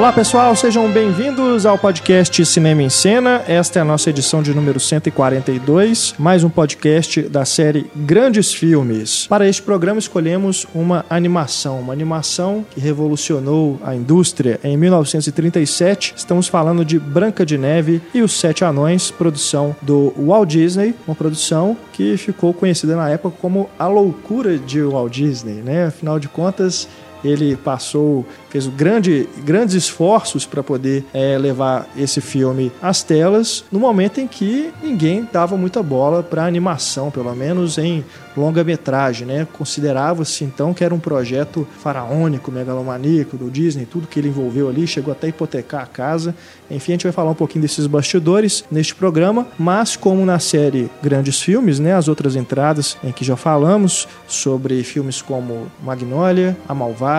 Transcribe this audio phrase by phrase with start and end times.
[0.00, 3.44] Olá pessoal, sejam bem-vindos ao podcast Cinema em Cena.
[3.46, 9.26] Esta é a nossa edição de número 142, mais um podcast da série Grandes Filmes.
[9.26, 16.14] Para este programa escolhemos uma animação, uma animação que revolucionou a indústria em 1937.
[16.16, 21.14] Estamos falando de Branca de Neve e os Sete Anões, produção do Walt Disney, uma
[21.14, 25.88] produção que ficou conhecida na época como a loucura de Walt Disney, né?
[25.88, 26.88] Afinal de contas,
[27.24, 33.78] ele passou, fez grande, grandes esforços para poder é, levar esse filme às telas, no
[33.78, 38.04] momento em que ninguém dava muita bola para animação, pelo menos em
[38.36, 39.46] longa-metragem, né?
[39.52, 44.86] Considerava-se então que era um projeto faraônico, megalomaníaco do Disney, tudo que ele envolveu ali,
[44.86, 46.34] chegou até a hipotecar a casa.
[46.70, 50.90] Enfim, a gente vai falar um pouquinho desses bastidores neste programa, mas como na série
[51.02, 56.74] Grandes Filmes, né, as outras entradas em que já falamos sobre filmes como Magnólia, A
[56.74, 57.09] Malvada,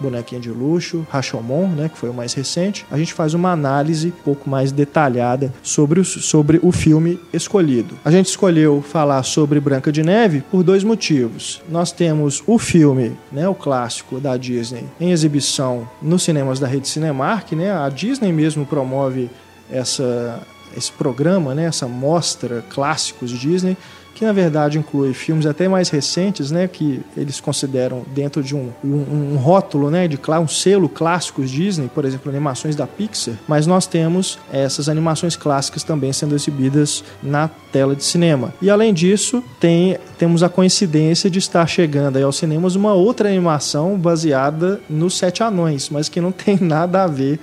[0.00, 4.08] Bonequinha de Luxo, Rashomon, né, que foi o mais recente, a gente faz uma análise
[4.08, 7.94] um pouco mais detalhada sobre o, sobre o filme escolhido.
[8.04, 11.62] A gente escolheu falar sobre Branca de Neve por dois motivos.
[11.68, 16.88] Nós temos o filme, né, o clássico da Disney, em exibição nos cinemas da rede
[16.88, 17.72] Cinemark, né?
[17.72, 19.30] A Disney mesmo promove
[19.70, 20.40] essa
[20.76, 23.78] esse programa, né, essa mostra clássicos Disney
[24.16, 28.70] que na verdade inclui filmes até mais recentes, né, que eles consideram dentro de um,
[28.82, 33.66] um, um rótulo, né, de um selo clássicos Disney, por exemplo, animações da Pixar, mas
[33.66, 38.54] nós temos essas animações clássicas também sendo exibidas na tela de cinema.
[38.62, 43.28] E além disso, tem, temos a coincidência de estar chegando aí aos cinemas uma outra
[43.28, 47.38] animação baseada nos Sete Anões, mas que não tem nada a ver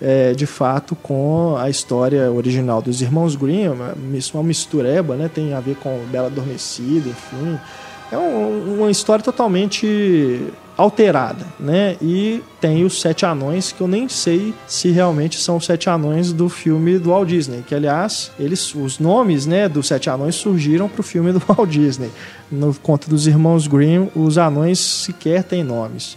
[0.00, 5.30] é, de fato com a história original dos irmãos Grimm, uma, mistureba, né?
[5.32, 7.58] Tem a ver com Bela Adormecida, enfim.
[8.10, 11.96] É um, uma história totalmente alterada, né?
[12.00, 16.32] E tem os sete anões que eu nem sei se realmente são os sete anões
[16.32, 20.88] do filme do Walt Disney, que aliás, eles os nomes, né, dos sete anões surgiram
[20.88, 22.10] para o filme do Walt Disney.
[22.50, 26.16] No conto dos irmãos Grimm, os anões sequer têm nomes.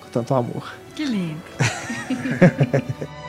[0.00, 0.74] com tanto amor.
[0.94, 1.42] Que lindo.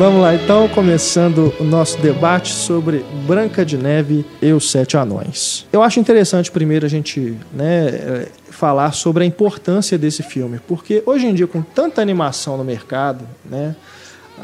[0.00, 5.66] Vamos lá, então, começando o nosso debate sobre Branca de Neve e os Sete Anões.
[5.70, 8.24] Eu acho interessante primeiro a gente né,
[8.60, 13.24] falar sobre a importância desse filme, porque hoje em dia, com tanta animação no mercado,
[13.42, 13.74] né,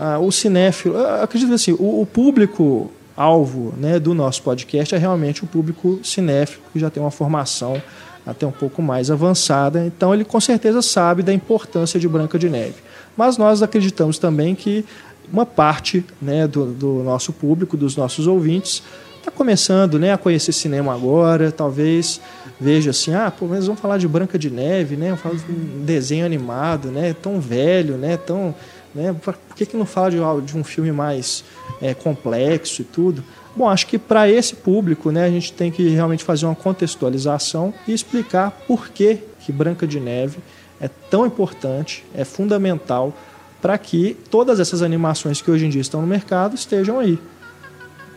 [0.00, 5.44] ah, o cinéfilo, acredito assim, o, o público alvo né, do nosso podcast é realmente
[5.44, 7.80] o público cinéfilo que já tem uma formação
[8.26, 12.48] até um pouco mais avançada, então ele com certeza sabe da importância de Branca de
[12.48, 12.76] Neve.
[13.18, 14.82] Mas nós acreditamos também que
[15.30, 18.82] uma parte né, do, do nosso público, dos nossos ouvintes,
[19.18, 22.18] está começando né, a conhecer cinema agora, talvez
[22.60, 25.14] veja assim, ah, pô, mas vamos falar de Branca de Neve, né?
[25.16, 27.14] Falar de um desenho animado, né?
[27.14, 28.16] Tão velho, né?
[28.16, 28.54] Tão,
[28.94, 29.14] né?
[29.22, 31.44] Por que, que não fala de, de um filme mais
[31.80, 33.22] é, complexo e tudo?
[33.54, 37.72] Bom, acho que para esse público, né, a gente tem que realmente fazer uma contextualização
[37.88, 40.38] e explicar por que, que Branca de Neve
[40.78, 43.16] é tão importante, é fundamental
[43.62, 47.18] para que todas essas animações que hoje em dia estão no mercado estejam aí.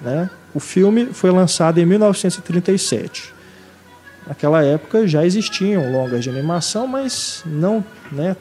[0.02, 0.30] Né?
[0.54, 3.34] O filme foi lançado em 1937.
[4.30, 8.38] Naquela época já existiam longas de animação, mas não né,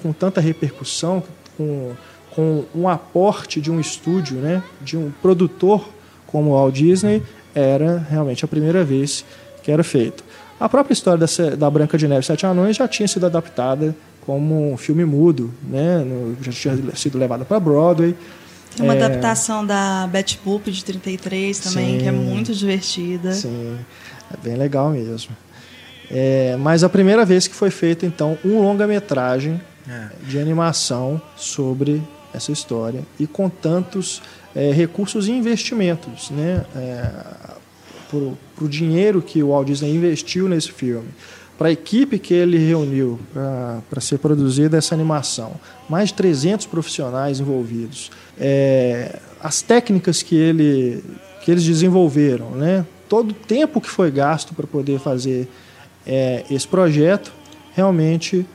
[0.00, 1.20] com tanta repercussão,
[1.56, 1.92] com,
[2.30, 5.84] com um aporte de um estúdio, né, de um produtor
[6.28, 9.24] como o Walt Disney, era realmente a primeira vez
[9.64, 10.22] que era feito.
[10.60, 13.96] A própria história da, da Branca de Neve e Sete Anões já tinha sido adaptada
[14.24, 15.98] como um filme mudo, né?
[15.98, 18.14] No, já tinha sido levada para Broadway.
[18.76, 19.02] Tem uma é...
[19.02, 23.32] adaptação da Betty Boop de 33 também, sim, que é muito divertida.
[23.32, 23.76] Sim,
[24.32, 25.36] é bem legal mesmo.
[26.10, 30.08] É, mas a primeira vez que foi feito, então, um longa-metragem é.
[30.26, 32.02] de animação sobre
[32.34, 34.22] essa história e com tantos
[34.54, 36.64] é, recursos e investimentos, né?
[36.76, 37.10] É,
[38.10, 41.08] para o dinheiro que o Walt Disney investiu nesse filme,
[41.56, 43.18] para a equipe que ele reuniu
[43.88, 45.52] para ser produzida essa animação,
[45.88, 51.02] mais de 300 profissionais envolvidos, é, as técnicas que, ele,
[51.42, 52.84] que eles desenvolveram, né?
[53.12, 55.46] Todo o tempo que foi gasto para poder fazer
[56.06, 57.30] é, esse projeto,
[57.74, 58.46] realmente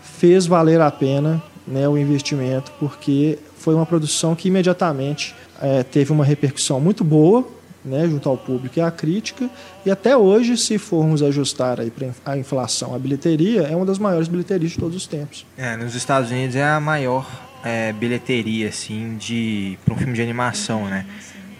[0.00, 6.12] fez valer a pena né, o investimento, porque foi uma produção que imediatamente é, teve
[6.12, 7.46] uma repercussão muito boa
[7.84, 9.50] né, junto ao público e à crítica,
[9.84, 11.92] e até hoje, se formos ajustar aí
[12.24, 15.44] a inflação, a bilheteria é uma das maiores bilheterias de todos os tempos.
[15.58, 17.30] É, nos Estados Unidos é a maior
[17.62, 21.04] é, bilheteria assim de para um filme de animação, né?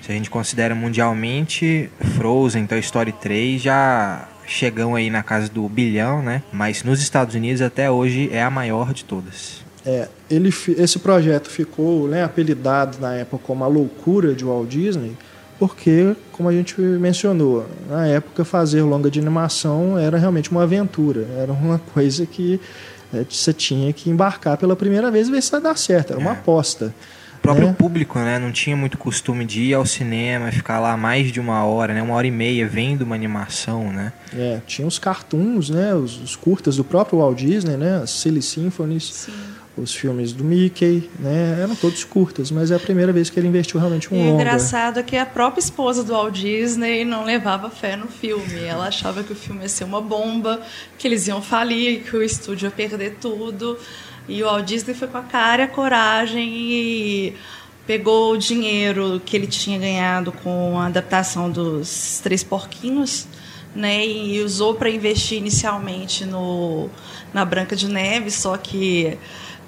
[0.07, 5.69] Se a gente considera mundialmente, Frozen, Toy Story 3 já chegam aí na casa do
[5.69, 6.45] bilhão, né?
[6.53, 9.65] Mas nos Estados Unidos até hoje é a maior de todas.
[9.85, 15.17] É, ele, esse projeto ficou né, apelidado na época como a loucura de Walt Disney,
[15.59, 21.27] porque, como a gente mencionou, na época fazer longa de animação era realmente uma aventura,
[21.37, 22.61] era uma coisa que
[23.13, 26.21] é, você tinha que embarcar pela primeira vez e ver se ia dar certo, era
[26.21, 26.35] uma é.
[26.35, 26.95] aposta.
[27.47, 27.77] O próprio né?
[27.79, 31.65] público né, não tinha muito costume de ir ao cinema, ficar lá mais de uma
[31.65, 33.93] hora, né, uma hora e meia vendo uma animação.
[33.93, 34.13] Né?
[34.35, 38.43] É, tinha os cartoons, né, os, os curtas do próprio Walt Disney, né, as Silly
[38.43, 39.13] Symphonies.
[39.15, 39.33] Sim
[39.77, 41.59] os filmes do Mickey, né?
[41.61, 44.33] Eram todos curtas, mas é a primeira vez que ele investiu realmente um e longa.
[44.33, 48.65] O engraçado é que a própria esposa do Walt Disney não levava fé no filme.
[48.65, 50.63] Ela achava que o filme ia ser uma bomba,
[50.97, 53.79] que eles iam falir, que o estúdio ia perder tudo.
[54.29, 57.35] E o Walt Disney foi com a cara e a coragem e
[57.87, 63.27] pegou o dinheiro que ele tinha ganhado com a adaptação dos Três Porquinhos,
[63.75, 64.05] né?
[64.05, 66.91] E usou para investir inicialmente no
[67.33, 69.19] na Branca de Neve, só que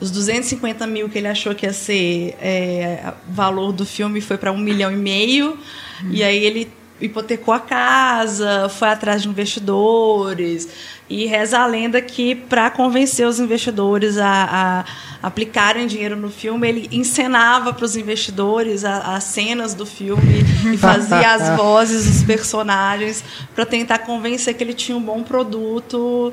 [0.00, 4.50] os 250 mil que ele achou que ia ser é, valor do filme foi para
[4.52, 5.58] um milhão e meio.
[6.02, 6.10] Hum.
[6.10, 10.68] E aí ele hipotecou a casa, foi atrás de investidores.
[11.08, 14.84] E reza a lenda que, para convencer os investidores a,
[15.22, 20.76] a, aplicarem dinheiro no filme, ele encenava para os investidores as cenas do filme e
[20.76, 23.24] fazia as vozes dos personagens
[23.54, 26.32] para tentar convencer que ele tinha um bom produto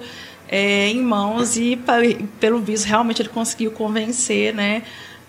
[0.50, 1.80] é, em mãos e,
[2.40, 4.84] pelo visto, realmente ele conseguiu convencer, né?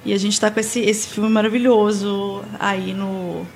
[0.05, 3.47] E a gente está com esse, esse filme maravilhoso aí no,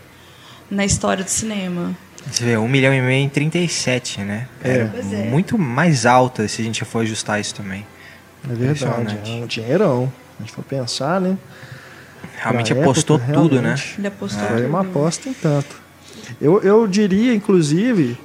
[0.71, 1.97] na história do cinema.
[2.31, 4.47] Você vê, um milhão e meio em 37, né?
[4.63, 4.89] É.
[5.13, 5.31] é.
[5.31, 7.87] muito mais alta se a gente for ajustar isso também.
[8.49, 10.13] É verdade, é um dinheirão.
[10.39, 11.37] A gente for pensar, né?
[12.37, 13.61] Realmente apostou época, tudo, né?
[13.61, 13.95] realmente, né?
[13.99, 14.49] Ele apostou é.
[14.49, 15.81] Foi uma aposta em tanto.
[16.41, 18.17] Eu, eu diria, inclusive,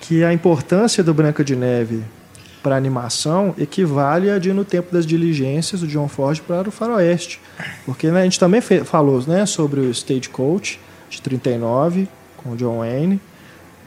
[0.00, 2.04] que a importância do Branca de Neve
[2.62, 7.40] para animação equivale a de no tempo das diligências do John Ford para o faroeste.
[7.84, 10.78] Porque né, a gente também falou né, sobre o Stagecoach
[11.08, 13.20] de 39 com o John Wayne.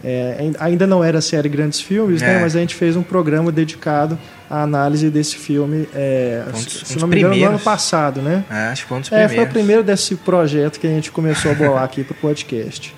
[0.04, 2.34] É, ainda não era série Grandes Filmes, né, é.
[2.36, 4.18] né, mas a gente fez um programa dedicado
[4.50, 8.20] à análise desse filme, é, um dos, se um não me engano, no ano passado,
[8.20, 8.44] né?
[8.50, 9.32] É, acho que foi um dos primeiros.
[9.32, 12.18] É, foi o primeiro desse projeto que a gente começou a bolar aqui para o
[12.18, 12.96] podcast.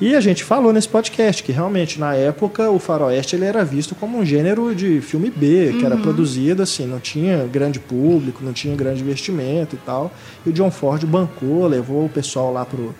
[0.00, 3.96] E a gente falou nesse podcast que realmente na época o faroeste ele era visto
[3.96, 5.86] como um gênero de filme B, que uhum.
[5.86, 10.12] era produzido assim, não tinha grande público, não tinha grande investimento e tal.
[10.46, 12.94] E o John Ford bancou, levou o pessoal lá pro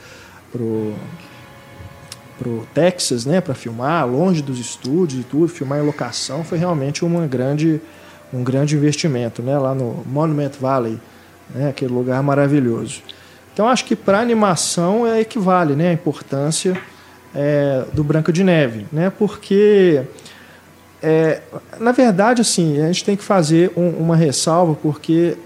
[0.53, 0.95] pro
[2.39, 7.05] pro Texas, né, para filmar, longe dos estúdios e tudo, filmar em locação, foi realmente
[7.05, 7.81] uma grande
[8.33, 11.01] um grande investimento, né, lá no Monument Valley,
[11.53, 13.03] né, aquele lugar maravilhoso.
[13.53, 16.81] Então acho que para animação é, equivale né, a importância
[17.35, 19.11] é, do Branca de Neve, né?
[19.11, 20.03] Porque
[21.03, 21.41] é,
[21.79, 25.37] na verdade assim a gente tem que fazer um, uma ressalva porque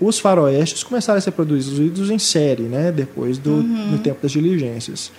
[0.00, 2.92] os faroestes começaram a ser produzidos em série, né?
[2.92, 3.92] Depois do uhum.
[3.92, 5.10] no tempo das diligências.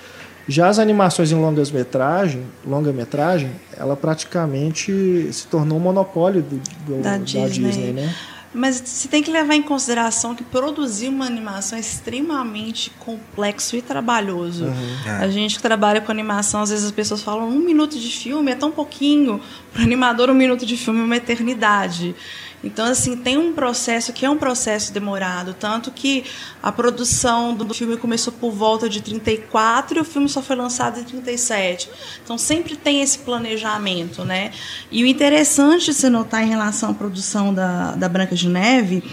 [0.47, 6.59] Já as animações em longas metragem, longa metragem, ela praticamente se tornou um monopólio do,
[6.87, 7.49] do, da, da Disney.
[7.49, 8.15] Disney, né?
[8.53, 13.81] Mas você tem que levar em consideração que produzir uma animação é extremamente complexo e
[13.81, 14.65] trabalhoso.
[14.65, 14.97] Uhum.
[15.05, 15.11] É.
[15.23, 18.51] A gente que trabalha com animação, às vezes as pessoas falam um minuto de filme
[18.51, 19.39] é tão pouquinho.
[19.71, 22.15] Para o animador, um minuto de filme é uma eternidade.
[22.63, 26.25] Então, assim, tem um processo que é um processo demorado, tanto que
[26.61, 30.99] a produção do filme começou por volta de 34 e o filme só foi lançado
[30.99, 31.89] em 37.
[32.23, 34.51] Então, sempre tem esse planejamento, né?
[34.91, 39.03] E o interessante de se notar em relação à produção da, da Branca de Neve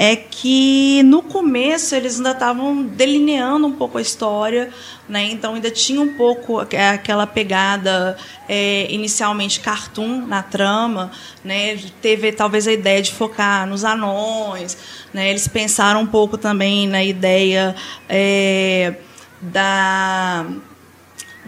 [0.00, 4.70] é que no começo eles ainda estavam delineando um pouco a história,
[5.08, 5.24] né?
[5.24, 8.16] Então ainda tinha um pouco aquela pegada
[8.48, 11.10] é, inicialmente cartoon na trama,
[11.42, 11.76] né?
[12.00, 14.78] Teve talvez a ideia de focar nos anões,
[15.12, 15.30] né?
[15.30, 17.74] Eles pensaram um pouco também na ideia
[18.08, 18.94] é,
[19.42, 20.46] da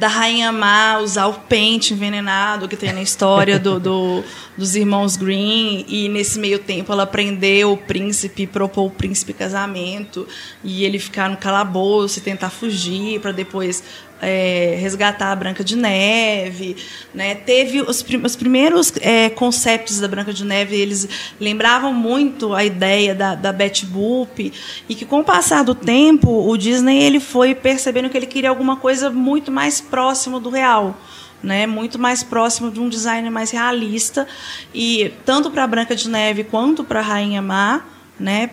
[0.01, 4.25] da Rainha Má usar o pente envenenado que tem na história do, do,
[4.57, 5.85] dos irmãos Green.
[5.87, 10.27] E nesse meio tempo ela prendeu o príncipe, propôs o príncipe casamento.
[10.65, 13.85] E ele ficar no calabouço e tentar fugir para depois
[14.21, 16.77] é, resgatar a Branca de Neve,
[17.15, 17.35] né?
[17.35, 21.09] Teve os, os primeiros é, conceitos da Branca de Neve, eles
[21.41, 24.53] lembravam muito a ideia da, da Betty Boop
[24.89, 28.51] e que com o passar do tempo o Disney ele foi percebendo que ele queria
[28.51, 30.99] alguma coisa muito mais próximo do real.
[31.43, 34.29] Né, muito mais próximo de um design mais realista
[34.75, 37.81] e tanto para Branca de Neve quanto para Rainha Má,
[38.19, 38.51] né,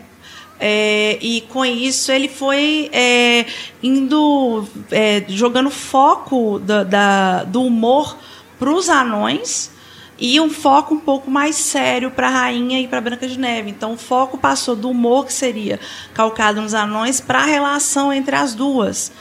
[0.59, 3.45] é, e com isso ele foi é,
[3.81, 8.17] indo é, jogando foco da, da do humor
[8.57, 9.71] para os anões
[10.19, 13.69] e um foco um pouco mais sério para a rainha e para Branca de Neve.
[13.69, 15.79] Então o foco passou do humor que seria
[16.13, 19.11] calcado nos anões para a relação entre as duas.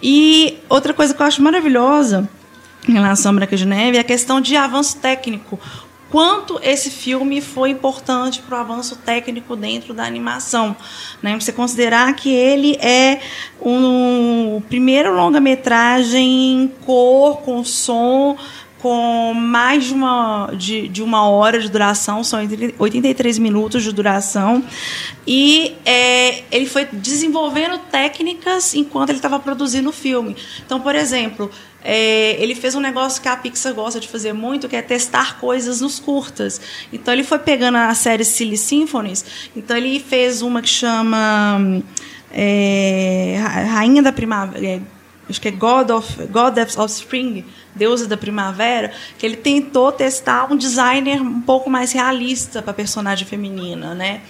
[0.00, 2.28] E outra coisa que eu acho maravilhosa
[2.88, 5.58] em relação à Branca de Neve é a questão de avanço técnico
[6.10, 10.76] quanto esse filme foi importante para o avanço técnico dentro da animação.
[11.22, 11.38] Né?
[11.38, 13.20] Você considerar que ele é
[13.60, 18.36] um, o primeiro longa-metragem cor, com som,
[18.78, 22.38] com mais de uma, de, de, uma hora de duração, são
[22.78, 24.62] 83 minutos de duração.
[25.26, 30.36] E é, ele foi desenvolvendo técnicas enquanto ele estava produzindo o filme.
[30.64, 31.50] Então, por exemplo,
[31.88, 35.38] é, ele fez um negócio que a Pixar gosta de fazer muito, que é testar
[35.38, 36.60] coisas nos curtas.
[36.92, 39.24] Então ele foi pegando a série Silly Symphonies,
[39.54, 41.80] então ele fez uma que chama
[42.32, 43.36] é,
[43.70, 44.80] Rainha da Primavera, é,
[45.30, 50.52] acho que é God of, God of Spring, Deusa da Primavera, que ele tentou testar
[50.52, 54.22] um designer um pouco mais realista para a personagem feminina, né?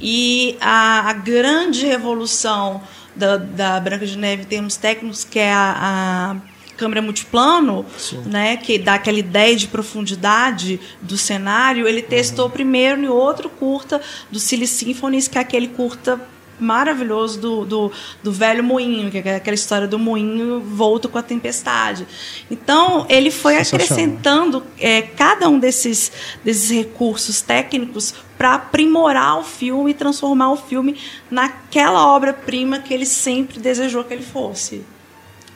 [0.00, 2.82] E a, a grande revolução
[3.14, 7.84] da, da, Branca de Neve em termos técnicos, que é a, a câmera multiplano,
[8.26, 12.50] né, que dá aquela ideia de profundidade do cenário, ele testou uhum.
[12.50, 14.00] primeiro em outro curta
[14.30, 16.20] do Silly Symphonies, que é aquele curta
[16.58, 21.22] maravilhoso do, do, do, velho moinho, que é aquela história do moinho volto com a
[21.22, 22.06] tempestade.
[22.50, 26.12] Então, ele foi acrescentando é, cada um desses,
[26.44, 30.96] desses recursos técnicos para aprimorar o filme e transformar o filme
[31.30, 34.84] naquela obra-prima que ele sempre desejou que ele fosse.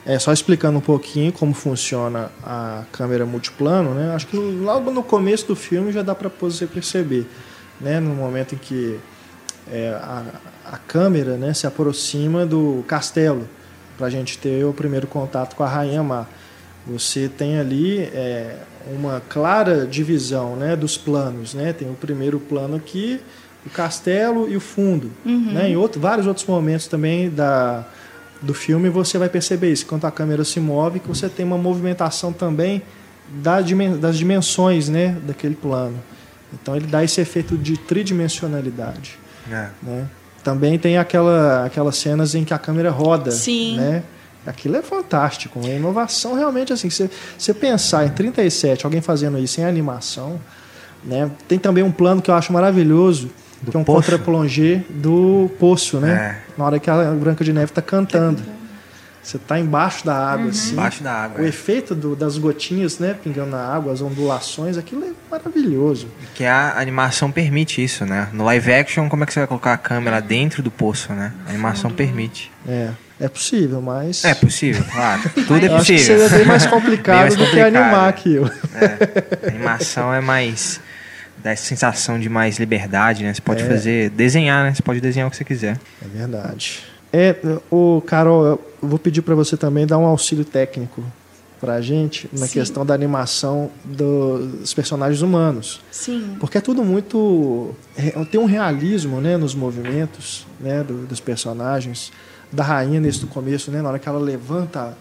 [0.09, 4.11] É, só explicando um pouquinho como funciona a câmera multiplano, né?
[4.15, 7.27] Acho que logo no começo do filme já dá para você perceber,
[7.79, 7.99] né?
[7.99, 8.97] No momento em que
[9.71, 10.23] é, a,
[10.65, 13.47] a, câmera né, se aproxima do castelo,
[13.99, 16.25] para a gente ter o primeiro contato com a Rainha Má.
[16.87, 18.55] Você tem ali é,
[18.91, 21.53] uma clara divisão né, dos planos.
[21.53, 21.71] Né?
[21.71, 23.21] Tem o primeiro plano aqui,
[23.63, 25.11] o castelo e o fundo.
[25.23, 25.53] Uhum.
[25.53, 25.69] Né?
[25.69, 27.85] Em outro, vários outros momentos também da,
[28.41, 29.85] do filme você vai perceber isso.
[29.85, 32.81] Quando a câmera se move, que você tem uma movimentação também
[33.29, 36.01] das dimensões né, daquele plano.
[36.53, 39.19] Então ele dá esse efeito de tridimensionalidade.
[39.51, 39.69] É.
[39.83, 40.07] Né?
[40.43, 43.31] Também tem aquela, aquelas cenas em que a câmera roda.
[43.31, 43.77] Sim.
[43.77, 44.03] Né?
[44.45, 45.59] Aquilo é fantástico.
[45.63, 46.89] A inovação realmente assim.
[46.89, 50.39] Você, você pensar em 37, alguém fazendo isso em animação.
[51.03, 51.29] Né?
[51.47, 53.29] Tem também um plano que eu acho maravilhoso
[53.61, 56.11] do que é um contra-plongé do poço, né?
[56.13, 56.57] É.
[56.57, 58.41] Na hora que a Branca de Neve está cantando.
[59.21, 60.49] Você está embaixo da água, uhum.
[60.49, 60.71] assim.
[60.71, 61.41] Embaixo da água.
[61.41, 61.49] O é.
[61.49, 66.07] efeito do, das gotinhas, né, pingando na água, as ondulações, aquilo é maravilhoso.
[66.33, 68.29] Que a animação permite isso, né?
[68.33, 71.33] No live action, como é que você vai colocar a câmera dentro do poço, né?
[71.45, 72.51] A animação permite.
[72.67, 72.89] É.
[73.19, 74.23] É possível, mas.
[74.23, 75.29] É possível, claro.
[75.45, 75.77] Tudo é possível.
[75.77, 78.51] Acho que seria bem mais complicado, bem mais complicado do que animar aquilo.
[78.73, 79.45] É.
[79.45, 80.79] A animação é mais
[81.43, 83.33] dá essa sensação de mais liberdade, né?
[83.33, 83.65] Você pode é.
[83.65, 84.73] fazer, desenhar, né?
[84.73, 85.79] Você pode desenhar o que você quiser.
[86.01, 86.83] É verdade.
[87.11, 87.35] É,
[87.71, 91.03] o Carol, eu vou pedir para você também dar um auxílio técnico
[91.59, 92.53] pra gente na Sim.
[92.53, 95.81] questão da animação dos personagens humanos.
[95.91, 96.37] Sim.
[96.39, 97.75] Porque é tudo muito.
[98.31, 102.11] tem um realismo né, nos movimentos né, do, dos personagens.
[102.51, 104.97] Da rainha nesse começo, né, na hora que ela levanta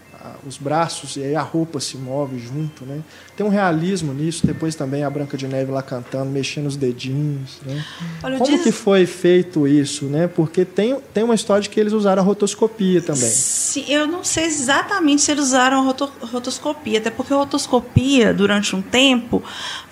[0.46, 3.00] os braços e aí a roupa se move junto, né?
[3.36, 4.46] Tem um realismo nisso.
[4.46, 7.84] Depois também a Branca de Neve lá cantando, mexendo os dedinhos, né?
[8.22, 8.62] Olha, Como diz...
[8.62, 10.26] que foi feito isso, né?
[10.26, 13.30] Porque tem, tem uma história de que eles usaram a rotoscopia também.
[13.30, 18.34] Sim, eu não sei exatamente se eles usaram a roto, rotoscopia, até porque a rotoscopia
[18.34, 19.42] durante um tempo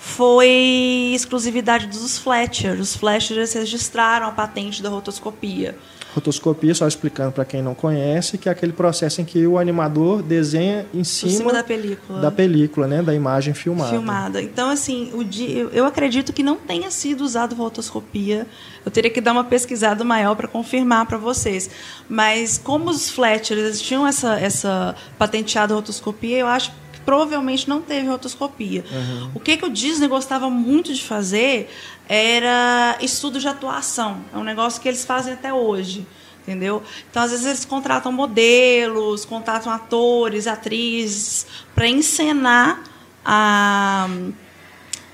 [0.07, 2.79] foi exclusividade dos Fletcher.
[2.79, 5.77] Os Fletcher registraram a patente da rotoscopia.
[6.15, 10.23] Rotoscopia, só explicando para quem não conhece, que é aquele processo em que o animador
[10.23, 12.21] desenha em cima, cima da película.
[12.21, 13.03] Da película, né?
[13.03, 13.91] Da imagem filmada.
[13.91, 14.41] Filmada.
[14.41, 15.27] Então, assim, o
[15.71, 18.47] eu acredito que não tenha sido usado rotoscopia.
[18.83, 21.69] Eu teria que dar uma pesquisada maior para confirmar para vocês.
[22.09, 26.71] Mas como os Fletcher tinham essa, essa patenteada rotoscopia, eu acho
[27.07, 28.83] provavelmente não teve rotoscopia.
[28.91, 29.31] Uhum.
[29.35, 31.73] O que, que o Disney gostava muito de fazer
[32.05, 34.25] era estudo de atuação.
[34.33, 36.05] É um negócio que eles fazem até hoje.
[36.41, 36.83] Entendeu?
[37.09, 42.83] Então, às vezes, eles contratam modelos, contratam atores, atrizes, para encenar
[43.23, 44.09] a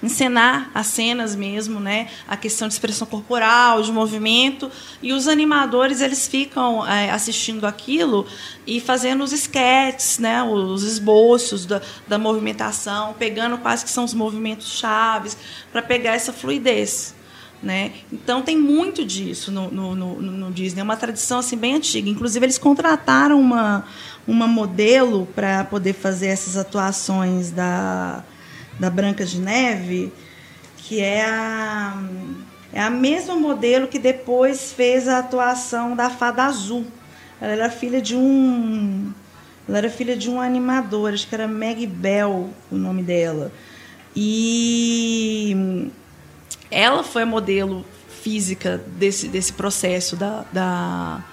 [0.04, 2.10] encenar as cenas mesmo, né?
[2.28, 4.70] A questão de expressão corporal, de movimento,
[5.02, 8.28] e os animadores eles ficam é, assistindo aquilo
[8.68, 10.44] e fazendo os sketches, né?
[10.44, 15.38] Os esboços da, da movimentação, pegando quais que são os movimentos chaves
[15.72, 17.16] para pegar essa fluidez.
[17.62, 17.94] Né?
[18.12, 22.10] Então tem muito disso no, no, no, no, Disney, é uma tradição assim bem antiga.
[22.10, 23.86] Inclusive eles contrataram uma,
[24.28, 28.22] uma modelo para poder fazer essas atuações da,
[28.80, 30.12] da Branca de Neve,
[30.78, 32.02] que é a,
[32.74, 36.86] é a mesma modelo que depois fez a atuação da Fada Azul.
[37.40, 39.14] Ela era filha de um.
[39.68, 43.52] Ela era filha de um animador, acho que era Meg Bell o nome dela.
[44.16, 45.90] E
[46.70, 47.86] ela foi a modelo
[48.22, 51.24] física desse, desse processo da, da,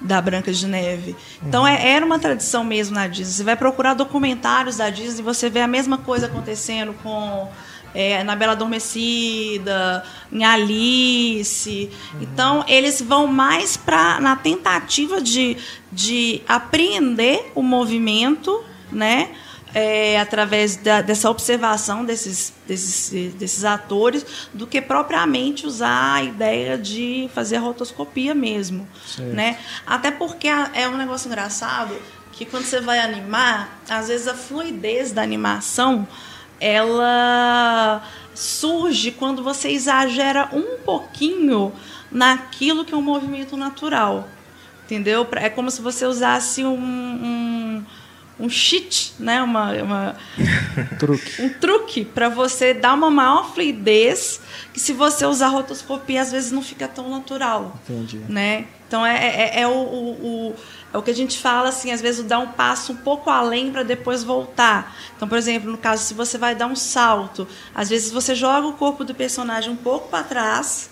[0.00, 1.14] da Branca de Neve.
[1.42, 3.34] Então é, era uma tradição mesmo na Disney.
[3.34, 7.48] Você vai procurar documentários da Disney, você vê a mesma coisa acontecendo com
[7.94, 11.90] é, na Bela Adormecida, em Alice.
[12.14, 12.22] Uhum.
[12.22, 15.56] Então eles vão mais para na tentativa de,
[15.92, 19.30] de apreender o movimento, né?
[19.74, 26.76] É, através da, dessa observação desses, desses, desses atores do que propriamente usar a ideia
[26.76, 28.88] de fazer a rotoscopia mesmo.
[29.18, 29.58] Né?
[29.86, 31.94] Até porque é um negócio engraçado
[32.32, 36.06] que quando você vai animar, às vezes a fluidez da animação
[36.60, 38.02] ela
[38.34, 41.72] surge quando você exagera um pouquinho
[42.10, 44.28] naquilo que é um movimento natural.
[44.84, 45.26] Entendeu?
[45.36, 47.84] É como se você usasse um, um
[48.40, 49.42] um cheat, né?
[49.42, 50.16] Uma, uma
[50.98, 51.42] truque.
[51.42, 54.40] um truque para você dar uma maior fluidez
[54.72, 57.78] que se você usar rotoscopia às vezes não fica tão natural.
[57.84, 58.18] Entendi.
[58.28, 58.66] Né?
[58.88, 60.10] Então é, é, é o, o,
[60.50, 60.54] o,
[60.92, 63.70] é o que a gente fala assim, às vezes dar um passo um pouco além
[63.70, 64.96] para depois voltar.
[65.16, 68.66] Então, por exemplo, no caso se você vai dar um salto, às vezes você joga
[68.66, 70.89] o corpo do personagem um pouco para trás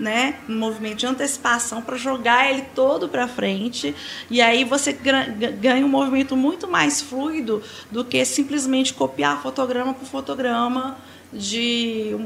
[0.00, 3.94] né, um movimento de antecipação para jogar ele todo para frente
[4.30, 10.06] e aí você ganha um movimento muito mais fluido do que simplesmente copiar fotograma por
[10.06, 10.96] fotograma
[11.30, 12.16] de,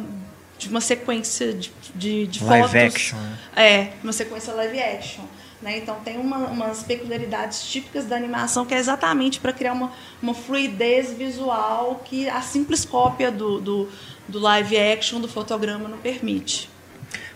[0.57, 2.95] de uma sequência de, de, de live fotos.
[2.95, 3.19] action.
[3.19, 3.39] Né?
[3.57, 5.25] É, uma sequência live action.
[5.61, 5.79] Né?
[5.79, 9.91] Então tem uma, umas peculiaridades típicas da animação que é exatamente para criar uma,
[10.23, 13.89] uma fluidez visual que a simples cópia do, do,
[14.29, 16.73] do live action, do fotograma, não permite.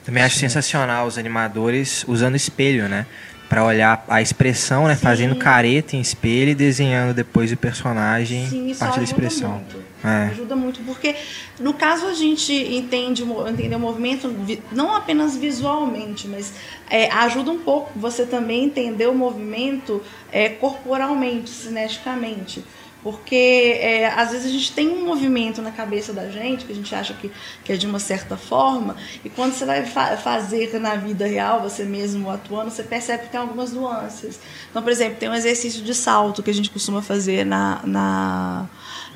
[0.09, 3.05] Também acho sensacional os animadores usando espelho, né?
[3.47, 4.95] Para olhar a expressão, né?
[4.95, 5.03] Sim.
[5.03, 9.51] Fazendo careta em espelho e desenhando depois o personagem Sim, a partir da expressão.
[9.57, 9.77] Muito.
[10.03, 10.31] É.
[10.31, 11.15] Ajuda muito, porque
[11.61, 14.35] no caso a gente entende entender o movimento
[14.73, 16.55] não apenas visualmente, mas
[16.89, 22.65] é, ajuda um pouco você também entender o movimento é, corporalmente, cineticamente.
[23.03, 26.75] Porque é, às vezes a gente tem um movimento na cabeça da gente que a
[26.75, 27.31] gente acha que,
[27.65, 31.63] que é de uma certa forma, e quando você vai fa fazer na vida real,
[31.63, 34.41] você mesmo atuando, você percebe que tem algumas nuances.
[34.71, 38.67] Então, por exemplo, tem um exercício de salto que a gente costuma fazer na, na,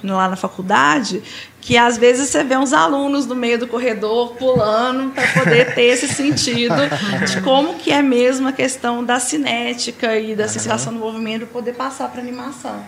[0.05, 1.23] lá na faculdade,
[1.61, 5.83] que às vezes você vê uns alunos no meio do corredor pulando para poder ter
[5.83, 6.75] esse sentido
[7.27, 11.75] de como que é mesmo a questão da cinética e da sensação do movimento poder
[11.75, 12.85] passar para animação.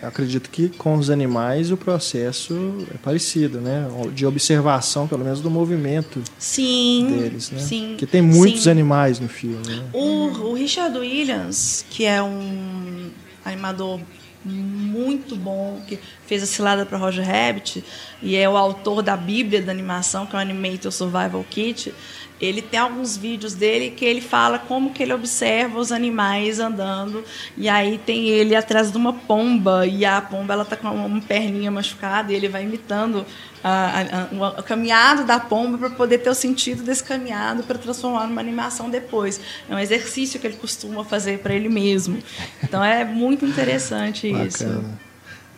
[0.00, 3.88] Eu acredito que com os animais o processo é parecido, né?
[4.12, 7.58] De observação, pelo menos, do movimento sim, deles, né?
[7.58, 7.88] Sim.
[7.90, 8.70] Porque tem muitos sim.
[8.70, 9.66] animais no filme.
[9.66, 9.84] Né?
[9.92, 13.10] O, o Richard Williams, que é um
[13.44, 14.00] animador
[14.44, 17.82] muito bom, que fez a cilada para Roger Rabbit
[18.22, 21.92] e é o autor da Bíblia da animação, que é o Animator Survival Kit.
[22.40, 27.24] Ele tem alguns vídeos dele que ele fala como que ele observa os animais andando
[27.56, 31.20] e aí tem ele atrás de uma pomba e a pomba ela tá com uma
[31.22, 33.24] perninha machucada e ele vai imitando
[33.64, 37.78] a, a, a, o caminhado da pomba para poder ter o sentido desse caminhado para
[37.78, 39.40] transformar numa animação depois.
[39.68, 42.18] É um exercício que ele costuma fazer para ele mesmo.
[42.62, 44.66] Então é muito interessante isso.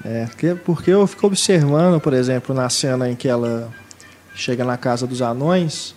[0.04, 3.68] É, porque, porque eu fico observando, por exemplo, na cena em que ela
[4.34, 5.94] chega na casa dos anões,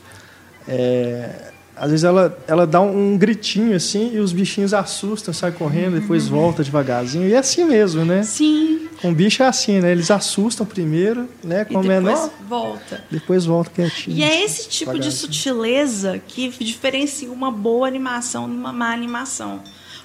[0.68, 6.00] é, às vezes ela, ela dá um, gritinho assim e os bichinhos assustam, saem correndo,
[6.00, 6.38] depois uhum.
[6.38, 7.28] volta devagarzinho.
[7.28, 8.24] E é assim mesmo, né?
[8.24, 8.88] Sim.
[9.02, 9.92] Com bicho é assim, né?
[9.92, 11.66] Eles assustam primeiro, né?
[11.66, 12.30] Com e depois menor.
[12.48, 13.04] volta.
[13.10, 14.16] Depois volta quietinho.
[14.18, 19.62] E é esse tipo de sutileza que diferencia uma boa animação de uma má animação.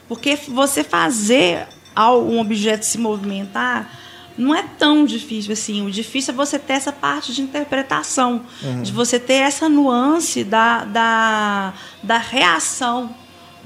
[0.09, 1.67] Porque você fazer
[1.99, 4.06] um objeto se movimentar
[4.37, 5.85] não é tão difícil assim.
[5.87, 8.83] O difícil é você ter essa parte de interpretação, uhum.
[8.83, 13.15] de você ter essa nuance da, da, da reação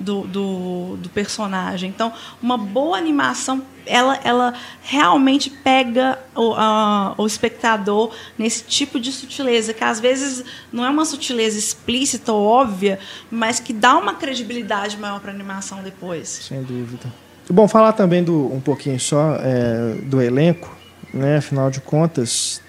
[0.01, 1.91] do, do, do, personagem.
[1.91, 9.13] Então, uma boa animação, ela, ela realmente pega o, a, o espectador nesse tipo de
[9.13, 12.99] sutileza, que às vezes não é uma sutileza explícita ou óbvia,
[13.31, 16.29] mas que dá uma credibilidade maior para a animação depois.
[16.29, 17.13] Sem dúvida.
[17.53, 20.73] Bom, falar também do, um pouquinho só é, do elenco,
[21.13, 21.39] né?
[21.39, 22.63] Afinal de contas,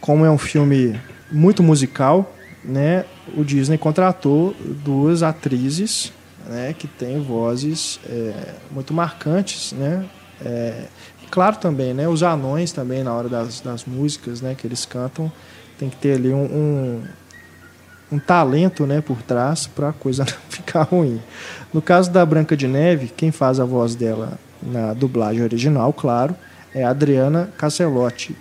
[0.00, 0.98] como é um filme
[1.30, 2.34] muito musical,
[2.64, 3.04] né?
[3.36, 6.10] O Disney contratou duas atrizes,
[6.46, 6.72] né?
[6.72, 10.06] Que têm vozes é, muito marcantes, né?
[10.42, 10.84] É,
[11.30, 12.08] claro também, né?
[12.08, 14.54] Os anões também na hora das, das músicas, né?
[14.54, 15.30] Que eles cantam,
[15.78, 17.02] tem que ter ali um, um
[18.14, 21.20] um talento né, por trás para a coisa não ficar ruim.
[21.74, 26.36] No caso da Branca de Neve, quem faz a voz dela na dublagem original, claro,
[26.72, 28.36] é a Adriana Caselotti.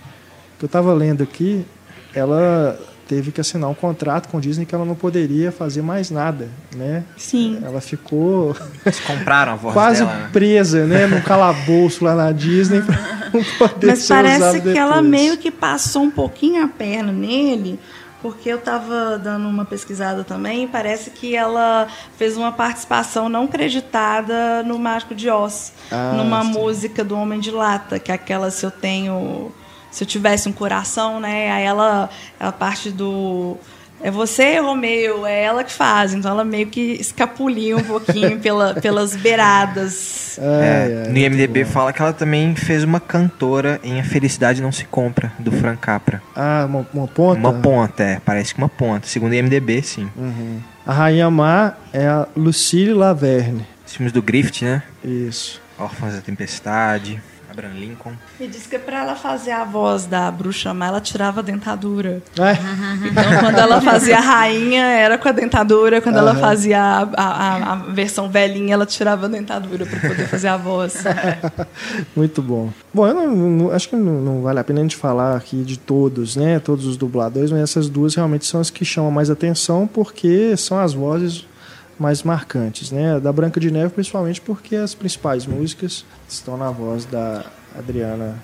[0.60, 1.66] Que eu estava lendo aqui,
[2.14, 6.12] ela teve que assinar um contrato com a Disney que ela não poderia fazer mais
[6.12, 7.04] nada, né?
[7.18, 7.60] Sim.
[7.64, 10.30] Ela ficou Eles compraram a voz quase dela, né?
[10.32, 14.78] presa, né, num calabouço lá na Disney para não poder Mas ser parece que depois.
[14.78, 17.80] ela meio que passou um pouquinho a perna nele,
[18.24, 24.64] porque eu estava dando uma pesquisada também, parece que ela fez uma participação não creditada
[24.64, 26.52] no Mágico de Oz, Ah, numa sim.
[26.54, 29.52] música do Homem de Lata, que é aquela se eu tenho,
[29.92, 31.52] se eu tivesse um coração, né?
[31.52, 32.10] Aí ela,
[32.40, 33.58] a parte do
[34.04, 36.14] é você, Romeu, é ela que faz.
[36.14, 40.38] Então ela meio que escapulia um pouquinho pela, pelas beiradas.
[40.40, 41.70] Ai, É, ai, no IMDB bom.
[41.72, 45.80] fala que ela também fez uma cantora em A Felicidade Não Se Compra, do Frank
[45.80, 46.22] Capra.
[46.36, 47.40] Ah, uma, uma ponta?
[47.40, 49.08] Uma ponta, é, parece que uma ponta.
[49.08, 50.10] Segundo o IMDB, sim.
[50.16, 50.60] Uhum.
[50.86, 53.66] A Rainha Má é a Lucille Laverne.
[53.86, 54.84] Os filmes do Griffith, né?
[55.04, 55.62] Isso.
[55.80, 57.22] Órfãos da Tempestade,
[57.54, 58.14] Abraham Lincoln.
[58.40, 62.22] E diz que para ela fazer a voz da bruxa má, ela tirava a dentadura.
[62.38, 62.54] É,
[63.08, 66.02] Então, quando ela fazia a rainha, era com a dentadura.
[66.02, 66.40] Quando ela Aham.
[66.42, 70.58] fazia a, a- a- a versão velhinha, ela tirava a dentadura para poder fazer a
[70.58, 71.04] voz.
[72.16, 72.70] muito bom.
[72.94, 75.64] Bom, eu não, não- acho que não, não vale a pena a gente falar aqui
[75.64, 76.60] de todos, né?
[76.60, 80.80] Todos os dubladores, mas essas duas realmente são as que chamam mais atenção porque são
[80.80, 81.46] as vozes
[82.04, 83.18] mais marcantes, né?
[83.18, 87.46] Da Branca de Neve, principalmente porque as principais músicas estão na voz da
[87.78, 88.36] Adriana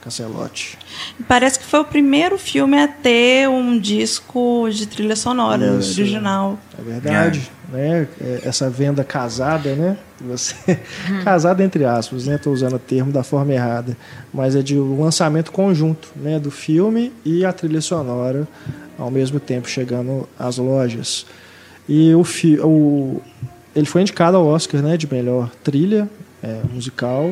[0.00, 0.78] Cancelotti.
[1.26, 6.00] Parece que foi o primeiro filme a ter um disco de trilha sonora Isso.
[6.00, 6.56] original.
[6.78, 8.06] É verdade, né?
[8.20, 9.96] É, Essa venda casada, né?
[10.20, 10.54] Você
[11.24, 12.36] casada entre aspas, né?
[12.36, 13.96] Estou usando o termo da forma errada,
[14.32, 16.38] mas é de um lançamento conjunto, né?
[16.38, 18.46] Do filme e a trilha sonora
[18.96, 21.26] ao mesmo tempo chegando às lojas.
[21.88, 23.20] E o, fi, o
[23.74, 24.96] ele foi indicado ao Oscar, né?
[24.96, 26.08] De melhor trilha
[26.42, 27.30] é, musical.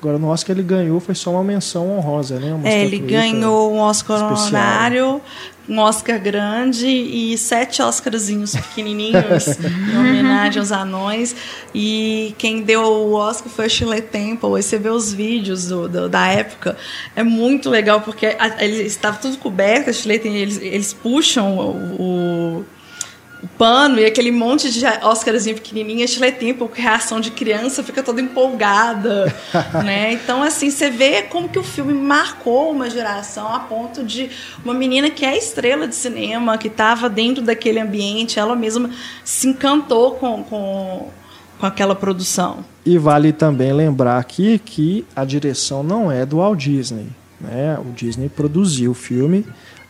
[0.00, 2.58] Agora no Oscar ele ganhou, foi só uma menção honrosa, né?
[2.64, 4.48] É, ele ganhou um Oscar especial.
[4.48, 5.20] honorário,
[5.68, 11.36] um Oscar grande e sete Oscarzinhos pequenininhos em homenagem aos anões.
[11.72, 14.56] E quem deu o Oscar foi a Shirley Temple.
[14.56, 16.76] Aí você vê os vídeos do, do- da época.
[17.14, 19.88] É muito legal porque a- eles estavam tudo coberto.
[19.90, 22.64] A Shirley eles, eles puxam o, o-
[23.42, 27.82] o pano e aquele monte de Oscarzinho pequenininho, a Shirley Temple, com reação de criança,
[27.82, 29.34] fica toda empolgada,
[29.84, 30.12] né?
[30.12, 34.30] Então, assim, você vê como que o filme marcou uma geração a ponto de
[34.64, 38.90] uma menina que é estrela de cinema, que estava dentro daquele ambiente, ela mesma
[39.24, 41.08] se encantou com, com,
[41.58, 42.64] com aquela produção.
[42.86, 47.08] E vale também lembrar aqui que a direção não é do Walt Disney.
[47.40, 47.76] Né?
[47.78, 49.44] O Disney produziu o filme.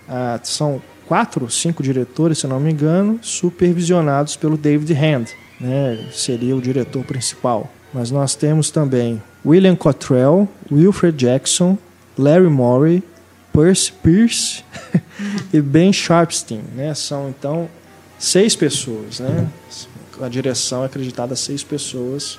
[0.08, 5.26] Ah, são quatro, cinco diretores, se não me engano, supervisionados pelo David Hand.
[5.60, 6.08] Né?
[6.12, 7.70] Seria o diretor principal.
[7.92, 11.76] Mas nós temos também William Cottrell, Wilfred Jackson,
[12.18, 13.02] Larry Morey,
[13.52, 14.64] Percy Pierce
[15.52, 16.94] e Ben Sharpstein, né?
[16.94, 17.68] São então
[18.18, 19.46] seis pessoas, né?
[20.20, 22.38] A direção é acreditada a seis pessoas.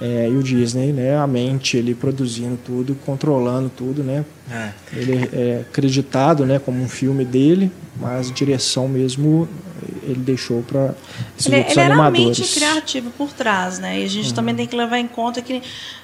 [0.00, 4.24] É, e o Disney, né, a mente, ele produzindo tudo, controlando tudo, né?
[4.50, 4.70] É.
[4.92, 9.48] Ele é acreditado, né, como um filme dele, mas direção mesmo
[10.02, 10.94] ele deixou para
[11.38, 12.18] esses ele, outros ele animadores.
[12.18, 14.00] Ele era a mente criativa por trás, né?
[14.00, 14.34] E a gente uhum.
[14.34, 15.62] também tem que levar em conta que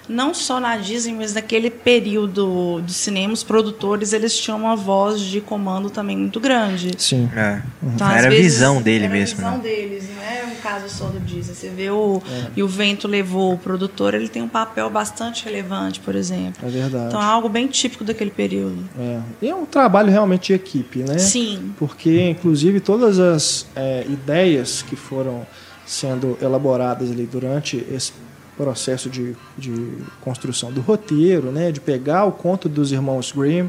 [0.08, 5.20] não só na Disney, mas naquele período do cinema, os produtores eles tinham uma voz
[5.20, 6.92] de comando também muito grande.
[6.96, 7.28] Sim.
[7.36, 7.62] É.
[7.82, 9.40] Então, era a visão dele era mesmo.
[9.40, 9.76] Era a visão né?
[9.76, 11.54] deles, não é um caso só do Disney.
[11.54, 12.50] Você vê o é.
[12.56, 16.66] e o vento levou o produtor, ele tem um papel bastante relevante, por exemplo.
[16.66, 17.08] É verdade.
[17.08, 18.78] Então é algo bem típico daquele período.
[18.98, 19.20] É.
[19.42, 21.18] E é um trabalho realmente de equipe, né?
[21.18, 21.74] Sim.
[21.78, 25.46] Porque inclusive todas as é, ideias que foram
[25.84, 28.12] sendo elaboradas ali durante esse
[28.58, 29.72] processo de, de
[30.20, 33.68] construção do roteiro, né, de pegar o conto dos irmãos Grimm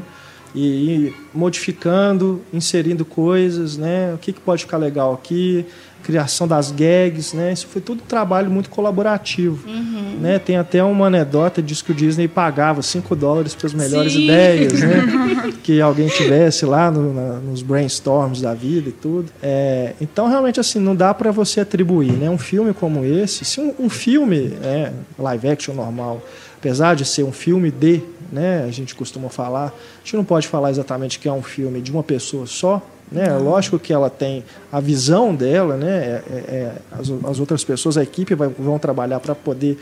[0.54, 5.64] e modificando, inserindo coisas, né, o que, que pode ficar legal aqui,
[6.02, 7.52] criação das gags, né?
[7.52, 10.18] Isso foi tudo um trabalho muito colaborativo, uhum.
[10.20, 10.38] né?
[10.38, 14.24] Tem até uma anedota diz que o Disney pagava 5 dólares para as melhores Sim.
[14.24, 15.52] ideias, né?
[15.62, 19.30] que alguém tivesse lá no, na, nos brainstorms da vida e tudo.
[19.42, 22.28] É, então realmente assim não dá para você atribuir, né?
[22.28, 26.22] Um filme como esse, se um, um filme, é, live action normal,
[26.58, 28.64] apesar de ser um filme de, né?
[28.66, 31.90] A gente costuma falar, a gente não pode falar exatamente que é um filme de
[31.90, 33.36] uma pessoa só, né?
[33.36, 35.90] Lógico que ela tem a visão dela, né?
[35.90, 39.78] É, é, é as, as, outras pessoas, a equipe vai, vão trabalhar para poder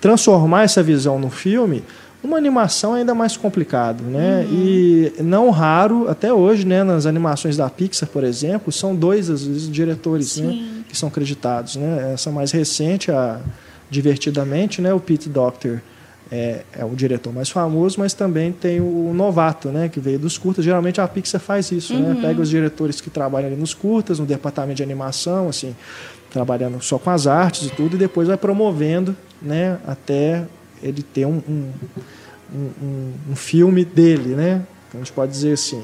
[0.00, 1.84] transformar essa visão no filme.
[2.24, 4.46] Uma animação é ainda mais complicado, né?
[4.48, 4.54] Uhum.
[4.54, 9.44] E não raro, até hoje, né, nas animações da Pixar, por exemplo, são dois, às
[9.44, 11.74] vezes, diretores né, que são creditados.
[11.74, 12.12] Né?
[12.14, 13.40] Essa mais recente, a
[13.92, 15.82] Divertidamente, né, o Pete Doctor
[16.34, 20.38] é, é, o diretor mais famoso, mas também tem o novato, né, que veio dos
[20.38, 20.64] curtas.
[20.64, 22.08] Geralmente a Pixar faz isso, né?
[22.08, 22.14] uhum.
[22.14, 22.22] né?
[22.22, 25.76] Pega os diretores que trabalham ali nos curtas, no departamento de animação, assim,
[26.30, 30.46] trabalhando só com as artes e tudo, e depois vai promovendo, né, até
[30.82, 31.70] ele ter um, um,
[32.54, 34.62] um, um filme dele, né?
[34.88, 35.82] Então, a gente pode dizer assim.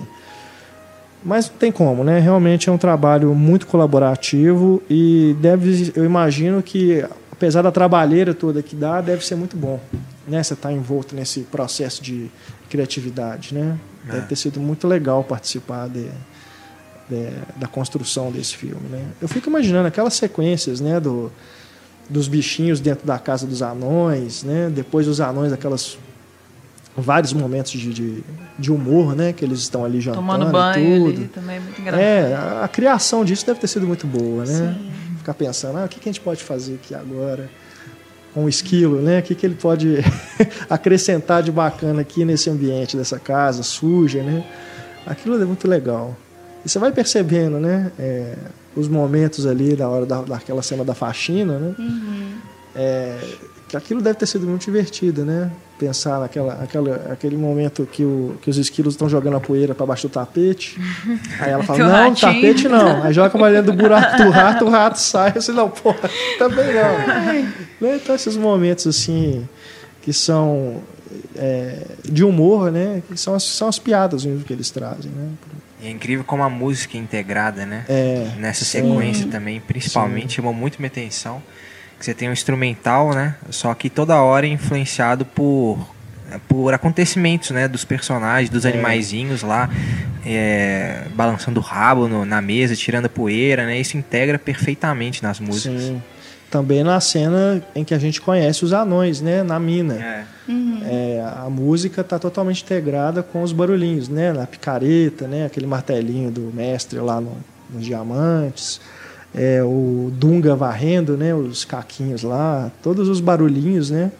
[1.22, 2.20] Mas não tem como, né?
[2.20, 7.04] Realmente é um trabalho muito colaborativo e deve, eu imagino que
[7.38, 9.80] apesar da trabalheira toda que dá, deve ser muito bom
[10.28, 12.30] né, você está envolto nesse processo de
[12.68, 13.78] criatividade, né?
[14.08, 14.12] É.
[14.12, 16.08] Deve ter sido muito legal participar de,
[17.08, 19.06] de, da construção desse filme, né?
[19.20, 21.32] Eu fico imaginando aquelas sequências, né, do,
[22.08, 24.70] dos bichinhos dentro da casa dos anões, né?
[24.72, 25.98] Depois os anões, aquelas
[26.96, 28.24] vários momentos de, de,
[28.58, 29.32] de, humor, né?
[29.32, 31.16] Que eles estão ali jantando Tomando banho tudo.
[31.16, 32.02] Ali, também é muito engraçado.
[32.02, 34.76] É, a, a, criação disso deve ter sido muito boa, né?
[34.78, 34.90] Sim.
[35.28, 37.50] Ficar pensando, ah, o que, que a gente pode fazer aqui agora?
[38.32, 39.18] com o esquilo, né?
[39.18, 39.96] O que, que ele pode
[40.70, 44.44] acrescentar de bacana aqui nesse ambiente dessa casa suja, né?
[45.06, 46.16] Aquilo é muito legal.
[46.64, 47.90] E você vai percebendo, né?
[47.98, 48.36] É,
[48.76, 51.74] os momentos ali da hora da, daquela cena da faxina, né?
[51.78, 52.32] Uhum.
[52.76, 53.18] É,
[53.76, 55.50] aquilo deve ter sido muito divertido, né?
[55.78, 59.86] Pensar naquela, aquela, aquele momento que, o, que os esquilos estão jogando a poeira para
[59.86, 60.80] baixo do tapete.
[61.40, 62.16] Aí ela fala, não, ratinho.
[62.16, 63.02] tapete não.
[63.02, 65.34] Aí joga para dentro do buraco do rato, o rato sai.
[65.36, 67.48] Assim, não, porra, também não.
[67.80, 67.96] né?
[67.96, 69.48] Então esses momentos assim
[70.02, 70.82] que são
[71.36, 73.02] é, de humor, né?
[73.06, 75.30] Que são, são as piadas mesmo que eles trazem, né?
[75.82, 77.84] É incrível como a música é integrada, né?
[77.88, 80.36] É, Nessa sequência sim, também, principalmente, sim.
[80.36, 81.42] chamou muito minha atenção
[81.98, 83.34] que você tem um instrumental, né?
[83.50, 85.78] Só que toda hora é influenciado por
[86.46, 88.68] por acontecimentos, né, dos personagens, dos é.
[88.68, 89.70] animaizinhos lá,
[90.26, 93.80] é, balançando o rabo no, na mesa, tirando a poeira, né?
[93.80, 95.82] Isso integra perfeitamente nas músicas.
[95.82, 96.02] Sim.
[96.50, 99.94] Também na cena em que a gente conhece os anões, né, na mina.
[99.94, 100.24] É.
[100.46, 100.82] Uhum.
[100.84, 106.30] É, a música está totalmente integrada com os barulhinhos, né, na picareta, né, aquele martelinho
[106.30, 107.36] do mestre lá no,
[107.70, 108.80] nos diamantes
[109.34, 114.10] é, o Dunga varrendo, né, os caquinhos lá, todos os barulhinhos, né,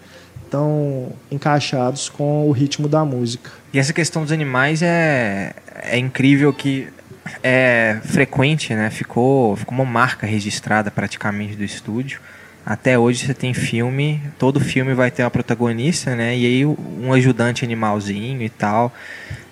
[0.44, 3.51] estão encaixados com o ritmo da música.
[3.73, 6.88] E essa questão dos animais é, é incrível que
[7.42, 8.88] é frequente, né?
[8.90, 12.21] Ficou, ficou uma marca registrada praticamente do estúdio.
[12.64, 16.37] Até hoje você tem filme, todo filme vai ter uma protagonista, né?
[16.37, 18.92] E aí um ajudante animalzinho e tal.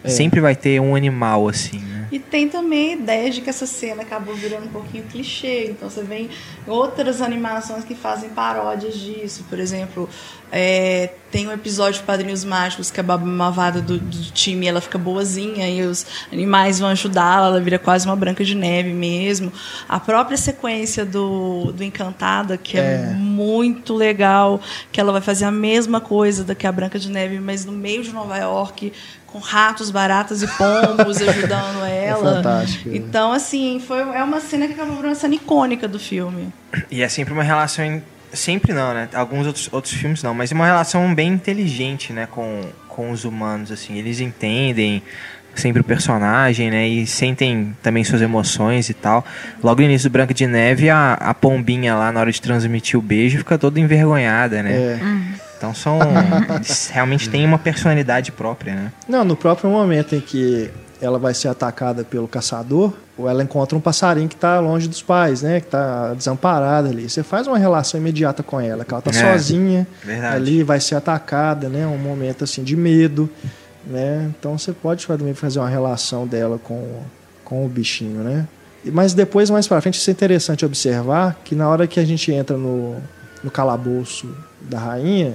[0.05, 0.09] É.
[0.09, 1.96] Sempre vai ter um animal assim, né?
[2.17, 5.67] E tem também a ideia de que essa cena acabou virando um pouquinho clichê.
[5.67, 6.31] Então você vê
[6.67, 9.45] outras animações que fazem paródias disso.
[9.51, 10.09] Por exemplo,
[10.51, 14.81] é, tem um episódio de Padrinhos Mágicos que a Baba Malvada do, do time ela
[14.81, 19.53] fica boazinha e os animais vão ajudá-la, ela vira quase uma branca de neve mesmo.
[19.89, 24.61] A própria sequência do, do Encantada, que é, é muito legal,
[24.93, 27.73] que ela vai fazer a mesma coisa da que a Branca de Neve, mas no
[27.73, 28.93] meio de Nova York,
[29.27, 32.31] com ratos, baratas e pombos ajudando é ela.
[32.31, 32.91] É fantástico.
[32.91, 36.53] Então, assim, foi, é uma cena que acabou virando uma cena icônica do filme.
[36.91, 38.03] E é sempre uma relação.
[38.33, 39.09] Sempre não, né?
[39.15, 42.27] Alguns outros, outros filmes não, mas é uma relação bem inteligente, né?
[42.31, 43.97] Com, com os humanos, assim.
[43.97, 45.03] Eles entendem
[45.55, 46.87] sempre o personagem, né?
[46.87, 49.25] E sentem também suas emoções e tal.
[49.63, 52.99] Logo no início do Branca de Neve, a, a pombinha lá, na hora de transmitir
[52.99, 54.73] o beijo, fica toda envergonhada, né?
[54.73, 55.01] É.
[55.57, 55.99] Então são.
[56.55, 58.93] eles realmente têm uma personalidade própria, né?
[59.09, 63.77] Não, no próprio momento em que ela vai ser atacada pelo caçador, ou ela encontra
[63.77, 65.61] um passarinho que está longe dos pais, né?
[65.61, 67.09] Que está desamparada ali.
[67.09, 70.35] Você faz uma relação imediata com ela, que ela está É, sozinha verdade.
[70.37, 71.87] ali, vai ser atacada, né?
[71.87, 73.29] Um momento assim de medo,
[73.87, 74.31] né?
[74.39, 77.01] Então você pode também fazer uma relação dela com,
[77.45, 78.47] com o bichinho, né?
[78.85, 82.05] E- Mas depois, mais pra frente, isso é interessante observar que na hora que a
[82.05, 82.97] gente entra no,
[83.43, 84.29] no calabouço
[84.61, 85.35] da rainha,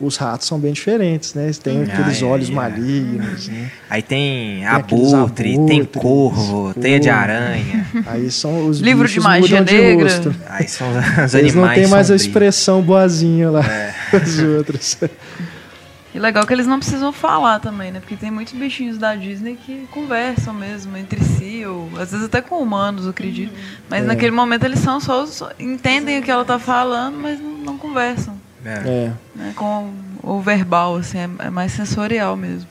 [0.00, 1.44] os ratos são bem diferentes, né?
[1.44, 2.52] Eles têm Ah, aqueles é, olhos é.
[2.52, 3.70] malignos, né?
[3.88, 7.86] Aí tem aqueles abutre, tem abutres, corvo, teia de aranha.
[8.06, 9.96] Aí são os Livro de magia negra.
[9.98, 10.34] de rosto.
[10.48, 13.94] Aí são os animais Eles não têm mais a expressão boazinha lá É.
[14.56, 14.96] outros.
[16.12, 18.00] E legal que eles não precisam falar também, né?
[18.00, 22.40] Porque tem muitos bichinhos da Disney que conversam mesmo entre si, ou às vezes até
[22.40, 23.52] com humanos, eu acredito.
[23.88, 24.06] Mas É.
[24.06, 27.78] naquele momento eles são só, só entendem o que ela tá falando, mas não, não
[27.78, 28.34] conversam.
[28.64, 28.70] É.
[28.70, 29.52] É, Né?
[29.56, 29.92] Com
[30.22, 32.68] o verbal, assim, é, é mais sensorial mesmo.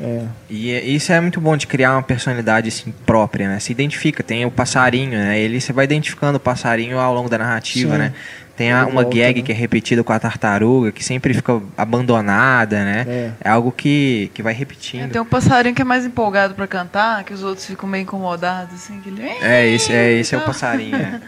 [0.00, 0.22] é.
[0.50, 3.58] E é- isso é muito bom de criar uma personalidade assim, própria, né?
[3.58, 5.38] Se identifica, tem o passarinho, né?
[5.38, 7.98] Ele você vai identificando o passarinho ao longo da narrativa, Sim.
[7.98, 8.12] né?
[8.56, 9.46] Tem a- uma volta, gag né?
[9.46, 13.04] que é repetida com a tartaruga, que sempre fica abandonada, né?
[13.06, 13.30] É.
[13.44, 15.10] É, algo que, que vai É, repetindo.
[15.12, 18.74] tem um passarinho que é mais empolgado pra cantar, que os outros ficam meio incomodados,
[18.74, 19.22] assim, que ele...
[19.42, 20.96] É, esse é, esse é o passarinho.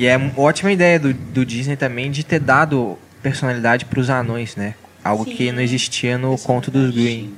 [0.00, 4.08] E é uma ótima ideia do, do Disney também de ter dado personalidade para os
[4.08, 4.74] anões, né?
[5.04, 5.36] Algo Sim.
[5.36, 7.34] que não existia no conto dos Green.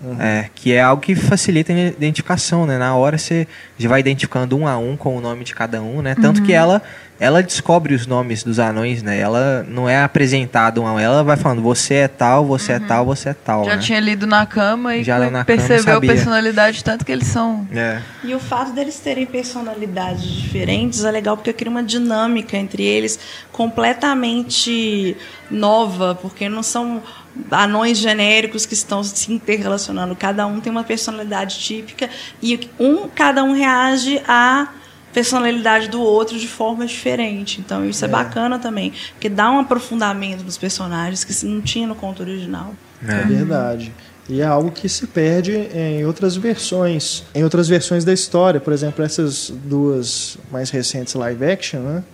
[0.00, 0.20] Distintas.
[0.20, 2.78] É, que é algo que facilita a identificação, né?
[2.78, 6.02] Na hora você já vai identificando um a um com o nome de cada um,
[6.02, 6.14] né?
[6.14, 6.82] Tanto que ela
[7.18, 9.18] ela descobre os nomes dos anões, né?
[9.18, 12.78] Ela não é apresentada um a um, ela vai falando você é tal, você é
[12.78, 13.82] tal, você é tal, Já né?
[13.82, 16.12] tinha lido na cama e Já na cama percebeu a sabia.
[16.12, 17.66] personalidade, tanto que eles são...
[17.72, 18.02] É.
[18.22, 23.18] E o fato deles terem personalidades diferentes é legal porque cria uma dinâmica entre eles
[23.50, 25.16] completamente
[25.50, 27.02] nova, porque não são
[27.50, 30.14] anões genéricos que estão se interrelacionando.
[30.16, 32.08] Cada um tem uma personalidade típica
[32.42, 34.68] e um, cada um reage à
[35.12, 37.60] personalidade do outro de forma diferente.
[37.60, 41.94] Então isso é, bacana também, porque dá um aprofundamento nos personagens que não tinha no
[41.94, 42.74] conto original.
[43.06, 43.92] É verdade.
[44.28, 47.24] E é algo que se perde em outras versões.
[47.34, 48.60] Em outras versões da história.
[48.60, 52.04] Por exemplo, essas duas mais recentes live action, né?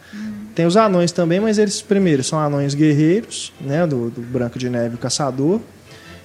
[0.55, 3.87] Tem os anões também, mas eles primeiro são anões guerreiros, né?
[3.87, 5.61] Do, do Branco de Neve e o Caçador.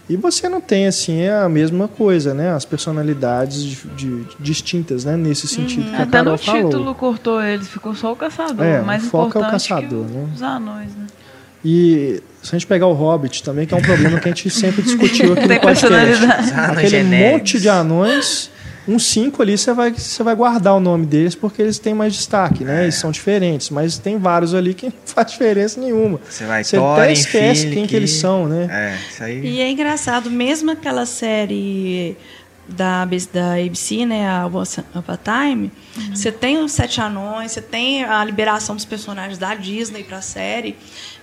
[0.09, 2.51] E você não tem, assim, a mesma coisa, né?
[2.53, 5.17] As personalidades de- de- distintas, né?
[5.17, 6.63] Nesse sentido que a Até Carol no falou.
[6.69, 8.65] título cortou eles, ficou só o caçador.
[8.65, 10.27] É, o mais o foco é o caçador, que né?
[10.33, 11.05] os anões, né?
[11.65, 14.49] E se a gente pegar o Hobbit também, que é um problema que a gente
[14.49, 16.25] sempre discutiu aqui no podcast.
[16.55, 18.49] Aquele monte de anões,
[18.87, 22.13] uns cinco ali você vai, você vai guardar o nome deles porque eles têm mais
[22.13, 22.83] destaque, né?
[22.83, 26.19] Eles são diferentes, mas tem vários ali que não faz diferença nenhuma.
[26.29, 28.67] Você vai Você Thorin, até esquece quem que eles são, né?
[28.69, 29.39] É, isso aí.
[29.45, 32.15] E é engraçado, mesmo aquela série
[32.67, 35.71] da, ABC da ABC, né, a Once Upon a Time,
[36.13, 40.21] você tem os Sete Anões, você tem a liberação dos personagens da Disney para a
[40.21, 40.75] série,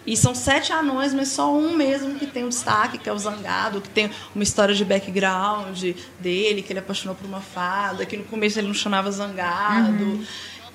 [0.07, 3.19] e são sete anões, mas só um mesmo que tem um destaque, que é o
[3.19, 5.83] Zangado, que tem uma história de background
[6.21, 10.21] dele, que ele apaixonou por uma fada, que no começo ele não chamava Zangado.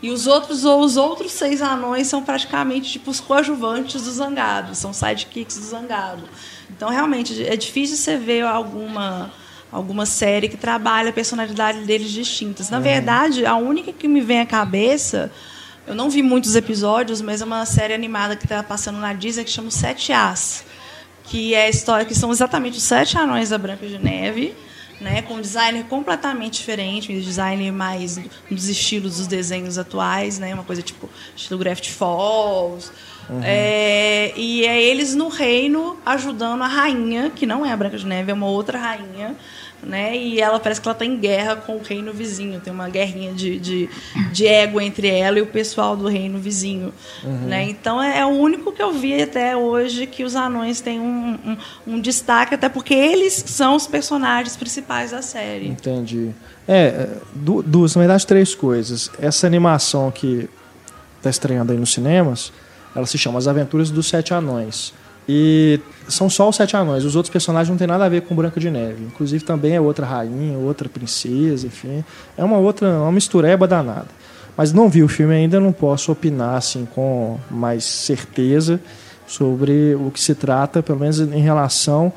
[0.02, 4.74] E os outros, ou os outros seis anões são praticamente tipo os coadjuvantes do Zangado,
[4.74, 6.24] são sidekicks do Zangado.
[6.70, 9.32] Então, realmente, é difícil você ver alguma,
[9.72, 12.70] alguma série que trabalha a personalidade deles distintas.
[12.70, 15.32] Na verdade, a única que me vem à cabeça,
[15.86, 19.44] eu não vi muitos episódios, mas é uma série animada que está passando na Disney
[19.44, 20.64] que chama Sete As,
[21.24, 24.56] que é a história que são exatamente os sete anões da Branca de Neve,
[25.00, 28.20] né, com um designer completamente diferente, um design mais
[28.50, 32.92] dos estilos dos desenhos atuais, né, uma coisa tipo estilo Gravity Falls.
[33.44, 38.06] É, e é eles no reino ajudando a rainha, que não é a Branca de
[38.06, 39.36] Neve, é uma outra rainha,
[39.84, 40.16] né?
[40.16, 42.60] E ela parece que ela está em guerra com o reino vizinho.
[42.60, 43.90] Tem uma guerrinha de, de,
[44.32, 47.48] de ego entre ela e o pessoal do reino vizinho, uhum.
[47.48, 47.64] né?
[47.64, 51.38] Então é, é, o único que eu vi até hoje que os anões têm um,
[51.46, 51.58] um,
[51.96, 55.68] um, destaque, até porque eles são os personagens principais da série.
[55.68, 56.32] Entendi.
[56.68, 59.10] É, duas, na verdade, três coisas.
[59.20, 60.50] Essa animação que
[61.18, 62.52] está estreando aí nos cinemas,
[62.96, 64.94] ela se chama As Aventuras dos Sete Anões.
[65.28, 67.06] E são só os sete anões.
[67.06, 69.04] Os outros personagens não tem nada a ver com Branca de Neve.
[69.04, 72.04] Inclusive também é outra rainha, outra princesa, enfim.
[72.38, 74.08] É uma outra, uma mistureba danada.
[74.58, 78.80] Mas não vi o filme ainda, não posso opinar assim com mais certeza
[79.26, 82.12] sobre o que se trata, pelo menos em relação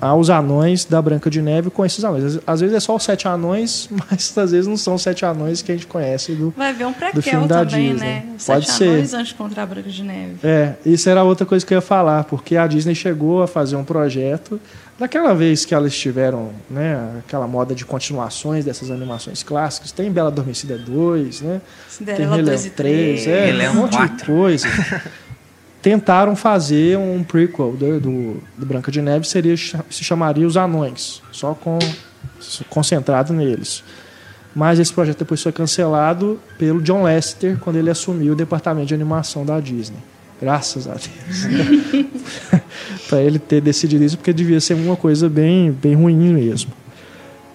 [0.00, 2.38] aos anões da Branca de Neve com esses anões.
[2.46, 5.62] Às vezes é só os sete anões, mas às vezes não são os sete anões
[5.62, 8.06] que a gente conhece do Vai ver um do filme da também, Disney.
[8.06, 8.24] né?
[8.36, 8.88] Os Pode sete ser.
[8.88, 10.34] anões antes de encontrar a Branca de Neve.
[10.42, 13.76] É, isso era outra coisa que eu ia falar, porque a Disney chegou a fazer
[13.76, 14.60] um projeto
[14.98, 19.90] daquela vez que elas tiveram, né, aquela moda de continuações dessas animações clássicas.
[19.92, 21.60] Tem Bela Adormecida 2, né?
[21.88, 24.16] Cinderela Tem 2 e 3, é, um monte 4.
[24.16, 24.68] de coisa.
[25.84, 31.20] tentaram fazer um prequel do, do, do, Branca de Neve, seria, se chamaria Os Anões,
[31.30, 31.78] só com
[32.70, 33.84] concentrado neles.
[34.56, 38.94] Mas esse projeto depois foi cancelado pelo John Lester quando ele assumiu o departamento de
[38.94, 39.98] animação da Disney.
[40.40, 42.02] Graças a Deus.
[43.06, 46.72] Para ele ter decidido isso, porque devia ser uma coisa bem, bem ruim mesmo.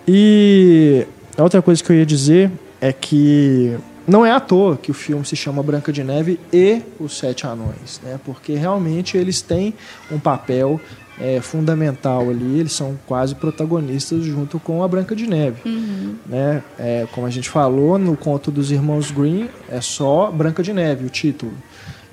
[0.07, 1.03] E
[1.35, 3.75] a outra coisa que eu ia dizer é que
[4.09, 7.45] não é à toa que o filme se chama Branca de Neve e os Sete
[7.45, 8.19] Anões, né?
[8.25, 9.73] porque realmente eles têm
[10.11, 10.79] um papel
[11.19, 15.61] é, fundamental ali, eles são quase protagonistas junto com a Branca de Neve.
[15.65, 16.15] Uhum.
[16.25, 16.63] Né?
[16.77, 21.05] É, como a gente falou, no conto dos irmãos Green é só Branca de Neve
[21.05, 21.51] o título.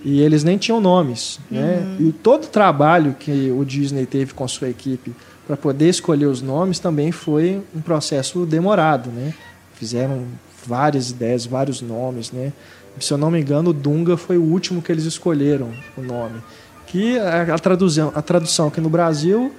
[0.04, 1.40] E eles nem tinham nomes.
[1.50, 1.82] Né?
[1.98, 2.08] Uhum.
[2.08, 5.12] E todo o trabalho que o Disney teve com sua equipe
[5.46, 9.10] para poder escolher os nomes também foi um processo demorado.
[9.10, 9.32] Né?
[9.74, 10.24] Fizeram
[10.66, 12.52] várias ideias, vários nomes, né?
[12.98, 16.42] Se eu não me engano, o Dunga foi o último que eles escolheram o nome.
[16.86, 19.54] Que a, a tradução, a tradução aqui no Brasil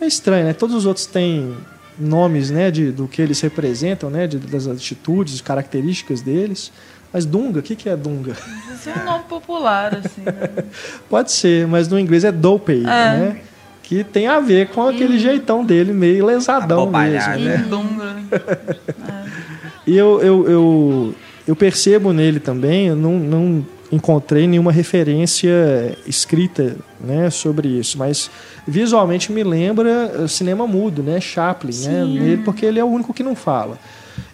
[0.00, 0.52] é estranha, né?
[0.52, 1.54] Todos os outros têm
[1.98, 6.72] nomes, né, de, do que eles representam, né, de, das atitudes, características deles.
[7.12, 8.32] Mas Dunga, o que, que é Dunga?
[8.74, 10.22] Isso é um nome popular, assim.
[10.22, 10.64] Né?
[11.10, 12.84] Pode ser, mas no inglês é Dopey, é.
[12.84, 13.40] né?
[13.82, 15.18] Que tem a ver com aquele hum.
[15.18, 17.58] jeitão dele, meio lesadão mesmo, né?
[17.68, 18.16] Dunga.
[19.08, 19.41] é.
[19.86, 21.14] E eu, eu, eu,
[21.48, 28.30] eu, percebo nele também, eu não, não encontrei nenhuma referência escrita né, sobre isso, mas
[28.66, 31.20] visualmente me lembra cinema mudo, né?
[31.20, 32.04] Chaplin, né?
[32.04, 33.78] Nele, porque ele é o único que não fala.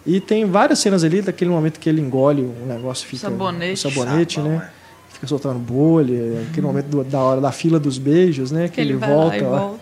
[0.05, 3.91] E tem várias cenas ali, daquele momento que ele engole um negócio, fica sabonete, um
[3.91, 4.69] sabonete Sabão, né?
[4.75, 4.78] É
[5.19, 8.69] fica soltando bolha, aquele momento do, da hora da fila dos beijos, né?
[8.69, 9.79] Que, que ele, ele volta, volta.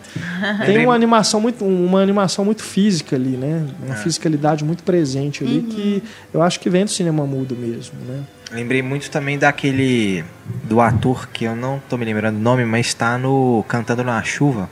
[0.65, 3.67] Tem uma animação muito, uma animação muito física ali, né?
[3.83, 3.97] Uma é.
[3.97, 5.65] fisicalidade muito presente ali uhum.
[5.67, 8.23] que eu acho que vem do cinema mudo mesmo, né?
[8.51, 10.23] Lembrei muito também daquele
[10.63, 14.23] do ator que eu não tô me lembrando o nome, mas está no Cantando na
[14.23, 14.67] Chuva.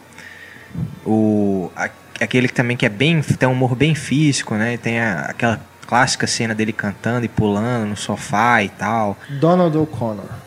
[1.05, 1.70] O
[2.20, 4.78] aquele também que é bem tem um humor bem físico, né?
[4.78, 9.16] Tem a, aquela clássica cena dele cantando e pulando no sofá e tal.
[9.30, 10.45] Donald O'Connor.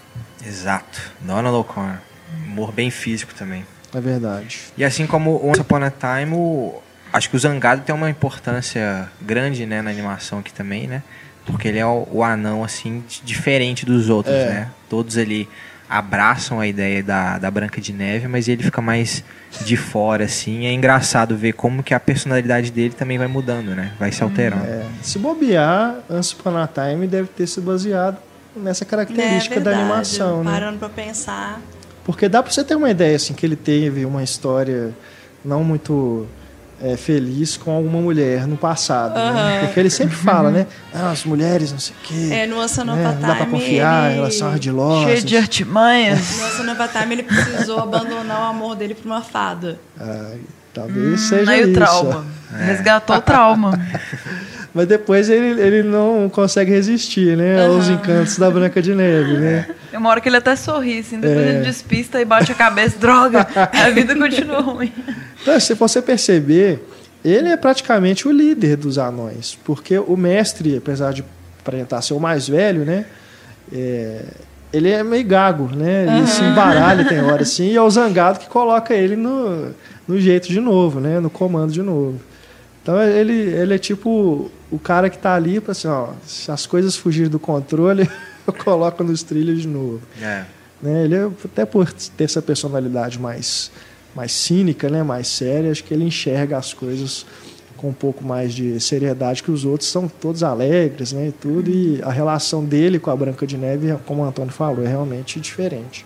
[0.48, 1.12] Exato.
[1.20, 1.98] Donald O'Connor.
[2.46, 3.64] Humor bem físico também.
[3.94, 4.60] É verdade.
[4.76, 6.82] E assim como Once Upon a Time, o...
[7.12, 11.02] acho que o Zangado tem uma importância grande né, na animação aqui também, né?
[11.46, 14.48] Porque ele é o, o anão, assim, diferente dos outros, é.
[14.48, 14.68] né?
[14.88, 15.48] Todos ali
[15.88, 19.24] abraçam a ideia da, da Branca de Neve, mas ele fica mais
[19.64, 20.66] de fora, assim.
[20.66, 23.92] É engraçado ver como que a personalidade dele também vai mudando, né?
[23.98, 24.66] Vai se alterando.
[24.66, 24.84] É.
[25.00, 28.18] Se bobear, Once Upon a Time deve ter se baseado
[28.58, 30.50] nessa característica é da animação, né?
[30.50, 31.60] Parando para pensar.
[32.04, 34.94] Porque dá para você ter uma ideia assim que ele teve uma história
[35.44, 36.26] não muito
[36.82, 39.34] é, feliz com alguma mulher no passado, uhum.
[39.34, 39.64] né?
[39.64, 40.66] Porque ele sempre fala, né?
[40.94, 42.28] Ah, as mulheres, não sei o quê.
[42.32, 42.66] É, no né?
[42.84, 44.20] Não dá para confiar, ele...
[44.20, 45.10] elas são ardilosas.
[45.10, 46.38] Cheio de artimanhas.
[46.38, 49.78] No Oceano Time ele precisou abandonar o amor dele para uma fada.
[50.00, 50.34] Ah,
[50.72, 51.70] talvez hum, seja aí isso.
[51.70, 52.26] o trauma.
[52.58, 52.64] É.
[52.64, 53.78] Resgatou o trauma.
[54.74, 57.66] Mas depois ele, ele não consegue resistir, né?
[57.66, 57.76] Uhum.
[57.76, 59.68] Aos encantos da Branca de Neve, né?
[59.90, 61.50] Tem uma hora que ele até sorri, assim, depois é.
[61.50, 64.92] ele despista e bate a cabeça, droga, a vida continua ruim.
[65.40, 66.86] Então, se você perceber,
[67.24, 71.24] ele é praticamente o líder dos anões, porque o mestre, apesar de
[71.60, 73.06] aparentar ser o mais velho, né?
[73.72, 74.24] É,
[74.72, 76.02] ele é meio gago, né?
[76.02, 76.26] Ele uhum.
[76.26, 79.74] se embaralha, tem hora assim, e é o zangado que coloca ele no,
[80.06, 81.18] no jeito de novo, né?
[81.20, 82.20] No comando de novo.
[82.82, 86.66] Então ele, ele é tipo o cara que está ali para assim, ó, se as
[86.66, 88.08] coisas fugirem do controle,
[88.46, 90.00] eu coloco nos trilhos de novo.
[90.20, 90.44] É.
[90.82, 91.04] Né?
[91.04, 93.70] Ele é, até por ter essa personalidade mais
[94.14, 97.24] mais cínica, né, mais séria, acho que ele enxerga as coisas
[97.76, 101.70] com um pouco mais de seriedade que os outros, são todos alegres, né, e tudo,
[101.70, 105.38] e a relação dele com a Branca de Neve, como o Antônio falou, é realmente
[105.38, 106.04] diferente.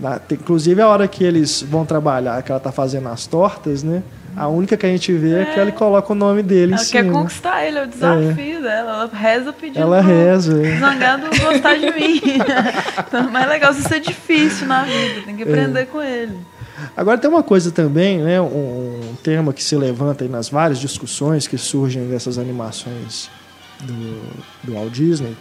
[0.00, 3.82] Na, tem, inclusive a hora que eles vão trabalhar, que ela tá fazendo as tortas,
[3.82, 4.02] né,
[4.36, 6.82] a única que a gente vê é, é que ela coloca o nome dele ela
[6.82, 7.00] em cima.
[7.00, 8.62] Ela quer conquistar ele, é o desafio é.
[8.62, 8.90] dela.
[8.90, 9.80] Ela reza pedindo.
[9.80, 10.66] Ela reza.
[10.66, 10.78] É.
[10.78, 12.20] Zangado gostar de mim.
[13.06, 15.84] então, mais legal isso é difícil na vida, tem que aprender é.
[15.84, 16.38] com ele.
[16.96, 21.46] Agora tem uma coisa também, né, um, um tema que se levanta nas várias discussões
[21.46, 23.30] que surgem dessas animações
[23.80, 24.20] do,
[24.64, 25.36] do Walt Disney,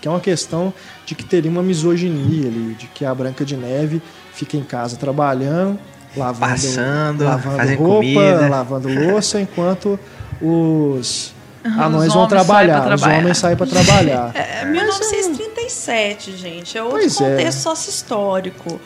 [0.00, 0.72] que é uma questão
[1.04, 4.00] de que teria uma misoginia ali, de que a Branca de Neve
[4.32, 5.78] fica em casa trabalhando,
[6.16, 8.48] lavando, passando, lavando roupa, comida.
[8.48, 9.98] lavando louça, enquanto
[10.40, 14.30] os anões vão trabalhar, os homens saem para trabalhar.
[14.34, 17.30] É, 1937, é gente, é outro pois é.
[17.30, 17.60] contexto é.
[17.60, 18.80] sócio-histórico.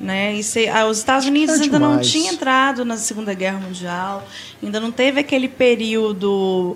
[0.00, 0.34] Né?
[0.34, 4.26] E se, ah, os Estados Unidos é ainda não tinha entrado na Segunda Guerra Mundial,
[4.62, 6.74] ainda não teve aquele período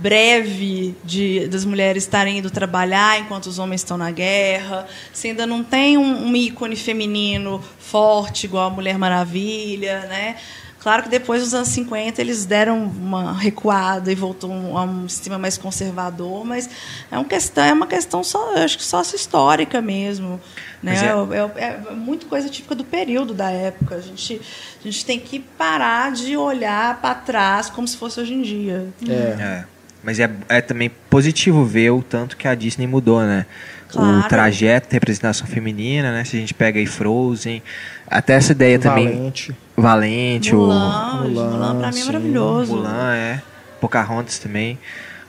[0.00, 4.86] breve de das mulheres estarem indo trabalhar enquanto os homens estão na guerra.
[5.12, 10.36] Você ainda não tem um, um ícone feminino forte igual a Mulher Maravilha, né?
[10.80, 15.38] Claro que depois dos anos 50 eles deram uma recuada e voltou a um sistema
[15.38, 16.70] mais conservador, mas
[17.10, 20.40] é uma questão, é uma questão só, acho que só histórica mesmo.
[20.82, 20.94] Né?
[20.94, 21.60] É...
[21.60, 21.80] É, é...
[21.90, 23.96] é, muito coisa típica do período da época.
[23.96, 24.40] A gente,
[24.80, 28.88] a gente tem que parar de olhar para trás como se fosse hoje em dia.
[29.06, 29.12] É.
[29.12, 29.79] é.
[30.02, 33.46] Mas é, é também positivo ver o tanto que a Disney mudou, né?
[33.88, 34.20] Claro.
[34.20, 36.24] O trajeto representação feminina, né?
[36.24, 37.62] Se a gente pega aí Frozen,
[38.06, 39.48] até essa ideia Valente.
[39.48, 39.58] também.
[39.76, 40.54] Valente.
[40.54, 42.02] Mulan, o Mulan, Mulan pra mim é sim.
[42.02, 42.76] é maravilhoso.
[42.76, 43.42] Mulan, é.
[43.80, 44.78] Pocahontas também.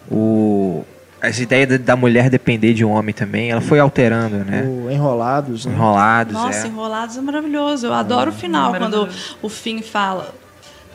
[0.10, 0.84] O,
[1.22, 4.64] essa ideia da mulher depender de um homem também, ela foi alterando, né?
[4.64, 5.74] O Enrolados, né?
[5.74, 6.68] Enrolados, Nossa, é.
[6.68, 7.88] Enrolados é maravilhoso.
[7.88, 9.10] Eu adoro o final, quando
[9.42, 10.34] o Finn fala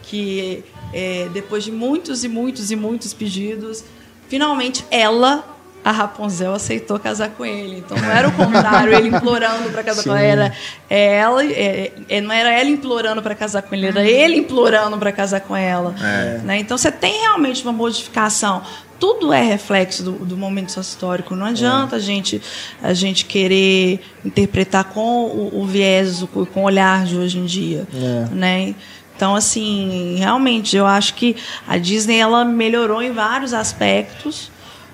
[0.03, 3.85] que é, depois de muitos e muitos e muitos pedidos,
[4.29, 5.45] finalmente ela,
[5.85, 7.79] a Rapunzel, aceitou casar com ele.
[7.79, 10.11] Então não era o contrário, ele implorando para casar Sim.
[10.11, 10.53] com ela,
[10.89, 14.97] era ela, é, é, não era ela implorando para casar com ele, era ele implorando
[14.99, 15.95] para casar com ela.
[16.01, 16.39] É.
[16.45, 16.59] Né?
[16.59, 18.63] Então você tem realmente uma modificação
[18.99, 21.35] tudo é reflexo do, do momento histórico.
[21.35, 21.99] Não adianta é.
[21.99, 22.41] a, gente,
[22.83, 27.87] a gente querer interpretar com o, o viés, com o olhar de hoje em dia.
[27.95, 28.35] É.
[28.35, 28.75] Né?
[29.17, 31.37] Então, assim, realmente, eu acho que
[31.67, 34.51] a Disney ela melhorou em vários aspectos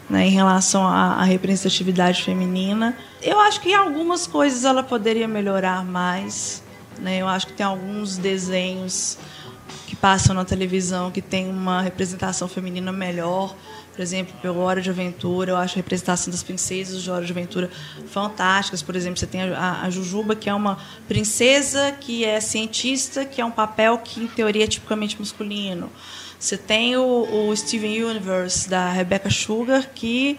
[0.09, 2.97] né, em relação à, à representatividade feminina.
[3.21, 6.63] Eu acho que em algumas coisas ela poderia melhorar mais.
[7.01, 7.19] Né?
[7.19, 9.19] Eu acho que tem alguns desenhos
[9.89, 13.57] que passam na televisão que tem uma representação feminina melhor
[13.93, 17.31] por exemplo, pelo Hora de Aventura, eu acho a representação das princesas de Hora de
[17.31, 17.71] Aventura
[18.07, 18.83] fantásticas.
[18.83, 23.41] Por exemplo, você tem a, a, Jujuba, que é uma princesa que é cientista, que
[23.41, 25.91] é um papel que, em teoria, é tipicamente masculino.
[26.39, 30.39] Você tem o, o Steven Universe, da Rebecca Sugar, que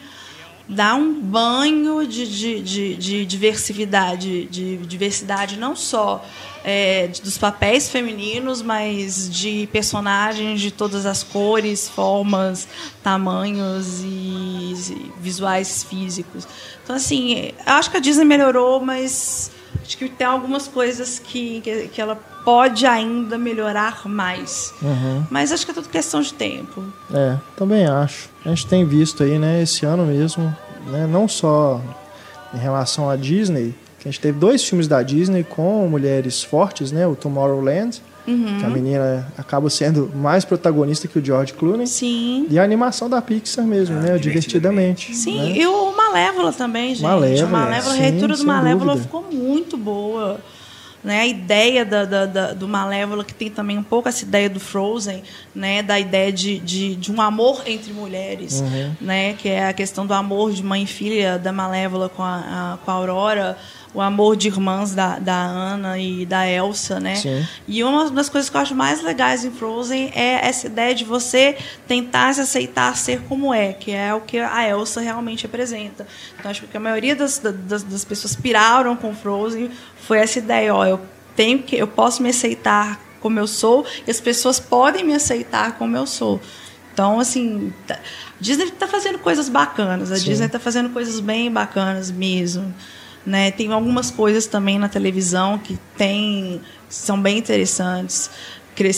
[0.68, 6.26] dá um banho de, de, de, de diversidade, de diversidade não só
[6.64, 12.68] é, dos papéis femininos, mas de personagens de todas as cores, formas,
[13.04, 16.48] tamanhos e visuais físicos.
[16.84, 19.52] Então, assim, acho que a Disney melhorou, mas
[19.82, 24.74] acho que tem algumas coisas que, que, que ela pode ainda melhorar mais.
[24.82, 25.26] Uhum.
[25.30, 26.84] Mas acho que é tudo questão de tempo.
[27.14, 28.30] É, também acho.
[28.46, 30.56] A gente tem visto aí, né, esse ano mesmo,
[30.88, 31.82] né, não só
[32.54, 36.92] em relação à Disney, que a gente teve dois filmes da Disney com mulheres fortes,
[36.92, 38.58] né, o Tomorrowland, uhum.
[38.60, 41.88] que a menina acaba sendo mais protagonista que o George Clooney.
[41.88, 42.46] Sim.
[42.50, 45.16] E a animação da Pixar mesmo, ah, né, divertidamente.
[45.16, 45.58] Sim, né?
[45.58, 47.02] e o Malévola também, gente.
[47.02, 49.04] Malévola, o Malévola, a releitura do Malévola dúvida.
[49.04, 50.38] ficou muito boa
[51.04, 51.20] né?
[51.20, 54.60] A ideia da, da, da, do Malévola, que tem também um pouco essa ideia do
[54.60, 55.22] Frozen,
[55.54, 55.84] né?
[55.84, 58.96] Da ideia de, de, de um amor entre mulheres, uhum.
[59.02, 59.34] né?
[59.34, 62.38] Que é a questão do amor de mãe e filha da Malévola com a,
[62.74, 63.58] a com a Aurora,
[63.94, 67.16] o amor de irmãs da, da Ana e da Elsa, né?
[67.16, 67.48] Sim.
[67.68, 71.06] E uma das coisas que eu acho mais legais em Frozen é essa ideia de
[71.06, 71.56] você
[71.88, 76.08] tentar se aceitar ser como é, que é o que a Elsa realmente representa.
[76.40, 80.74] Então acho que a maioria das, das, das pessoas piraram com Frozen foi essa ideia,
[80.74, 81.00] ó, eu
[81.36, 85.78] tenho que, eu posso me aceitar como eu sou e as pessoas podem me aceitar
[85.78, 86.42] como eu sou.
[86.94, 88.00] Então, assim, a tá,
[88.40, 90.26] Disney está fazendo coisas bacanas, a Sim.
[90.26, 92.74] Disney está fazendo coisas bem bacanas mesmo.
[93.26, 93.52] Né?
[93.52, 98.30] Tem algumas coisas também na televisão que tem, são bem interessantes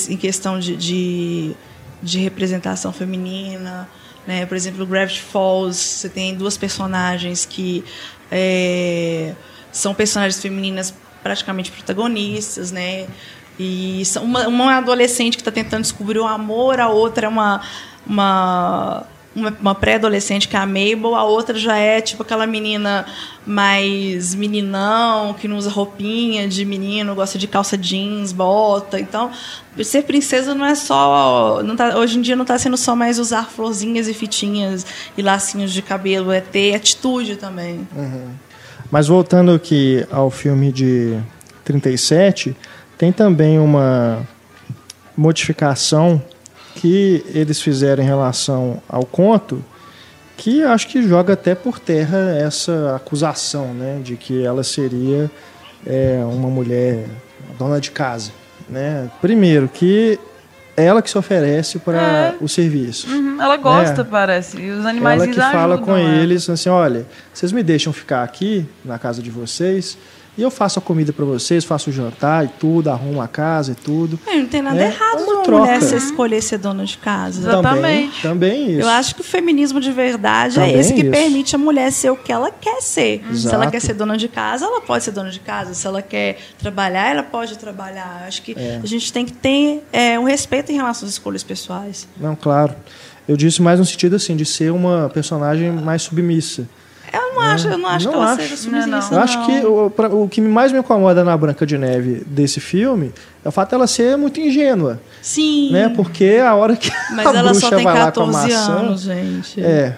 [0.10, 1.56] em questão de, de,
[2.02, 3.88] de representação feminina.
[4.26, 4.46] Né?
[4.46, 7.84] Por exemplo, Gravity Falls, você tem duas personagens que
[8.32, 9.34] é,
[9.72, 13.08] são personagens femininas praticamente protagonistas, né?
[13.58, 17.62] E uma, uma adolescente que está tentando descobrir o amor, a outra é uma,
[18.06, 19.06] uma,
[19.36, 23.06] uma, uma pré-adolescente que é a Mabel, a outra já é tipo aquela menina
[23.46, 29.00] mais meninão, que não usa roupinha de menino, gosta de calça jeans, bota.
[29.00, 29.30] Então,
[29.84, 31.62] ser princesa não é só.
[31.64, 34.86] Não tá, hoje em dia não está sendo só mais usar florzinhas e fitinhas
[35.18, 37.88] e lacinhos de cabelo, é ter atitude também.
[38.90, 41.20] Mas voltando aqui ao filme de
[41.64, 42.56] 37,
[42.98, 44.26] tem também uma
[45.18, 46.22] modificação
[46.76, 49.64] que eles fizeram em relação ao conto,
[50.38, 55.32] que acho que joga até por terra essa acusação, né, de que ela seria
[55.86, 57.06] é, uma mulher
[57.58, 58.32] dona de casa,
[58.70, 59.10] né?
[59.22, 60.20] Primeiro que
[60.76, 62.36] ela que se oferece para É.
[62.42, 63.08] o serviço.
[63.08, 64.04] Uhum, ela gosta, É.
[64.04, 64.58] parece.
[64.58, 68.24] E os animais Ela que fala ajudam com eles assim, olha, vocês me deixam ficar
[68.24, 69.98] aqui na casa de vocês
[70.38, 73.72] e eu faço a comida para vocês, faço o jantar e tudo, arrumo a casa
[73.72, 74.20] e tudo.
[74.28, 75.60] É, não tem nada É, errado é uma troca.
[75.66, 77.40] mulher se escolher ser dona de casa.
[77.40, 78.22] Exatamente.
[78.22, 78.82] Também, também isso.
[78.82, 81.12] Eu acho que o feminismo de verdade Também é esse que isso.
[81.12, 83.20] permite a mulher ser o que ela quer ser.
[83.34, 83.72] Se ela Exato.
[83.72, 85.74] quer ser dona de casa, ela pode ser dona de casa.
[85.74, 88.20] Se ela quer trabalhar, ela pode trabalhar.
[88.24, 88.80] Eu Acho que É.
[88.84, 92.08] a gente tem que ter é, um respeito em relação às escolhas pessoais.
[92.20, 92.76] Não, claro.
[93.28, 96.68] Eu disse mais no sentido assim de ser uma personagem mais submissa.
[97.16, 98.42] Eu não acho, eu não acho Não que ela acho.
[98.42, 98.88] seja submissa.
[98.88, 99.12] Não, não.
[99.12, 102.60] Eu acho que o, pra- o que mais me incomoda na Branca de Neve desse
[102.60, 103.14] filme
[103.44, 105.72] é o fato dela ser muito ingênua, Sim.
[105.72, 105.90] né?
[105.96, 108.54] Porque a hora que Mas a ela bruxa só tem vai lá com a 14
[108.54, 109.64] maçã, anos, gente.
[109.64, 109.98] É.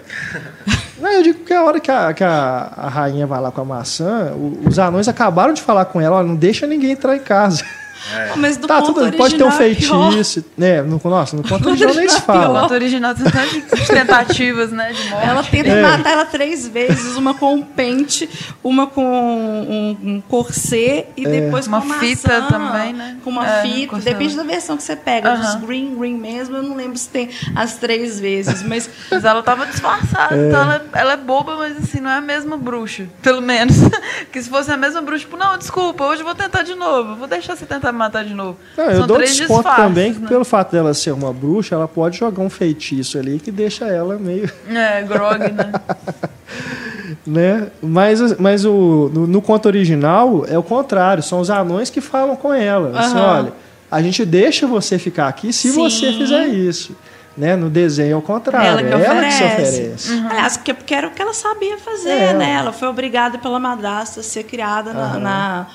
[1.00, 3.62] Não, eu digo que a hora que a, que a, a rainha vai lá com
[3.62, 7.16] a maçã, o- os anões acabaram de falar com ela, ó, não deixa ninguém entrar
[7.16, 7.64] em casa.
[8.36, 10.46] Mas do tá, ponto tudo, pode ter um original é feitiço.
[10.58, 10.82] né?
[10.82, 12.62] no, nossa, no conto original nem se fala.
[12.62, 15.28] conto original tem tantas tentativas, né, de morte.
[15.28, 15.82] Ela tenta É.
[15.82, 18.30] matar ela três vezes, uma com um pente,
[18.64, 23.18] uma com um, um corset e depois Uma com uma fita maçã, também, né?
[23.24, 23.98] Com uma É, fita.
[23.98, 25.34] Depende da versão que você pega.
[25.34, 25.42] Aham.
[25.42, 29.42] Dos green, green mesmo, eu não lembro se tem as três vezes, mas Mas ela
[29.42, 33.08] tava disfarçada, então ela, ela é boba, mas assim, não é a mesma bruxa.
[33.22, 33.76] Pelo menos.
[34.32, 37.16] que se fosse a mesma bruxa, tipo, não, desculpa, hoje eu vou tentar de novo.
[37.16, 38.58] Vou deixar você tentar matar de novo.
[38.78, 40.28] Não, eu São dou três desconto disfarces, também que né?
[40.28, 44.18] pelo fato dela ser uma bruxa, ela pode jogar um feitiço ali que deixa ela
[44.18, 44.50] meio.
[44.70, 45.72] É, grog, né?
[47.26, 47.68] né?
[47.82, 52.36] Mas, mas o, no, no conto original é o contrário, são os anões que falam
[52.36, 52.98] com ela.
[53.00, 53.38] Assim, Aham.
[53.40, 53.54] olha,
[53.92, 55.76] a gente deixa você ficar aqui se Sim.
[55.84, 56.96] você fizer isso.
[57.38, 57.56] Né?
[57.56, 59.82] No desenho é o contrário, ela é que ela que se oferece.
[59.82, 60.26] oferece.
[60.28, 62.34] Aliás, porque, porque era o que ela sabia fazer, É.
[62.34, 62.52] né?
[62.54, 65.20] Ela foi obrigada pela madrasta a ser criada na, Aham.
[65.20, 65.68] na,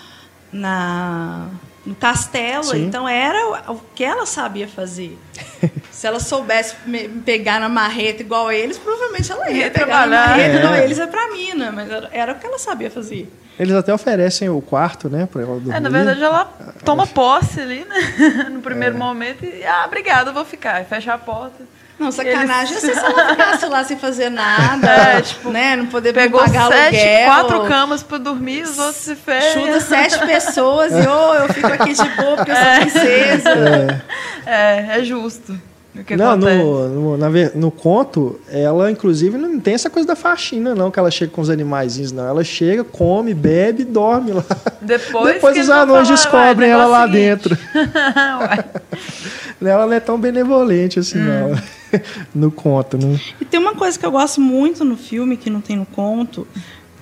[0.53, 1.47] na-
[1.85, 2.85] no castelo, Sim.
[2.87, 5.19] então era o, que ela sabia fazer.
[5.91, 9.87] Se ela soubesse me- pegar na marreta igual a eles, provavelmente ela ia Ia pegar
[9.87, 10.29] na trabalhar.
[10.29, 10.59] marreta É.
[10.59, 13.31] igual a eles, é pra mina, mas era, era o que ela sabia fazer.
[13.59, 15.77] Eles até oferecem o quarto, né, para ela dormir.
[15.77, 16.45] É, na verdade, ela
[16.85, 18.49] toma posse ali, né?
[18.51, 19.45] No primeiro momento.
[19.45, 20.81] E, ah, obrigada, vou ficar.
[20.81, 21.63] E fecha a porta.
[22.03, 25.77] Não, sacanagem Eles- assim, se ela ficasse lá sem fazer nada, É, tipo, né?
[25.77, 27.27] Não poder Pegou pagar sete, aluguel.
[27.27, 29.67] quatro camas pra dormir, os outros se fecham.
[29.67, 34.03] Chuta sete pessoas e ô, eu fico aqui de boa porque eu sou princesa.
[34.47, 35.57] É, é justo.
[35.95, 40.17] O que não, no, no, na no conto, ela inclusive não tem essa coisa da
[40.17, 42.27] faxina, não, que ela chega com os animaizinhos, não.
[42.27, 44.43] Ela chega, come, bebe e dorme lá.
[44.81, 47.59] Depois, Depois que os anões descobrem "Ué, ela lá negócio dentro.
[49.59, 49.71] seguinte." Ué.
[49.71, 51.51] Ela não é tão benevolente assim, Hum.
[51.51, 51.63] não.
[52.35, 53.21] No conto, né?
[53.39, 56.49] E tem uma coisa que eu gosto muito no filme, que não tem no conto,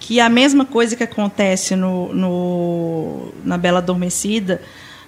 [0.01, 4.61] que é a mesma coisa que acontece no, no- na Bela Adormecida,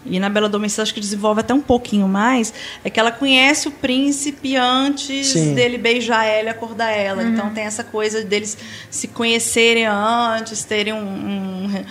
[0.06, 2.52] e na Bela Adormecida acho que desenvolve até um pouquinho mais,
[2.84, 5.54] é que ela conhece o príncipe antes Sim.
[5.54, 7.22] dele beijar ela e acordar ela.
[7.24, 8.56] Então tem essa coisa deles
[8.90, 10.98] se conhecerem antes, terem um...
[10.98, 11.84] um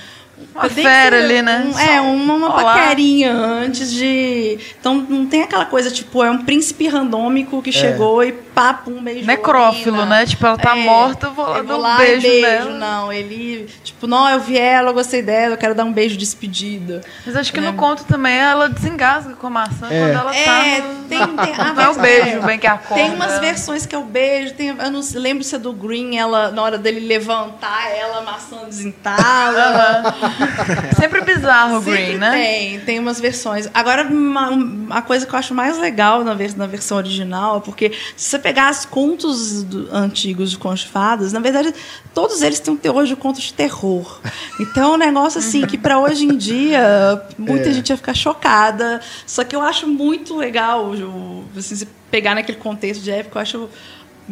[0.54, 1.70] Uma fera ali, né?
[1.74, 2.74] um- é, uma, uma Olá.
[2.74, 4.58] paquerinha antes de.
[4.80, 9.02] Então não tem aquela coisa, tipo, é um príncipe randômico que chegou e papo, um
[9.02, 9.26] beijo.
[9.26, 10.26] Necrófilo, né?
[10.26, 12.42] Tipo, ela tá morta, eu vou lá eu dar um lá beijo e beijo.
[12.70, 12.72] nela.
[12.78, 16.16] Não, ele, tipo, não, eu vi ela, eu gostei dela, eu quero dar um beijo
[16.16, 17.02] de despedida.
[17.26, 20.00] Mas acho que no conto também ela desengasga com a maçã É.
[20.00, 21.04] quando ela É, tá no...
[21.06, 22.96] tem, tem a Não é o beijo bem que acorda.
[23.04, 26.18] Tem umas versões que é o beijo, tem, eu não lembro se é do Green,
[26.18, 30.04] ela, na hora dele levantar, ela a maçã desentala.
[31.00, 32.32] Sempre bizarro o Green, né?
[32.32, 33.68] Tem, tem umas versões.
[33.74, 37.60] Agora, uma, uma coisa que eu acho mais legal na, vers- na versão original, é
[37.62, 41.74] porque se você pegar os contos do- antigos de contos de fadas, na verdade,
[42.14, 44.20] todos eles têm um teor de contos de terror.
[44.60, 47.74] Então, é um negócio assim que para hoje em dia, muita É.
[47.74, 49.02] gente ia ficar chocada.
[49.26, 53.42] Só que eu acho muito legal, o- assim, se pegar naquele contexto de época, eu
[53.42, 53.70] acho.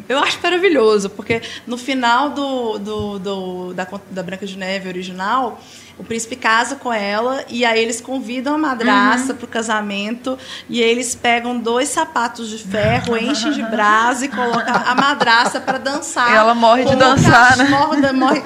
[0.08, 5.60] Eu acho maravilhoso, porque no final do, do, do- da, da Branca de Neve original,
[6.00, 10.38] o príncipe casa com ela e aí eles convidam a madraça pro casamento
[10.70, 15.78] e eles pegam dois sapatos de ferro, enchem de brasa e colocam a madraça para
[15.78, 16.32] dançar.
[16.32, 17.66] E ela morre de dançar, né?
[17.66, 18.42] Morre, morre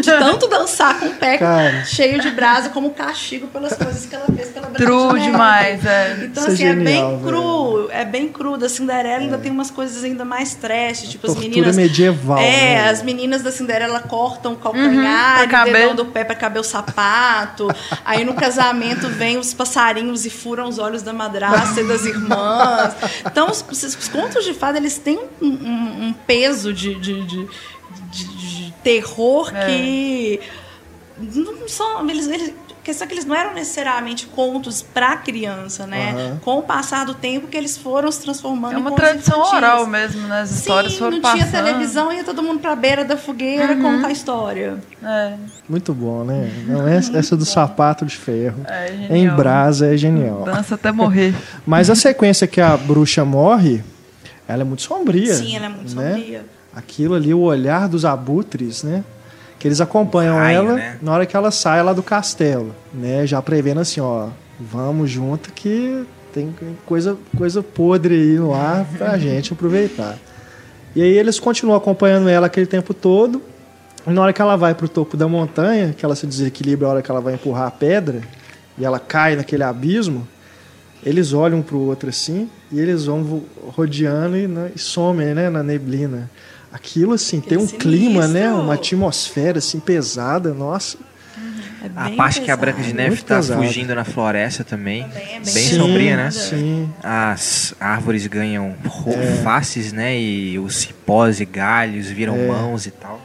[0.00, 1.84] de tanto dançar com o pé Cara.
[1.84, 6.24] cheio de brasa como castigo pelas coisas que ela fez pela True demais, é.
[6.24, 6.84] Então, Isso é assim, é, genial,
[7.16, 8.56] bem cru, é bem cru.
[8.56, 11.76] Da Cinderela ainda tem umas coisas ainda mais trash, tipo as meninas.
[11.76, 12.40] medieval, É,
[12.82, 12.90] né?
[12.90, 16.64] as meninas da Cinderela cortam o calcanhar, e o dedão do pé pra caber o
[16.64, 16.85] sapato.
[18.04, 22.94] Aí no casamento vem os passarinhos e furam os olhos da madrasta e das irmãs.
[23.24, 27.48] Então, os, os contos de fada, eles têm um, um- um peso de, de, de,
[28.10, 29.66] de- terror É.
[29.66, 30.40] que
[31.18, 32.08] não são.
[32.08, 32.54] Eles, eles,
[32.86, 36.12] questão é que eles não eram necessariamente contos para criança, né?
[36.12, 36.40] Aham.
[36.44, 39.56] Com o passar do tempo que eles foram se transformando É uma tradição infantis.
[39.58, 40.40] oral mesmo, né?
[40.42, 41.38] As histórias Sim, foram não passando.
[41.50, 44.78] tinha televisão, ia todo mundo pra beira da fogueira contar a história.
[45.02, 45.34] É,
[45.68, 46.48] Muito bom, né?
[46.68, 48.62] Não, essa, essa do sapato de ferro.
[48.68, 49.10] é genial.
[49.16, 50.44] Em brasa é genial.
[50.44, 51.34] Dança até morrer.
[51.66, 53.82] Mas a sequência que a bruxa morre,
[54.46, 55.34] ela é muito sombria.
[55.34, 56.12] Sim, ela é muito né?
[56.14, 56.46] sombria.
[56.72, 59.02] Aquilo ali, o olhar dos abutres, né?
[59.58, 60.98] Que eles acompanham Raio, ela né?
[61.00, 63.26] na hora que ela sai lá do castelo, né?
[63.26, 64.28] Já prevendo assim, ó,
[64.60, 66.54] vamos junto que tem
[66.84, 70.18] coisa, coisa podre aí no ar pra gente aproveitar.
[70.94, 73.42] E aí eles continuam acompanhando ela aquele tempo todo.
[74.06, 76.90] E na hora que ela vai pro topo da montanha, que ela se desequilibra a
[76.90, 78.20] hora que ela vai empurrar a pedra,
[78.78, 80.26] e ela cai naquele abismo,
[81.04, 83.42] eles olham um pro outro assim, e eles vão
[83.74, 86.30] rodeando e, né, e somem né, na neblina.
[86.76, 87.78] Aquilo assim, tem um Sinistro.
[87.78, 88.52] clima, né?
[88.52, 90.98] Uma atmosfera assim pesada, nossa.
[91.82, 92.60] É A parte que a pesado.
[92.60, 93.62] Branca de Neve tá pesado.
[93.62, 95.04] fugindo na floresta também.
[95.04, 96.30] Também é bem bem Sim, sombria, né?
[96.30, 96.90] Sim.
[97.02, 98.74] As árvores ganham
[99.06, 99.42] É.
[99.42, 100.18] faces, né?
[100.20, 102.46] E os cipós e galhos viram É.
[102.46, 103.20] mãos e tal.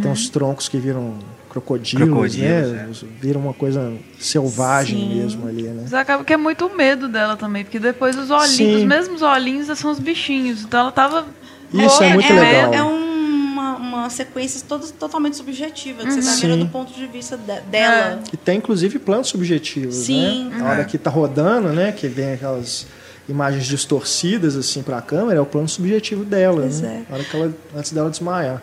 [0.00, 1.14] Tem uns troncos que viram
[1.50, 2.88] crocodilos, Crocodilos, né?
[2.90, 3.06] é.
[3.20, 5.14] Viram uma coisa selvagem Sim.
[5.20, 5.80] mesmo ali, né?
[5.82, 8.76] Mas acaba que é muito medo dela também, porque depois os olhinhos, Sim.
[8.76, 10.62] os mesmos olhinhos são os bichinhos.
[10.62, 11.26] Então ela tava.
[11.74, 12.74] Isso é muito é, legal.
[12.74, 16.46] É uma, uma sequência todo, totalmente subjetiva, que você tá Sim.
[16.48, 18.20] vendo do ponto de vista de- dela.
[18.32, 20.48] E tem inclusive planos subjetivos, Sim.
[20.50, 20.58] né?
[20.58, 20.84] Na hora É.
[20.84, 21.92] que tá rodando, né?
[21.92, 22.86] Que vem aquelas
[23.28, 27.04] imagens distorcidas assim pra câmera, é o plano subjetivo dela, Pois né?
[27.06, 27.10] é.
[27.10, 28.62] Na hora que ela, antes dela desmaiar.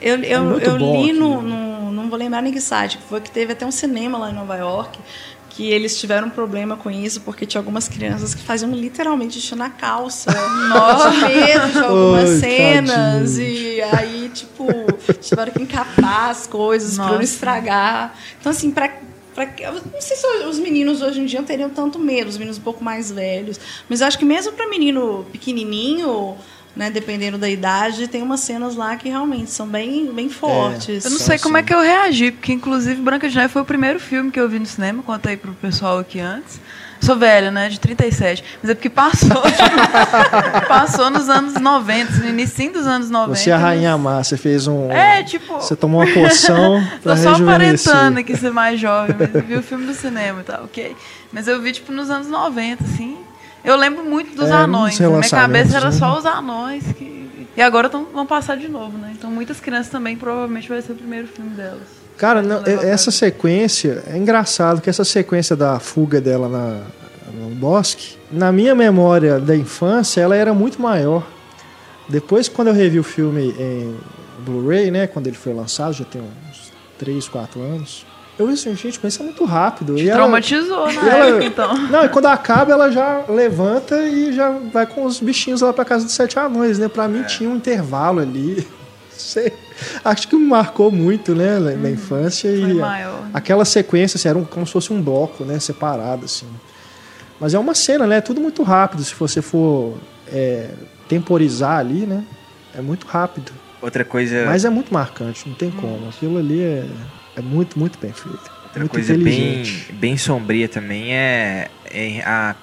[0.00, 1.00] Eu, eu, muito eu li no,
[1.32, 1.42] aquilo.
[1.42, 4.30] no- Não vou lembrar nem que site, que foi que teve até um cinema lá
[4.30, 4.98] em Nova York.
[5.56, 9.54] Que eles tiveram um problema com isso, porque tinha algumas crianças que faziam literalmente xixi
[9.54, 10.30] na calça.
[10.68, 13.30] Nossa, medo de algumas Oi, cenas.
[13.32, 13.46] tadinho.
[13.48, 14.66] E aí, tipo,
[15.18, 18.14] tiveram que encapar as coisas pra não estragar.
[18.38, 18.90] Então, assim, pra.
[19.34, 22.62] pra não sei se os meninos hoje em dia teriam tanto medo, os meninos um
[22.62, 23.58] pouco mais velhos.
[23.88, 26.36] Mas acho que mesmo para menino pequenininho,
[26.76, 31.06] né, dependendo da idade, tem umas cenas lá que realmente são bem, bem fortes.
[31.06, 33.64] Eu não sei como é que eu reagi, porque inclusive Branca de Neve foi o
[33.64, 36.60] primeiro filme que eu vi no cinema, contei pro pessoal aqui antes.
[37.00, 37.68] Sou velha, né?
[37.68, 38.42] De 37.
[38.62, 39.42] Mas é porque passou.
[40.66, 43.38] passou nos anos 90, no início dos anos 90.
[43.38, 44.90] Você é a rainha má, você fez um.
[44.90, 45.54] É, tipo.
[45.54, 49.56] Você tomou uma poção pra Tô só aparentando aqui ser mais jovem, mas eu vi
[49.56, 50.96] o filme do cinema e tal, ok?
[51.32, 53.18] Mas eu vi, tipo, nos anos 90, assim.
[53.66, 54.98] Eu lembro muito dos É, anões.
[54.98, 55.92] Na minha cabeça era né?
[55.92, 57.26] só os anões que.
[57.56, 59.12] E agora tão, vão passar de novo, né?
[59.18, 61.82] Então muitas crianças também provavelmente vai ser o primeiro filme delas.
[62.16, 66.82] Cara, não, essa sequência é engraçado que essa sequência da fuga dela na,
[67.34, 71.26] no bosque, na minha memória da infância, ela era muito maior.
[72.08, 73.96] Depois, quando eu revi o filme em
[74.40, 78.06] Blu-ray, né, quando ele foi lançado, já tem uns 3, 4 anos,
[78.38, 79.98] eu vi assim, gente, mas isso é muito rápido.
[79.98, 81.76] E ela- Traumatizou na e ela- época, então.
[81.88, 85.84] Não, e quando acaba, ela já levanta e já vai com os bichinhos lá pra
[85.84, 86.88] casa dos sete anões, né?
[86.88, 88.66] Pra mim tinha um intervalo ali.
[89.16, 89.52] Sei.
[90.04, 92.50] Acho que me marcou muito, né, na, na infância.
[92.50, 93.24] Foi e maior.
[93.32, 95.58] aquela sequência, assim, era um- como se fosse um bloco, né?
[95.58, 96.46] Separado, assim.
[97.40, 98.20] Mas é uma cena, né?
[98.20, 99.02] Tudo muito rápido.
[99.04, 99.94] Se você for
[100.32, 100.70] é,
[101.08, 102.24] temporizar ali, né?
[102.74, 103.52] É muito rápido.
[103.80, 106.08] Outra coisa, Mas é muito marcante, não tem como.
[106.08, 106.84] Aquilo ali é,
[107.36, 108.50] é muito, muito bem feito.
[108.64, 109.62] outra muito coisa bem,
[109.92, 112.56] bem sombria também é, é a,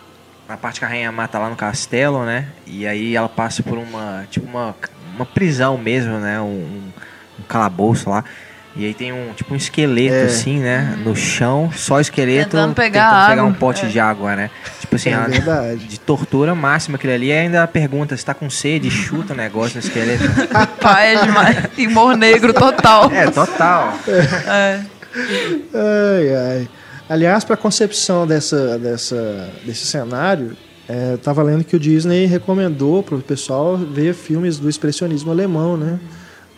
[0.49, 2.49] a parte que a rainha mata lá no castelo, né?
[2.65, 4.76] E aí ela passa por uma, tipo uma,
[5.15, 6.41] uma prisão mesmo, né?
[6.41, 6.91] Um,
[7.39, 8.26] um calabouço lá.
[8.76, 10.24] E aí tem um tipo um esqueleto É.
[10.24, 10.97] assim, né?
[11.05, 13.43] No chão, só esqueleto Tentando pegar tentando pegar água.
[13.45, 13.89] um pote É.
[13.89, 14.49] de água, né?
[14.80, 15.86] Tipo assim, É verdade.
[15.88, 17.28] de tortura máxima aquilo ali.
[17.28, 20.24] E ainda pergunta se tá com sede, chuta o negócio no esqueleto.
[20.82, 21.57] Pai é demais.
[21.78, 23.11] Humor negro total.
[23.11, 23.93] é, total.
[24.07, 24.80] É.
[25.74, 26.69] Ai, ai.
[27.09, 30.55] Aliás, para a concepção dessa, dessa, desse cenário,
[30.88, 35.30] é, eu tava lendo que o Disney recomendou para o pessoal ver filmes do expressionismo
[35.32, 35.99] alemão, né?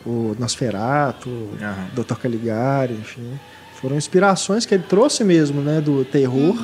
[0.06, 1.88] O Nosferatu, o Aham.
[1.95, 2.16] Dr.
[2.16, 3.39] Caligari, enfim.
[3.74, 6.56] Foram inspirações que ele trouxe mesmo, né, do terror,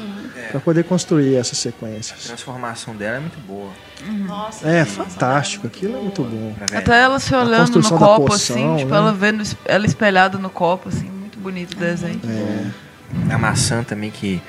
[0.52, 2.24] para poder construir essas A sequências.
[2.26, 3.70] transformação dela é muito boa.
[4.28, 6.54] Nossa, É fantástico, aquilo é muito bom.
[6.76, 8.98] Até ela se olhando no copo, poção, assim, tipo, né?
[8.98, 12.20] ela vendo ela espelhada no copo, assim, muito bonito o desenho.
[12.28, 13.34] É.
[13.34, 14.42] A maçã também que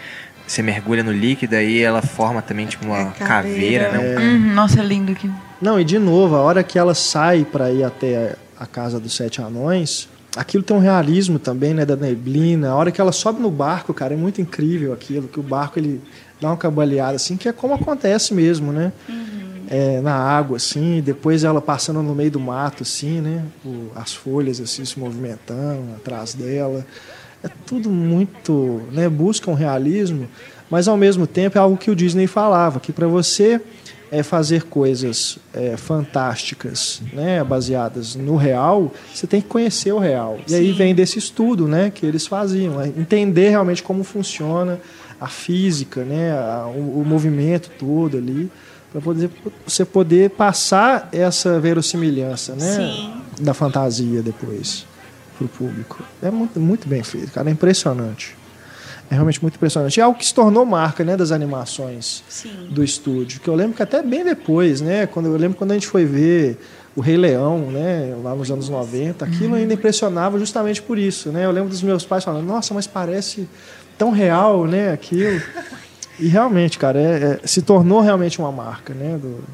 [0.47, 4.19] você mergulha no líquido aí ela forma também tipo uma É, caveira, caveira.
[4.21, 4.27] né?
[4.35, 5.31] Uhum, nossa, é lindo aqui.
[5.61, 9.15] Não, e de novo, a hora que ela sai para ir até a casa dos
[9.15, 12.71] sete anões, aquilo tem um realismo também, né, da neblina.
[12.71, 15.79] A hora que ela sobe no barco, cara, é muito incrível aquilo, que o barco
[15.79, 16.01] ele
[16.41, 18.93] dá uma cambaleada assim, que é como acontece mesmo, né?
[19.71, 23.45] É, na água assim, depois ela passando no meio do mato assim, né?
[23.65, 26.85] O- as folhas assim se movimentando atrás dela.
[27.43, 30.29] É tudo muito, né, busca um realismo,
[30.71, 33.61] mas ao mesmo tempo é algo que o Disney falava, que para você
[34.13, 40.39] é, fazer coisas é, fantásticas, né, baseadas no real, você tem que conhecer o real.
[40.47, 40.75] E aí Sim.
[40.75, 44.79] vem desse estudo, né, que eles faziam, é entender realmente como funciona
[45.19, 48.51] a física, né, a- o, o movimento todo ali,
[48.93, 49.31] para poder
[49.67, 53.43] você poder passar essa verossimilhança, né, Sim.
[53.43, 54.85] da fantasia depois
[55.39, 56.03] para o público.
[56.23, 58.37] É muito, muito bem feito, cara, é impressionante.
[59.13, 60.01] É realmente muito impressionante.
[60.01, 62.69] É algo que se tornou marca, né, das animações Sim.
[62.71, 63.41] do estúdio.
[63.41, 65.05] Que eu lembro que até bem depois, né?
[65.07, 66.59] Quando eu lembro quando a gente foi ver
[66.97, 68.17] o Rei Leão, né?
[68.25, 71.45] Lá nos anos 90, aquilo ainda impressionava justamente por isso, né?
[71.45, 73.47] Eu lembro dos meus pais falando, nossa, mas parece
[73.99, 74.93] tão real, né?
[74.93, 75.43] Aquilo.
[76.19, 79.19] E realmente, cara, é- é- se tornou realmente uma marca, né?
[79.21, 79.45] Do,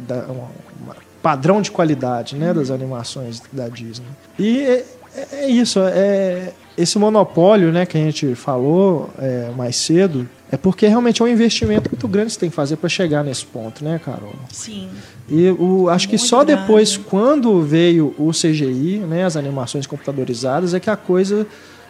[0.00, 0.50] da, uma-
[0.82, 2.52] uma padrão de qualidade, né?
[2.52, 4.04] Das animações da Disney.
[4.36, 4.84] E é,
[5.14, 7.86] é- é isso, é esse monopólio, né?
[7.86, 12.26] Que a gente falou é, mais cedo, é porque realmente é um investimento muito grande
[12.28, 14.34] que você tem que fazer para chegar nesse ponto, né, Carol?
[14.52, 14.88] Sim.
[15.28, 16.60] E o, acho que Muito só grande.
[16.60, 21.46] depois, quando veio o CGI, né, as animações computadorizadas, é que a coisa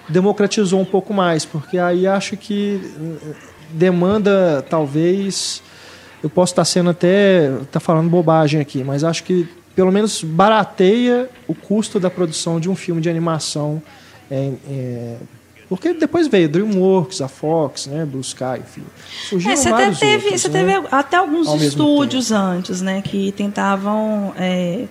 [0.08, 3.34] democratizou um pouco mais, porque aí acho que eh,
[3.72, 5.60] demanda, talvez,
[6.22, 11.28] eu posso estar sendo até, tá falando bobagem aqui, mas acho que pelo menos barateia
[11.46, 13.82] o custo da produção de um filme de animação.
[14.30, 15.16] É, é,
[15.68, 18.84] porque depois veio DreamWorks, a Fox, né, Blue Sky, enfim.
[19.28, 20.60] Surgiram É, você até teve, outros, você né?
[20.60, 24.84] teve até alguns Ao estúdios antes, né, que tentavam é,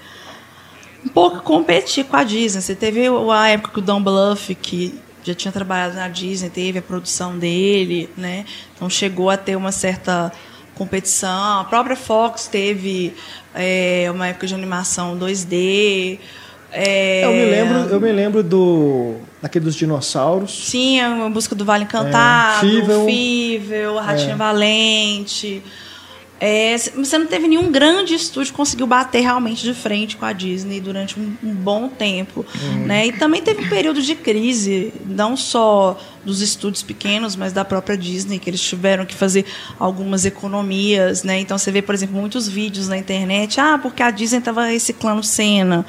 [1.06, 2.62] um pouco competir com a Disney.
[2.62, 6.80] Você teve a época que o Don Bluth, que já tinha trabalhado na Disney, teve
[6.80, 8.46] a produção dele, né?
[8.76, 10.32] Então chegou a ter uma certa
[10.76, 11.62] competição.
[11.62, 13.14] A própria Fox teve
[13.54, 16.20] é, uma época de animação 2D.
[16.76, 20.68] É, Eu me lembro, eu me lembro do daquele dos dinossauros.
[20.70, 23.06] Sim, a busca do Vale Encantado, É, Fível.
[23.06, 25.64] Fível, a Ratinha Valente.
[26.38, 30.34] É, você não teve nenhum grande estúdio que conseguiu bater realmente de frente com a
[30.34, 32.46] Disney durante um, um bom tempo.
[32.86, 33.08] Né?
[33.08, 37.98] E também teve um período de crise, não só dos estúdios pequenos, mas da própria
[37.98, 39.46] Disney, que eles tiveram que fazer
[39.80, 41.24] algumas economias.
[41.24, 41.40] Né?
[41.40, 45.24] Então você vê, por exemplo, muitos vídeos na internet, ah, porque a Disney estava reciclando
[45.24, 45.86] cena.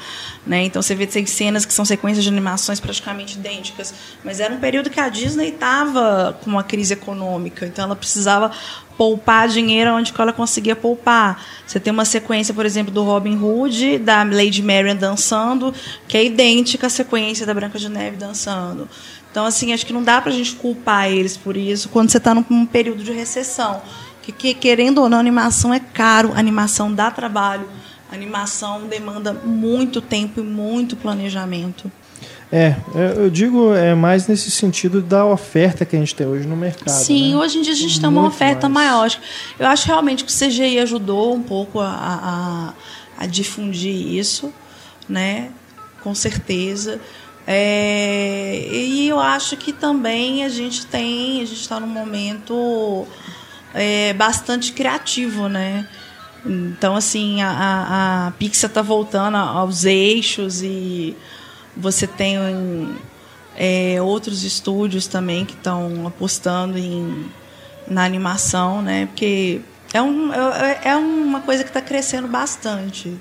[0.46, 0.62] Né?
[0.62, 3.92] Então você vê tem cenas que são sequências de animações praticamente idênticas.
[4.22, 8.52] Mas era um período que a Disney estava com uma crise econômica, então ela precisava
[8.96, 11.44] poupar dinheiro onde ela conseguia poupar.
[11.66, 15.74] Você tem uma sequência, por exemplo, do Robin Hood, da Lady Marian dançando,
[16.06, 18.88] que é idêntica à sequência da Branca de Neve dançando.
[19.30, 22.34] Então, assim, acho que não dá pra gente culpar eles por isso quando você está
[22.34, 23.82] num período de recessão.
[24.22, 27.68] Que, que, querendo ou não, animação é caro, animação dá trabalho,
[28.10, 31.90] animação demanda muito tempo e muito planejamento.
[32.50, 36.46] É, eu eu digo é mais nesse sentido da oferta que a gente tem hoje
[36.46, 36.90] no mercado.
[36.90, 37.36] Sim, né?
[37.36, 38.88] hoje em dia a gente tem uma Muito oferta mais.
[38.88, 39.18] maior.
[39.58, 42.74] Eu acho realmente que o CGI ajudou um pouco a,
[43.18, 44.52] a, a difundir isso,
[45.08, 45.50] né?
[46.02, 47.00] Com certeza.
[47.48, 53.06] É, e eu acho que também a gente tem, a gente está num momento
[53.74, 55.86] é, bastante criativo, né?
[56.48, 61.16] Então, assim, a, a, a Pixar está voltando aos eixos e
[61.76, 62.36] você tem
[63.56, 67.26] é, outros estúdios também que estão apostando em,
[67.88, 69.06] na animação, né?
[69.06, 69.60] Porque
[69.92, 73.16] é, um, é, é uma coisa que está crescendo bastante.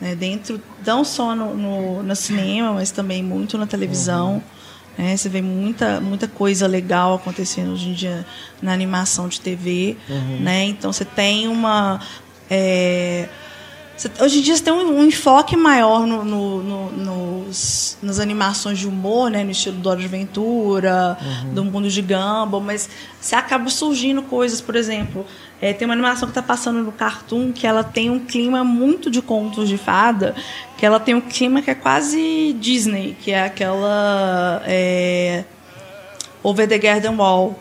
[0.00, 0.14] Né?
[0.14, 4.42] Dentro, não só no, no, no cinema, mas também muito na televisão.
[4.98, 5.16] né?
[5.16, 8.26] Você vê muita, muita coisa legal acontecendo hoje em dia
[8.60, 9.96] na animação de TV.
[10.40, 10.64] Né?
[10.64, 12.00] Então você tem uma.
[12.54, 13.28] É,
[14.20, 18.78] Hoje em dia você tem um, um enfoque maior no, no- no- nos, nas animações
[18.80, 19.44] de humor, né?
[19.44, 21.16] no estilo do Hora de Aventura,
[21.52, 22.88] do Mundo de Gumball, mas
[23.20, 25.24] você acaba surgindo coisas, por exemplo,
[25.60, 29.08] é, tem uma animação que está passando no Cartoon que ela tem um clima muito
[29.08, 30.34] de contos de fada,
[30.76, 34.62] que ela tem um clima que é quase Disney, que é aquela.
[34.66, 35.44] é,
[36.42, 37.56] Over the Garden Wall.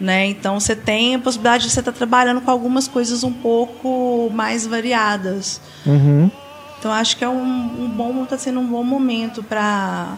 [0.00, 0.28] Né?
[0.28, 4.30] Então você tem a possibilidade de você estar tá trabalhando com algumas coisas um pouco
[4.32, 5.60] mais variadas.
[5.84, 6.30] Uhum.
[6.78, 10.16] Então acho que é um, um bom, está sendo um bom momento para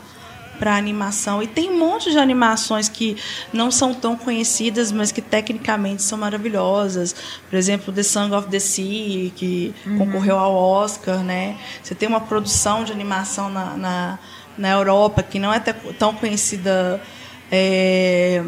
[0.63, 1.43] para animação.
[1.43, 3.17] E tem um monte de animações que
[3.53, 7.17] não são tão conhecidas, mas que tecnicamente são maravilhosas.
[7.51, 9.99] Por exemplo, The Song of the Sea, que uhum.
[9.99, 11.57] concorreu ao Oscar, né?
[11.83, 14.19] Você tem uma produção de animação na, na,
[14.57, 17.03] na Europa que não é tão conhecida
[17.51, 18.45] é,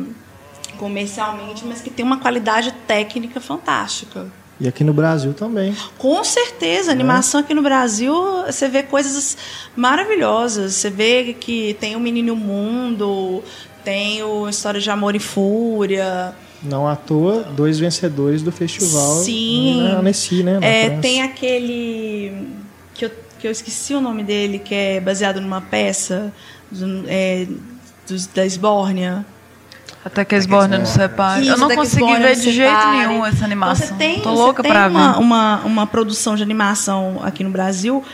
[0.78, 4.26] comercialmente, mas que tem uma qualidade técnica fantástica.
[4.60, 5.74] E aqui no Brasil também.
[5.98, 7.00] Com certeza, a né?
[7.00, 8.14] animação aqui no Brasil,
[8.46, 9.36] você vê coisas
[9.74, 10.74] maravilhosas.
[10.74, 13.42] Você vê que tem o Menino Mundo,
[13.84, 16.34] tem o História de Amor e Fúria.
[16.62, 19.16] Não à toa, dois vencedores do festival.
[19.16, 19.82] Sim.
[19.82, 20.58] Na Annecy, né?
[20.62, 22.48] É, tem aquele
[22.94, 26.32] que eu, que eu esqueci o nome dele, que é baseado numa peça
[26.70, 27.46] do, é,
[28.34, 29.26] da Esbórnia.
[30.04, 31.46] Até que a Esborna nos separe.
[31.46, 33.86] eu não consegui ver de jeito nenhum essa animação.
[33.86, 37.50] Você tem, Tô louca você pra tem uma, uma, uma, produção de animação aqui no
[37.50, 38.04] Brasil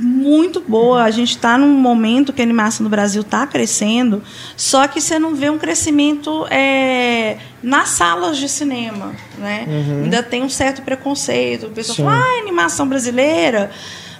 [0.00, 1.02] muito boa.
[1.02, 4.22] A gente está num momento que a animação no Brasil está crescendo,
[4.56, 9.12] só que você não vê um crescimento é, nas salas de cinema.
[9.36, 9.64] Né?
[9.66, 10.04] Uhum.
[10.04, 11.66] Ainda tem um certo preconceito.
[11.66, 12.04] O pessoal Sim.
[12.04, 13.70] fala, ah, animação brasileira.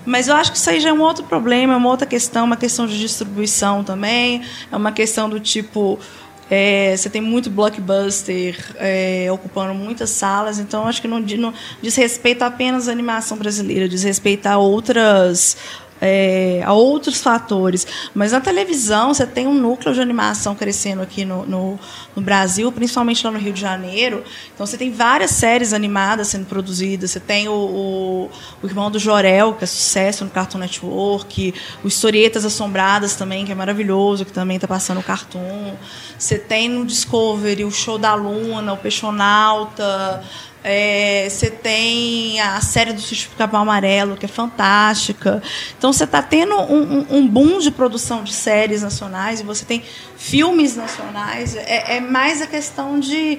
[0.05, 2.47] Mas eu acho que isso aí já é um outro problema, é uma outra questão,
[2.47, 4.43] uma questão de distribuição também,
[4.73, 5.99] é uma questão do tipo
[6.51, 11.95] é, você tem muito blockbuster é, ocupando muitas salas, então acho que não, não diz
[11.97, 15.57] respeito apenas à animação brasileira, diz respeito a outras
[16.01, 17.87] é, a outros fatores.
[18.15, 21.79] Mas na televisão, você tem um núcleo de animação crescendo aqui no, no,
[22.15, 24.23] no, Brasil, principalmente lá no Rio de Janeiro.
[24.55, 27.11] Então, você tem várias séries animadas sendo produzidas.
[27.11, 28.31] Você tem o, o,
[28.63, 31.55] o Irmão do Jorel, que é sucesso no Cartoon Network.
[31.83, 35.75] O Historietas Assombradas também, que é maravilhoso, que também está passando no Cartoon.
[36.19, 40.23] Você tem no Discovery o Show da Luna, o Peixonauta.
[40.63, 45.43] É, você tem a série do Sítio Capão Amarelo, que é fantástica.
[45.77, 49.83] Então, você está tendo um, um, boom de produção de séries nacionais, e você tem
[50.17, 51.55] filmes nacionais.
[51.55, 53.39] É, é, mais a questão de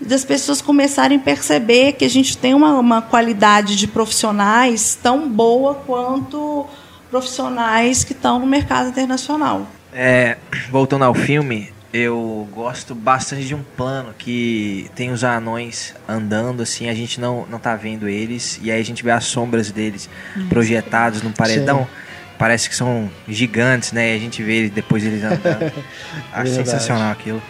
[0.00, 5.28] das pessoas começarem a perceber que a gente tem uma, uma qualidade de profissionais tão
[5.28, 6.66] boa quanto
[7.10, 9.66] profissionais que estão no mercado internacional.
[9.92, 10.38] É,
[10.70, 16.88] voltando ao filme, eu gosto bastante de um plano que tem os anões andando assim,
[16.88, 20.08] a gente não, não tá vendo eles, e aí a gente vê as sombras deles
[20.36, 20.48] hum.
[20.48, 21.80] projetados no paredão.
[21.80, 22.10] Sim.
[22.38, 24.14] Parece que são gigantes, né?
[24.14, 25.72] E a gente vê depois eles andando.
[26.32, 27.42] Acho sensacional aquilo.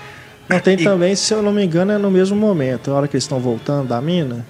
[0.48, 0.82] Não, tem e...
[0.82, 3.38] também, se eu não me engano, é no mesmo momento, a hora que eles estão
[3.38, 4.44] voltando da mina,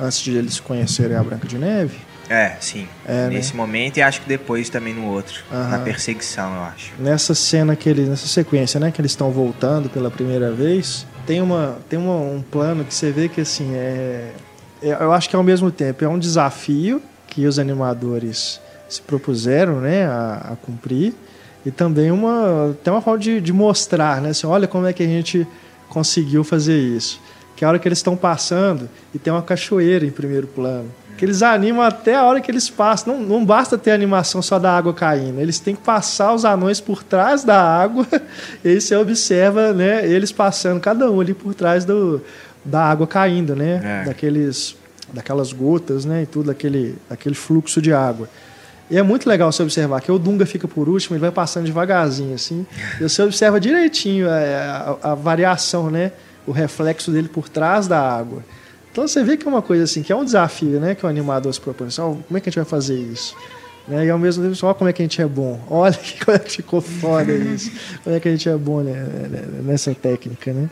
[0.00, 2.86] antes de eles conhecerem a Branca de Neve é, sim.
[3.06, 3.30] É, né?
[3.30, 3.56] Nesse né?
[3.56, 5.42] momento e acho que depois também no outro.
[5.50, 6.92] Na perseguição, eu acho.
[6.98, 8.08] Nessa cena que eles.
[8.08, 8.90] Nessa sequência, né?
[8.90, 13.10] Que eles estão voltando pela primeira vez, tem, uma, tem uma, um plano que você
[13.10, 14.32] vê que assim é,
[14.82, 14.90] é.
[15.00, 20.06] Eu acho que ao mesmo tempo é um desafio que os animadores se propuseram né,
[20.06, 21.14] a, a cumprir.
[21.66, 24.30] E também uma, tem uma forma de, de mostrar, né?
[24.30, 25.46] Assim, olha como é que a gente
[25.88, 27.20] conseguiu fazer isso.
[27.56, 30.88] Que é a hora que eles estão passando e tem uma cachoeira em primeiro plano
[31.18, 33.18] que eles animam até a hora que eles passam.
[33.18, 36.80] Não, não basta ter animação só da água caindo, eles têm que passar os anões
[36.80, 38.06] por trás da água,
[38.64, 42.22] e aí você observa né, eles passando, cada um ali por trás do,
[42.64, 44.02] da água caindo, né?
[44.02, 44.04] É.
[44.06, 44.76] Daqueles,
[45.12, 48.28] daquelas gotas né, e tudo, aquele, aquele fluxo de água.
[48.90, 51.66] E é muito legal você observar que o Dunga fica por último, ele vai passando
[51.66, 52.64] devagarzinho, assim,
[52.98, 56.12] e você observa direitinho a, a, a variação, né?
[56.46, 58.42] O reflexo dele por trás da água.
[58.90, 60.94] Então você vê que é uma coisa assim, que é um desafio, né?
[60.94, 61.88] Que o animador se propõe.
[61.88, 63.36] Assim, oh, como é que a gente vai fazer isso?
[63.86, 64.06] Né?
[64.06, 65.60] E ao mesmo tempo, olha como é que a gente é bom.
[65.70, 67.70] Olha como é que ficou foda isso.
[68.04, 68.94] como é que a gente é bom né?
[69.62, 70.68] nessa técnica, né?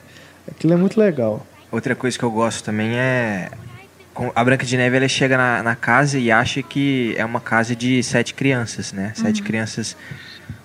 [0.50, 1.44] Aquilo é muito legal.
[1.72, 3.50] Outra coisa que eu gosto também é
[4.34, 7.76] a Branca de Neve ela chega na, na, casa e acha que é uma casa
[7.76, 9.12] de sete crianças, né?
[9.14, 9.46] Sete uhum.
[9.46, 9.96] crianças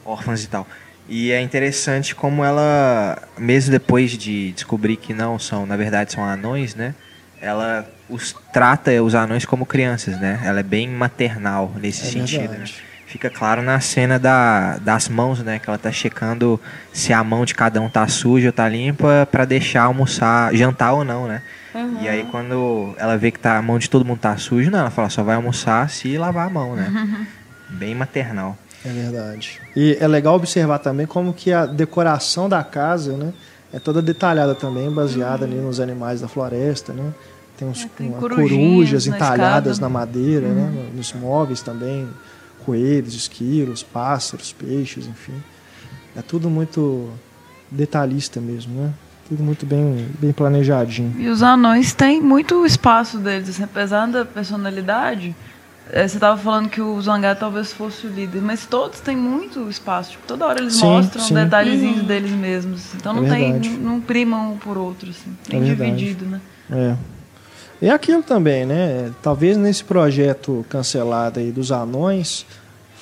[0.05, 0.67] órfãs e tal.
[1.09, 6.23] E é interessante como ela, mesmo depois de descobrir que não são, na verdade são
[6.23, 6.95] anões, né?
[7.41, 10.39] Ela os trata os anões como crianças, né?
[10.43, 12.53] Ela é bem maternal nesse é sentido.
[12.53, 12.65] Né?
[13.07, 15.59] Fica claro na cena da, das mãos, né?
[15.59, 16.59] Que ela tá checando
[16.93, 20.93] se a mão de cada um tá suja ou tá limpa para deixar almoçar, jantar
[20.93, 21.41] ou não, né?
[21.73, 21.97] Uhum.
[22.01, 24.79] E aí quando ela vê que tá, a mão de todo mundo tá suja, não,
[24.79, 26.89] ela fala só vai almoçar se lavar a mão, né?
[26.89, 27.25] Uhum.
[27.77, 28.57] Bem maternal.
[28.85, 29.59] É verdade.
[29.75, 33.33] E é legal observar também como que a decoração da casa, né?
[33.73, 35.51] É toda detalhada também, baseada uhum.
[35.51, 37.13] ali nos animais da floresta, né?
[37.61, 39.81] Tem, uns, é, tem uma, corujas na entalhadas escada.
[39.93, 40.61] na madeira, né?
[40.63, 40.71] uhum.
[40.71, 40.89] né?
[40.95, 42.07] Nos móveis também,
[42.65, 45.35] coelhos, esquilos, pássaros, peixes, enfim.
[46.15, 47.07] É tudo muito
[47.69, 48.91] detalhista mesmo, né?
[49.29, 51.13] Tudo muito bem, bem planejadinho.
[51.19, 55.35] E os anões têm muito espaço deles, assim, apesar da personalidade.
[55.91, 59.69] é, Você estava falando que o Zangar talvez fosse o líder, mas todos têm muito
[59.69, 60.11] espaço.
[60.11, 61.33] Tipo, toda hora eles Sim, mostram sim.
[61.35, 62.81] detalhezinhos deles mesmos.
[62.87, 62.97] assim.
[62.97, 63.69] Então É não tem, verdade.
[63.69, 65.29] não, não primam um por outro, assim.
[65.47, 66.41] É Tem dividido, né?
[66.71, 66.95] É.
[67.81, 69.11] E aquilo também, né?
[69.23, 72.45] Talvez nesse projeto cancelado aí dos anões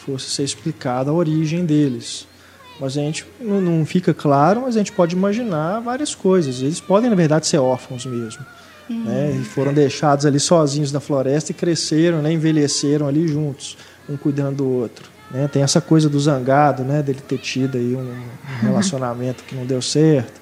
[0.05, 2.25] fosse ser explicada a origem deles.
[2.79, 6.61] Mas a gente não, fica claro, mas a gente pode imaginar várias coisas.
[6.61, 8.45] Eles podem, na verdade, ser órfãos mesmo.
[8.89, 9.37] Né?
[9.39, 12.31] E foram deixados ali sozinhos na floresta e cresceram, né?
[12.31, 13.77] envelheceram ali juntos,
[14.07, 15.09] um cuidando do outro.
[15.29, 15.47] Né?
[15.51, 17.03] Tem essa coisa do zangado, né?
[17.03, 18.13] dele ter tido aí um
[18.61, 20.39] relacionamento que não deu certo.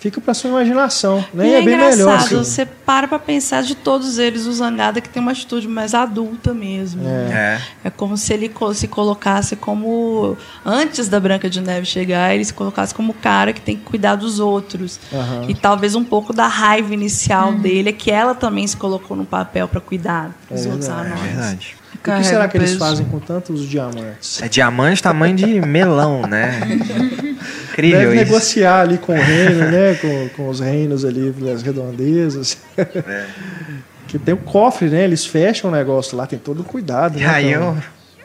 [0.00, 1.22] Fica para sua imaginação.
[1.34, 1.46] Né?
[1.48, 2.16] E é, é bem engraçado, melhor.
[2.16, 2.34] assim.
[2.36, 6.54] você para pra pensar de todos eles, o Zangada que tem uma atitude mais adulta
[6.54, 7.02] mesmo.
[7.06, 7.60] É.
[7.84, 10.38] É como se ele se colocasse como.
[10.64, 13.82] Antes da Branca de Neve chegar, ele se colocasse como o cara que tem que
[13.84, 14.98] cuidar dos outros.
[15.12, 15.44] Aham.
[15.48, 19.26] E talvez um pouco da raiva inicial dele é que ela também se colocou no
[19.26, 21.08] papel para cuidar dos É outros verdade.
[21.08, 21.22] É anões.
[21.34, 21.76] verdade.
[22.00, 24.40] O que será que eles fazem com tantos diamantes?
[24.40, 26.58] É diamante tamanho de melão, né?
[27.72, 28.24] Incrível Deve isso.
[28.24, 29.94] negociar ali com o reino, né?
[30.00, 32.58] Com, com os reinos ali das redondezas.
[32.76, 33.26] É.
[34.08, 35.04] que tem o cofre, né?
[35.04, 37.18] Eles fecham o negócio lá, tem todo o cuidado.
[37.18, 37.76] E né, aí, eu,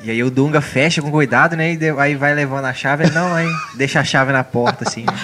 [0.01, 1.73] e aí o Dunga fecha com cuidado, né?
[1.73, 4.87] E de- aí vai levando a chave, ele não, aí deixa a chave na porta,
[4.87, 5.05] assim.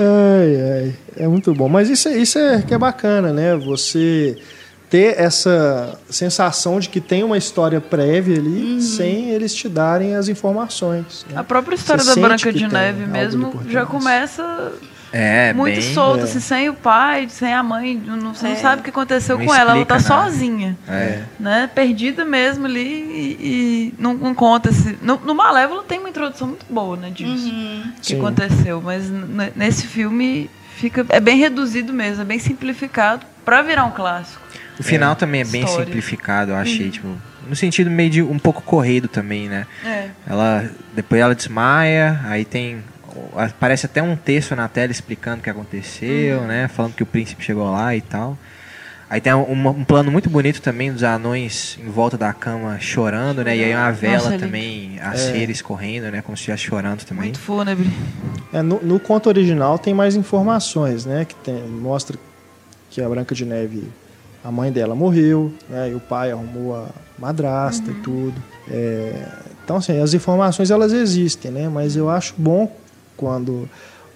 [0.00, 0.94] Ai, ai.
[1.16, 1.68] É muito bom.
[1.68, 3.56] Mas isso, é- isso é que é bacana, né?
[3.56, 4.36] Você
[4.90, 8.80] ter essa sensação de que tem uma história prévia ali, Uhum.
[8.80, 11.26] sem eles te darem as informações.
[11.28, 11.38] né?
[11.38, 14.72] A própria história Você da Branca de Neve mesmo já começa
[15.12, 15.94] É, muito bem...
[15.94, 16.22] solto, é.
[16.24, 18.50] assim, sem o pai, sem a mãe, não, você É.
[18.50, 20.06] não sabe o que aconteceu Não com ela, ela tá nada.
[20.06, 20.76] sozinha.
[20.88, 21.22] É.
[21.40, 21.70] Né?
[21.74, 24.98] Perdida mesmo ali e, e não, não conta se.
[25.02, 27.48] No, no Malévolo tem uma introdução muito boa, né, disso.
[27.48, 27.82] Uhum.
[28.02, 28.16] que Sim.
[28.18, 29.04] aconteceu, mas
[29.56, 34.40] nesse filme fica é bem reduzido mesmo, é bem simplificado pra virar um clássico.
[34.78, 35.86] O final também é bem História.
[35.86, 37.08] simplificado, eu achei, tipo...
[37.48, 39.66] No sentido meio de um pouco corrido também, né?
[39.84, 40.08] É.
[40.26, 40.70] Ela...
[40.94, 42.82] Depois ela desmaia, aí tem...
[43.34, 46.68] Aparece até um texto na tela explicando o que aconteceu, né?
[46.68, 48.38] Falando que o príncipe chegou lá e tal.
[49.10, 53.42] Aí tem um, um plano muito bonito também dos anões em volta da cama chorando,
[53.42, 53.56] né?
[53.56, 56.20] E aí uma vela Nossa, é também, a cera escorrendo, né?
[56.20, 57.24] Como se estivesse chorando também.
[57.24, 57.90] Muito fúnebre.
[58.52, 61.24] É, no, no conto original tem mais informações, né?
[61.24, 62.18] Que tem, mostra
[62.90, 63.88] que a Branca de Neve,
[64.42, 65.90] a mãe dela morreu, né?
[65.90, 66.86] E o pai arrumou a
[67.18, 68.34] madrasta e tudo.
[68.70, 69.26] É,
[69.64, 71.68] então, assim, as informações elas existem, né?
[71.68, 72.74] Mas eu acho bom
[73.16, 73.68] quando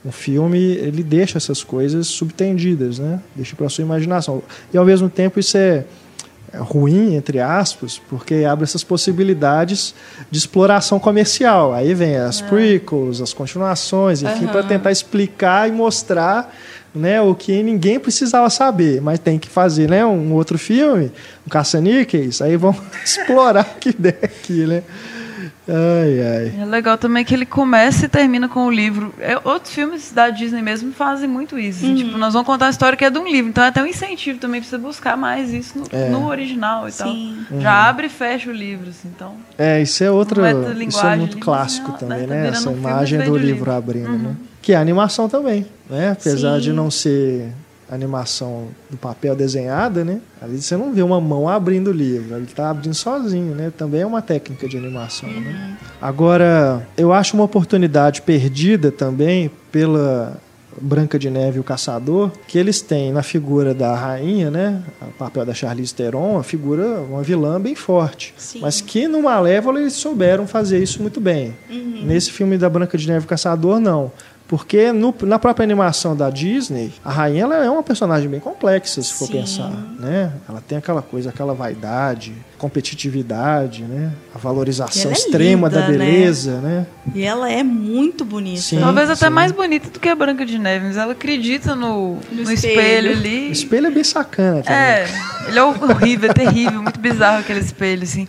[0.05, 3.21] um filme ele deixa essas coisas subtendidas, né?
[3.35, 4.43] Deixa para sua imaginação.
[4.73, 5.85] E ao mesmo tempo isso é
[6.53, 9.95] é ruim, entre aspas, porque abre essas possibilidades
[10.31, 11.73] de exploração comercial.
[11.73, 16.55] Aí vem as prequels, as continuações, enfim, para tentar explicar e mostrar
[16.95, 21.11] né, o que ninguém precisava saber, mas tem que fazer né, um outro filme,
[21.47, 22.75] um caça-níqueis, aí vão
[23.05, 24.83] explorar o que der aqui, né?
[25.69, 26.55] Ai, ai.
[26.61, 29.15] É legal também que ele começa e termina com o livro.
[29.21, 31.85] É, outros filmes da Disney mesmo fazem muito isso.
[31.85, 33.49] assim, Tipo, nós vamos contar a história que é de um livro.
[33.49, 36.09] Então é até um incentivo também pra você buscar mais isso no, É.
[36.09, 37.45] no original e Sim.
[37.49, 37.61] tal.
[37.61, 39.35] Já abre e fecha o livro, assim, então.
[39.57, 40.43] É, isso é outra.
[40.43, 42.49] Metalinguagem Isso é muito clássico né, também, tá né?
[42.49, 43.73] Essa imagem do livro livro.
[43.73, 44.37] abrindo, né?
[44.63, 46.13] Que é a animação também, né?
[46.13, 46.77] Apesar de Sim.
[46.77, 47.53] não ser
[47.91, 50.21] animação do papel desenhada, né?
[50.41, 53.71] Ali você não vê uma mão abrindo o livro, ele está abrindo sozinho, né?
[53.77, 55.77] Também é uma técnica de animação, né?
[56.01, 60.41] Agora, eu acho uma oportunidade perdida também pela
[60.81, 64.83] Branca de Neve e o Caçador, que eles têm na figura da rainha, né?
[65.03, 68.33] O papel da Charlize Theron, a figura, uma vilã bem forte.
[68.39, 68.61] Sim.
[68.61, 71.55] Mas que no Malévola eles souberam fazer isso muito bem.
[72.05, 74.11] Nesse filme da Branca de Neve e o Caçador, não.
[74.53, 79.01] Porque no- na própria animação da Disney, a rainha ela é uma personagem bem complexa,
[79.01, 79.33] se for Sim.
[79.33, 79.71] pensar.
[79.99, 80.31] Né?
[80.47, 84.13] Ela tem aquela coisa, aquela vaidade, competitividade, né?
[84.33, 85.99] a valorização é extrema da linda, né?
[86.07, 86.61] beleza.
[86.61, 86.87] Né?
[87.13, 88.61] E ela é muito bonita.
[88.61, 88.79] Sim.
[88.79, 89.33] Talvez até sim.
[89.33, 93.11] mais bonita do que a Branca de Neve, mas ela acredita no, No no espelho.
[93.11, 93.11] espelho.
[93.11, 93.51] O ali.
[93.51, 94.79] espelho é bem sacana também.
[94.79, 95.07] É,
[95.49, 98.29] ele é horrível, é terrível, muito bizarro aquele espelho, assim.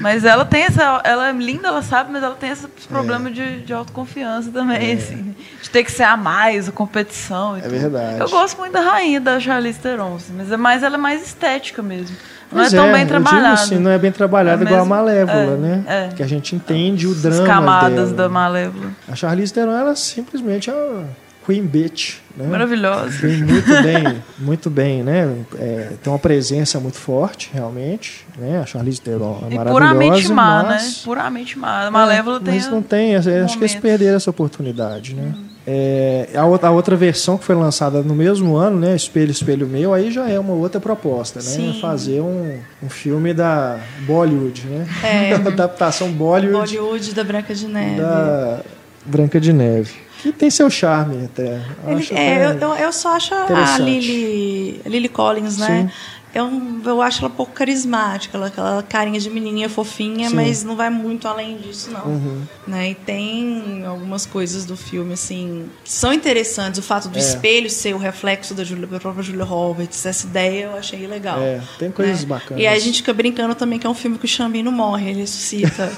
[0.00, 1.02] Mas ela tem essa.
[1.04, 5.34] Ela é linda, ela sabe, mas ela tem esse problema de, de autoconfiança também, assim.
[5.62, 7.72] De ter que ser a mais, a competição e É tudo.
[7.78, 8.18] verdade.
[8.20, 11.22] Eu gosto muito da rainha da Charlize Theron, assim, mas é mais, ela é mais
[11.22, 12.16] estética mesmo.
[12.52, 13.52] Não Pois é tão bem eu digo trabalhada.
[13.54, 15.84] assim, não é bem trabalhada É igual a Malévola, é, né?
[15.86, 16.08] é.
[16.14, 18.14] Que a gente entende o As drama camadas dela.
[18.14, 18.90] da Malévola.
[19.08, 21.04] A Charlize Theron, ela simplesmente é
[21.44, 22.16] Queen Bitch.
[22.36, 22.46] Né?
[22.46, 23.18] Maravilhosa.
[23.20, 25.36] Bem, muito bem, muito bem, né?
[25.58, 28.26] É, tem uma presença muito forte, realmente.
[28.38, 28.60] Né?
[28.60, 30.82] A Charlize Theron é E maravilhosa, puramente má, mas...
[30.82, 30.92] né?
[31.04, 31.86] Puramente má.
[31.86, 32.54] A Malévola tem.
[32.54, 35.32] Mas não tem, acho que eles perderam essa oportunidade, né?
[35.66, 38.94] É, a, outra, a outra versão que foi lançada no mesmo ano, né?
[38.94, 41.46] Espelho, Espelho Meu, aí já é uma outra proposta, né?
[41.46, 41.78] Sim.
[41.80, 44.86] Fazer um, um filme da Bollywood, né?
[45.02, 45.36] É.
[45.36, 48.00] Uma adaptação Bollywood, Bollywood da Branca de Neve.
[48.00, 48.60] da
[49.06, 50.04] Branca de Neve.
[50.22, 51.60] Que tem seu charme até.
[51.86, 53.78] Ele- é, eu, eu, só acho a.
[53.78, 55.90] Lily, a Lily Collins, né?
[56.34, 56.50] Eu,
[56.84, 60.34] eu acho ela pouco carismática, ela, aquela carinha de menininha fofinha, Sim.
[60.34, 62.04] mas não vai muito além disso, não.
[62.06, 62.42] Uhum.
[62.66, 62.90] Né?
[62.90, 66.80] E tem algumas coisas do filme, assim, que são interessantes.
[66.80, 67.20] O fato do É.
[67.20, 71.40] espelho ser o reflexo da, Julia, da própria Julia Roberts, essa ideia eu achei legal.
[71.40, 72.26] É, tem coisas né?
[72.26, 72.62] bacanas.
[72.62, 74.72] E aí a gente fica brincando também que é um filme que o Xambin não
[74.72, 75.92] morre, ele ressuscita.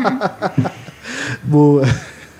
[1.44, 1.84] Boa.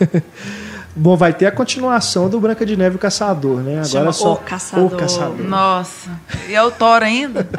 [0.96, 3.72] Bom, vai ter a continuação do Branca de Neve e o Caçador, né?
[3.72, 4.86] Agora Chama é só O Caçador.
[4.86, 5.46] O Caçador.
[5.46, 6.10] Nossa.
[6.48, 7.46] E é o Thor ainda?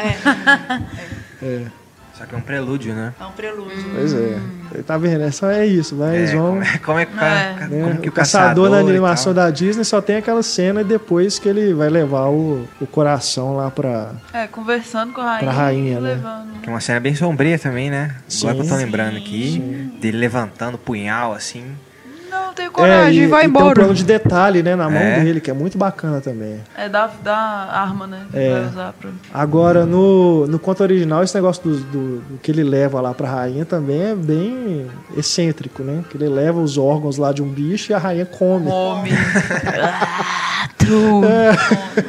[1.41, 1.65] É,
[2.17, 3.13] Só que é um prelúdio, né?
[3.19, 3.75] É um prelúdio.
[3.93, 4.39] pois é.
[4.87, 5.21] Tá vendo?
[5.21, 6.45] É só é isso, mas É, vão.
[6.53, 7.05] como, é, como é o É.
[7.59, 7.83] ca- né?
[7.83, 11.37] como que o caçador na e animação da Disney só tem aquela cena e depois
[11.37, 14.11] que ele vai levar o, o coração lá pra.
[14.33, 15.39] É, conversando com a rainha.
[15.39, 16.09] Pra rainha, né?
[16.15, 16.61] levando.
[16.61, 18.15] Que é uma cena bem sombria também, né?
[18.29, 18.47] Sim.
[18.47, 21.65] Agora que eu tô lembrando aqui, dele levantando o punhal assim.
[22.55, 23.75] Não, tenho coragem, e, vai e tem um embora.
[23.75, 25.19] plano de detalhe, né, na mão É.
[25.19, 26.61] dele, que é muito bacana também.
[26.77, 28.21] É da, da arma, né?
[28.31, 28.51] Que É.
[28.53, 29.09] vai usar pra.
[29.33, 33.29] Agora, no, no conto original, esse negócio do, do, do que ele leva lá pra
[33.29, 34.87] rainha também é bem
[35.17, 36.03] excêntrico, né?
[36.09, 38.67] Que ele leva os órgãos lá de um bicho e a rainha come.
[38.69, 39.09] Come.
[39.81, 41.25] Ah, True.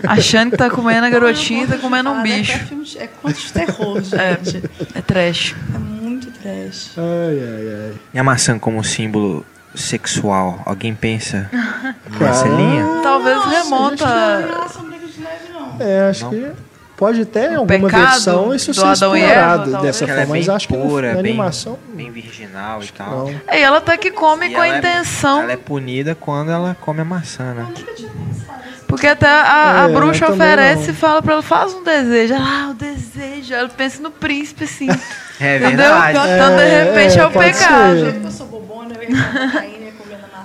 [0.06, 2.98] Achando que tá comendo a garotinha e tá comendo um Ah, É, bicho.
[2.98, 4.70] é, é conto de terror, É, gente.
[4.94, 5.54] é trash.
[5.74, 6.90] É muito trash.
[6.96, 7.92] Ai, ai, ai.
[8.14, 9.44] E a maçã como símbolo
[9.76, 10.60] sexual?
[10.64, 11.50] Alguém pensa
[12.18, 12.84] nessa linha?
[13.02, 14.04] Talvez remonta.
[14.04, 15.76] que é de não.
[15.78, 16.30] É, acho Não.
[16.30, 16.46] que
[16.96, 20.42] pode ter O alguma pecado versão isso ser Adão explorado Eva, dessa é forma, bem
[20.42, 23.10] mas acho que pura, na bem, animação bem virginal e tal.
[23.26, 23.40] não.
[23.46, 25.42] É, e ela até que come E com a ela é- intenção.
[25.42, 27.66] ela é punida quando ela come a maçã, né?
[28.88, 32.34] Porque até a, a É, bruxa oferece e fala pra ela, faz um desejo.
[32.34, 33.52] Ela, ah, o desejo.
[33.52, 34.88] Ela pensa no príncipe, assim.
[35.38, 35.76] É Entendeu?
[35.76, 36.18] verdade.
[36.18, 37.94] Então, de É, repente, é, é, o pecado.
[37.94, 38.42] Do ser.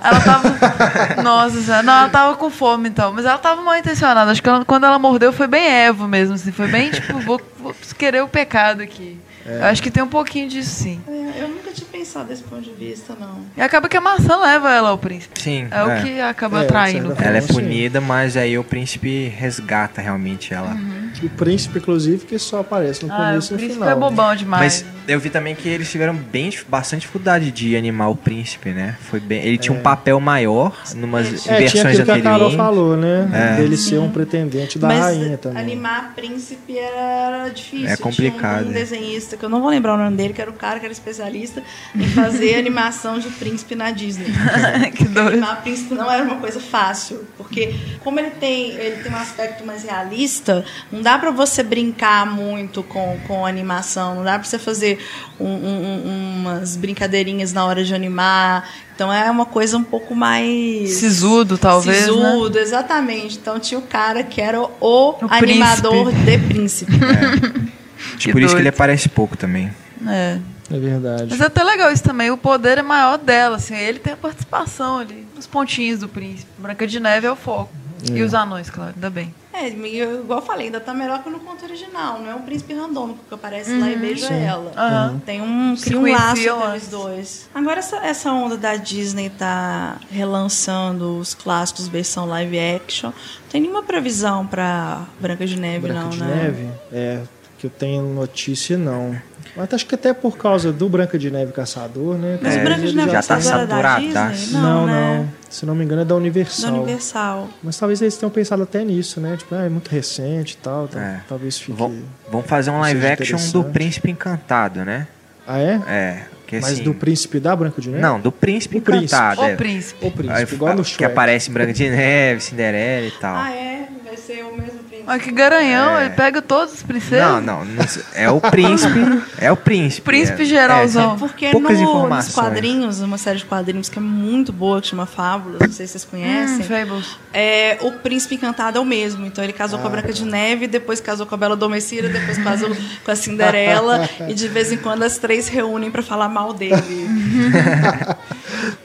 [0.04, 1.22] Ela tava.
[1.22, 1.82] Nossa senhora.
[1.82, 3.12] Não, ela tava com fome então.
[3.12, 4.30] Mas ela tava mal intencionada.
[4.30, 6.34] Acho que ela- quando ela mordeu foi bem Evo mesmo.
[6.34, 6.50] Assim.
[6.52, 9.18] Foi bem tipo, vou, vou querer o pecado aqui.
[9.44, 11.00] Eu acho que tem um pouquinho disso sim.
[11.08, 13.38] É, Eu nunca tinha pensado desse ponto de vista, não.
[13.56, 15.40] E acaba que a maçã leva ela ao príncipe.
[15.40, 15.66] Sim.
[15.70, 16.02] É, o é.
[16.02, 17.16] que acaba É, atraindo.
[17.18, 20.76] Ela é punida, mas aí o príncipe resgata realmente ela.
[21.22, 23.88] O príncipe, inclusive, que só aparece no Ah, o começo e no príncipe final.
[23.90, 24.84] é bobão demais.
[24.84, 28.96] Mas eu vi também que eles tiveram bem, bastante dificuldade de animar o príncipe, né?
[29.00, 32.22] Foi bem, ele tinha um papel maior numas É, É, tinha versões aquilo que a
[32.22, 32.56] Carol anteriores.
[32.56, 33.28] falou, né?
[33.32, 33.56] É.
[33.56, 35.60] Dele ser um pretendente da Mas rainha também.
[35.62, 37.88] animar príncipe era difícil.
[37.88, 39.31] É complicado, Tinha um, um é.
[39.32, 40.92] Desenhista, que eu não vou lembrar o nome dele, que era o cara que era
[40.92, 41.62] especialista
[41.94, 44.26] em fazer animação de príncipe na Disney.
[44.94, 45.28] que doido.
[45.32, 49.64] Animar príncipe não era uma coisa fácil, porque como ele tem, ele tem um aspecto
[49.64, 54.58] mais realista, não dá pra você brincar muito com, com animação, não dá pra você
[54.58, 54.98] fazer
[55.40, 58.68] um- um- um- umas brincadeirinhas na hora de animar.
[58.94, 62.06] Então é uma coisa um pouco mais Sisudo, talvez.
[62.06, 62.12] Né?
[62.12, 63.38] Sisudo, exatamente.
[63.38, 66.92] Então tinha o cara que era o, O animador de príncipe.
[68.18, 68.58] Tipo, por isso que doido.
[68.60, 69.70] ele aparece pouco também.
[70.06, 70.38] É.
[70.70, 71.26] É verdade.
[71.28, 72.30] Mas é até legal isso também.
[72.30, 73.56] O poder é maior dela.
[73.56, 76.50] Assim, ele tem a participação ali, nos pontinhos do príncipe.
[76.58, 77.70] Branca de Neve é o foco.
[78.12, 79.32] E os anões, claro, ainda bem.
[79.52, 82.18] É, eu- igual eu falei, ainda tá melhor que no conto original.
[82.20, 84.72] Não é um príncipe randômico que aparece lá e beija ela.
[84.76, 85.20] Aham.
[85.24, 87.48] Tem um, cria um laço entre os dois.
[87.54, 93.10] Agora, essa, essa onda da Disney tá relançando os clássicos versão live action.
[93.10, 96.34] Não tem nenhuma previsão pra Branca de Neve, Branca não, de né?
[96.44, 96.68] Neve?
[96.90, 97.20] É,
[97.62, 99.16] que eu tenho notícia, não.
[99.56, 102.36] Mas acho que até por causa do Branca de Neve Caçador, né?
[102.42, 104.36] Mas É, o Branca de Neve já tá Caçador era da saturadaço.
[104.36, 104.60] Disney?
[104.60, 105.16] Não, né?
[105.18, 105.28] não.
[105.48, 106.72] Se não me engano, é da Universal.
[106.72, 107.48] Da Universal.
[107.62, 109.36] Mas talvez eles tenham pensado até nisso, né?
[109.36, 110.88] Tipo, ah, é muito recente e tal.
[110.96, 111.20] É.
[111.28, 111.70] Talvez fique.
[111.78, 111.94] Vão,
[112.28, 113.62] vão fazer um live action do.
[113.64, 115.06] Príncipe Encantado, né?
[115.46, 115.80] Ah, é?
[115.86, 116.22] É.
[116.48, 118.02] Que, Mas assim, do príncipe da Branca de Neve?
[118.02, 119.14] Não, do Príncipe O príncipe.
[119.14, 119.40] Encantado.
[119.40, 119.54] O é.
[119.54, 120.04] príncipe.
[120.04, 121.04] O príncipe, igual no que Shrek.
[121.04, 123.36] aparece em Branca de Neve, Cinderela e tal.
[123.36, 123.88] Ah, é?
[124.12, 125.04] Vai ser o mesmo príncipe.
[125.08, 126.04] Olha que garanhão, É.
[126.04, 127.26] ele pega todos os princesas.
[127.26, 128.02] Não, não, não sei.
[128.14, 128.98] É o príncipe.
[129.38, 130.02] é o príncipe.
[130.04, 131.14] Príncipe é, geralzão.
[131.14, 134.88] é, Porque Poucas no, nos quadrinhos, uma série de quadrinhos que é muito boa, que
[134.88, 137.16] chama Fábulas, não sei se vocês Hum, conhecem, Fables.
[137.32, 139.24] é, o príncipe encantado é o mesmo.
[139.24, 142.36] Então ele casou com a Branca de Neve, depois casou com a Bela Adormecida, depois
[142.36, 142.68] casou
[143.02, 146.74] com a Cinderela, e de vez em quando as três reúnem pra falar mal dele.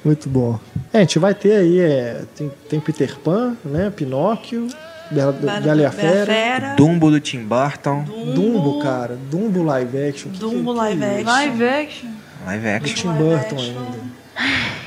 [0.06, 0.60] Muito bom.
[0.94, 3.91] É, a gente vai ter aí, é, tem, tem Peter Pan, né?
[3.94, 4.68] Pinóquio,
[5.12, 6.26] Bela, Bela e a Fera.
[6.26, 6.74] Fera.
[6.76, 8.04] Dumbo do Tim Burton.
[8.36, 9.18] Dumbo, cara.
[9.30, 10.32] Dumbo live action.
[10.32, 11.34] Que Dumbo que- live que é action.
[11.34, 12.10] Live action.
[12.46, 12.96] Live Do action.
[12.96, 13.78] Tim Live Burton action.
[13.86, 14.18] ainda.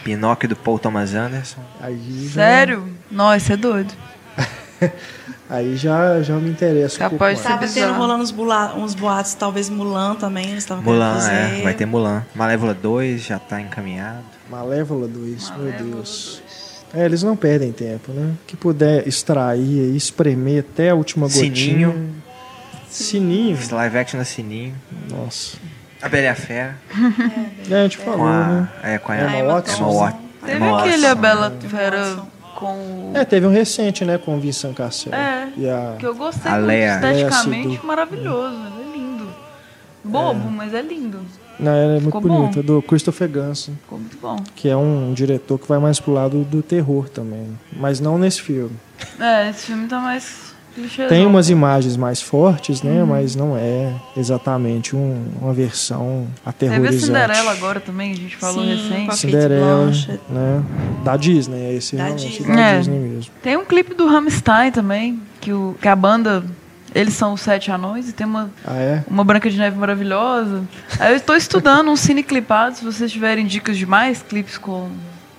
[0.05, 1.61] Pinóquio do Paul Thomas Anderson.
[1.81, 2.89] Aí já, Sério?
[3.11, 3.93] Nossa, isso é doido.
[5.51, 7.43] Aí já, já me interessa um Capaz pouco de mais.
[7.43, 7.87] Tava bizarro.
[7.89, 11.61] tendo rolando uns, bula- uns boatos, talvez Mulan também, eles Mulan, é.
[11.63, 12.25] Vai ter Mulan.
[12.37, 14.23] Malévola 2 já tá encaminhado.
[14.49, 16.41] Malévola 2, meu Malévola Deus.
[16.93, 18.33] É, eles não perdem tempo, né?
[18.47, 19.61] Que puder extrair
[19.93, 21.55] e espremer até a última gotinha.
[21.55, 22.15] Sininho.
[22.89, 23.59] Sininho.
[23.71, 24.75] Live action Sininho.
[25.09, 25.57] Nossa.
[26.03, 26.77] A Bela e a Fera.
[27.71, 28.69] É, a gente falou, Com a, né?
[28.83, 29.83] é, com a Emma Emma Watson.
[29.83, 30.19] Emma Watson.
[30.45, 31.09] Teve Emma aquele Watson.
[31.11, 32.19] A Bela Fera
[32.57, 33.12] com o...
[33.15, 34.19] É, teve um recente, né?
[34.19, 35.15] Com o Vincent Cassel.
[35.15, 35.49] É.
[35.57, 35.97] E a...
[35.99, 37.85] Que eu gostei A muito esteticamente, Leia Seydoux.
[37.87, 38.57] maravilhoso.
[38.57, 39.29] É lindo.
[40.03, 41.21] Bobo, mas é lindo.
[41.61, 42.62] Não, ela é muito Ficou bonita.
[42.62, 43.73] Do Christopher Gunston.
[43.82, 44.37] Ficou muito bom.
[44.55, 47.47] Que é um diretor que vai mais pro lado do terror também.
[47.77, 48.73] Mas não nesse filme.
[49.19, 51.09] É, esse filme tá mais clichêzão.
[51.09, 52.91] Tem umas imagens mais fortes, Uhum.
[52.95, 53.05] né?
[53.05, 57.07] Mas não é exatamente um- uma versão Teve a aterrorizante.
[57.07, 59.16] Cinderela agora também, a gente falou Sim, recente.
[59.16, 60.20] Cinderela, Blanchett.
[60.31, 60.62] né?
[61.05, 62.55] Da Disney, esse Da realmente Disney.
[62.57, 62.78] da É.
[62.78, 63.32] Disney mesmo.
[63.43, 66.45] Tem um clipe do Rammstein também, que, o, que a banda,
[66.95, 69.05] eles são os sete anões e tem uma, Ah, é?
[69.09, 70.62] uma Branca de Neve maravilhosa.
[70.99, 74.89] Aí eu estou estudando um cine clipado, se vocês tiverem dicas de mais clipes com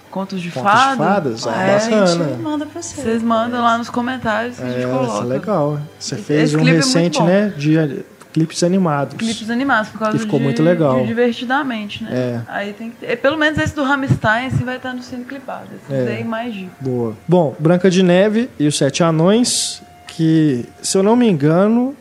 [0.09, 0.91] contos de Contos fada.
[0.91, 1.47] de fadas?
[1.47, 2.37] Ah, é, A gente bacana.
[2.41, 3.01] manda pra você.
[3.01, 5.13] Vocês mandam lá nos comentários que a gente É, coloca.
[5.13, 5.79] isso é legal.
[5.99, 7.25] Você fez esse um é recente, bom.
[7.25, 7.53] né?
[7.55, 7.99] De eh,
[8.33, 9.15] clipes animados.
[9.17, 10.99] Clipes animados, por causa Que ficou de, muito legal.
[10.99, 12.09] de divertidamente, né?
[12.13, 12.41] É.
[12.47, 15.67] Aí tem que ter, pelo menos esse do Rammstein assim, vai estar no cine clipado.
[15.89, 16.23] Esse É.
[16.25, 16.71] mais dicas.
[16.81, 17.13] Boa.
[17.27, 19.81] Bom, Branca de Neve e os Sete Anões,
[20.21, 21.95] que, se eu não me engano,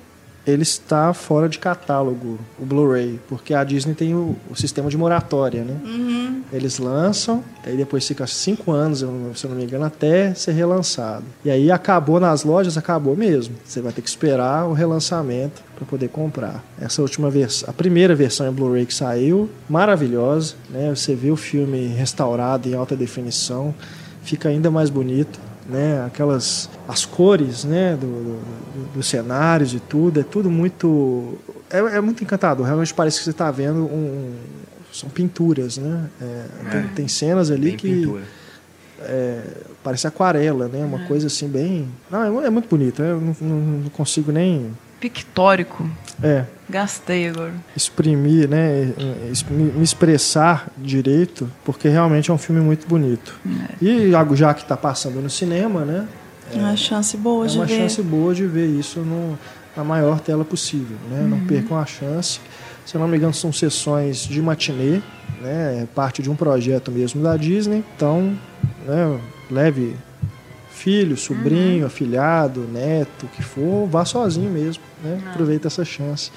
[0.46, 4.98] ele está fora de catálogo, o Blu-ray, porque a Disney tem o, o sistema de
[4.98, 5.74] moratória, né?
[5.82, 6.42] Uhum.
[6.52, 11.24] Eles lançam, aí depois fica cinco anos, se eu não me engano, até ser relançado.
[11.42, 13.54] E aí acabou nas lojas, acabou mesmo.
[13.64, 16.62] Você vai ter que esperar o relançamento para poder comprar.
[16.78, 20.94] Essa última versão, a primeira versão em Blu-ray que saiu, maravilhosa, né?
[20.94, 23.74] Você vê o filme restaurado em alta definição,
[24.22, 25.40] fica ainda mais bonito.
[25.68, 28.40] Né, aquelas as cores né, do, do-
[28.82, 31.38] do- dos cenários e tudo é tudo muito
[31.70, 34.34] é, é muito encantador realmente parece que você está vendo um,
[34.92, 36.84] são pinturas né É, tem, É.
[36.96, 38.22] tem cenas ali que pintura.
[39.84, 43.56] parece aquarela né uma coisa assim bem não é, é muito bonito eu não, não-
[43.82, 45.88] não consigo nem Pictórico.
[46.22, 47.52] É Gastei agora.
[47.76, 48.92] exprimir né
[49.50, 53.38] me expressar direito porque realmente é um filme muito bonito
[53.80, 56.06] e já que está passando no cinema né
[56.54, 57.76] É uma chance boa é de uma ver.
[57.78, 59.38] chance boa de ver isso no,
[59.76, 60.96] na maior tela possível.
[61.08, 61.24] Né?
[61.28, 62.40] Não percam a chance.
[62.84, 65.00] Se não me engano, são sessões de matinê,
[65.40, 65.82] né?
[65.82, 67.84] é parte de um projeto mesmo da Disney.
[67.94, 68.36] Então,
[68.84, 69.20] né?
[69.48, 69.94] leve
[70.80, 74.82] filho, sobrinho, afilhado, neto, o que for, vá sozinho mesmo.
[75.04, 75.20] Né?
[75.30, 76.30] Aproveita essa chance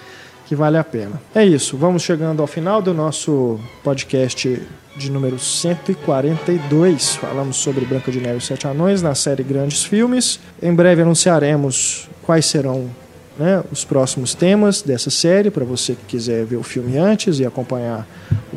[0.46, 1.22] que vale a pena.
[1.34, 4.62] É isso, vamos chegando ao final do nosso podcast
[4.98, 7.16] de número 142.
[7.16, 10.40] Falamos sobre Branca de Neve e Sete Anões na série Grandes Filmes.
[10.62, 12.90] Em breve anunciaremos quais serão
[13.40, 17.46] né, os próximos temas dessa série, para você que quiser ver o filme antes e
[17.46, 18.06] acompanhar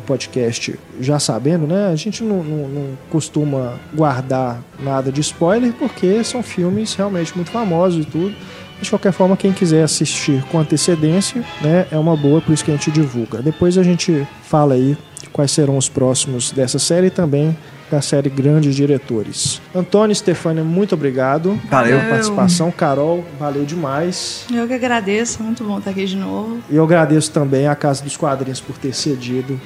[0.07, 1.87] podcast já sabendo, né?
[1.91, 7.51] A gente não, não- não costuma guardar nada de spoiler, porque são filmes realmente muito
[7.51, 8.33] famosos e tudo.
[8.81, 12.71] De qualquer forma, quem quiser assistir com antecedência, né, é uma boa, por isso que
[12.71, 13.41] a gente divulga.
[13.41, 14.95] Depois a gente fala aí
[15.33, 17.57] quais serão os próximos dessa série e também
[17.89, 19.61] da série Grandes Diretores.
[19.73, 21.97] Antônio e Stefânia, muito obrigado Valeu.
[21.97, 22.71] pela participação.
[22.71, 24.45] Carol, valeu demais.
[24.53, 26.59] Eu que agradeço, muito bom estar aqui de novo.
[26.69, 29.59] E eu agradeço também a Casa dos Quadrinhos por ter cedido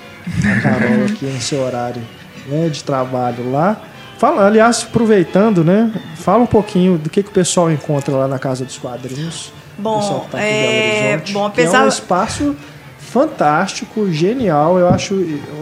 [0.46, 2.02] a Carol aqui no seu horário
[2.48, 3.82] né, de trabalho lá.
[4.18, 5.92] Fala, aliás, aproveitando, né?
[6.16, 9.52] Fala um pouquinho do que, que o pessoal encontra lá na Casa dos Quadrinhos.
[9.80, 11.88] o pessoal Bom, que tá aqui em Belo é, Horizonte, bom que apesar é um
[11.88, 12.56] espaço
[13.12, 14.80] fantástico, genial.
[14.80, 15.16] Eu acho,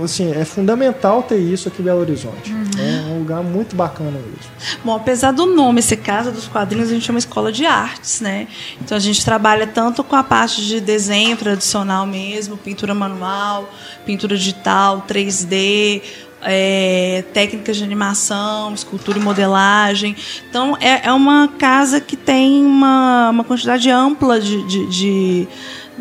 [0.04, 2.54] assim, é fundamental ter isso aqui em Belo Horizonte.
[2.78, 4.52] É um lugar muito bacana mesmo.
[4.86, 8.22] Bom, apesar do nome ser Casa dos Quadrinhos, a gente é uma escola de artes,
[8.22, 8.48] né?
[8.80, 13.68] Então a gente trabalha tanto com a parte de desenho tradicional mesmo, pintura manual,
[14.06, 16.04] pintura digital, 3D,
[16.44, 20.16] é, técnicas de animação, escultura e modelagem.
[20.48, 25.48] Então é, é uma casa que tem uma, uma quantidade ampla de, de, de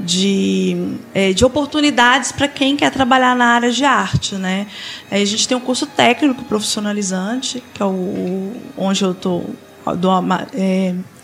[0.04, 4.66] de, é, de oportunidades para quem quer trabalhar na área de arte, né?
[5.10, 9.54] A gente tem um curso técnico profissionalizante, que é o- onde eu estou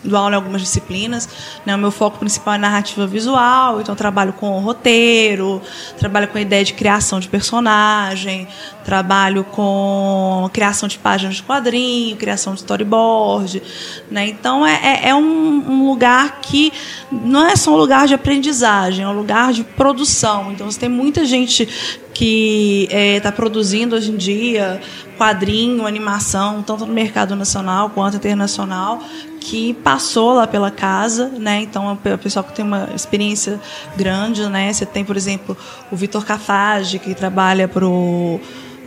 [0.09, 1.27] dou aula em algumas disciplinas.
[1.65, 1.75] Né?
[1.75, 5.61] O meu foco principal é narrativa visual, então trabalho com roteiro,
[5.97, 8.47] trabalho com a ideia de criação de personagem,
[8.83, 13.61] trabalho com criação de páginas de quadrinho, criação de storyboard.
[14.09, 14.27] Né?
[14.27, 16.71] Então é, é, é um, um, lugar que
[17.11, 20.51] não é só um lugar de aprendizagem, é um lugar de produção.
[20.51, 21.67] Então você tem muita gente
[22.13, 24.81] que está é, tá produzindo hoje em dia
[25.17, 29.01] quadrinho, animação, tanto no mercado nacional quanto internacional,
[29.47, 31.61] que passou lá pela casa, né?
[31.61, 33.61] Então, é o pessoal que tem uma experiência
[33.95, 34.73] grande, né?
[34.73, 35.55] Você tem, por exemplo,
[35.91, 38.39] o Vitor Cafage, que trabalha para o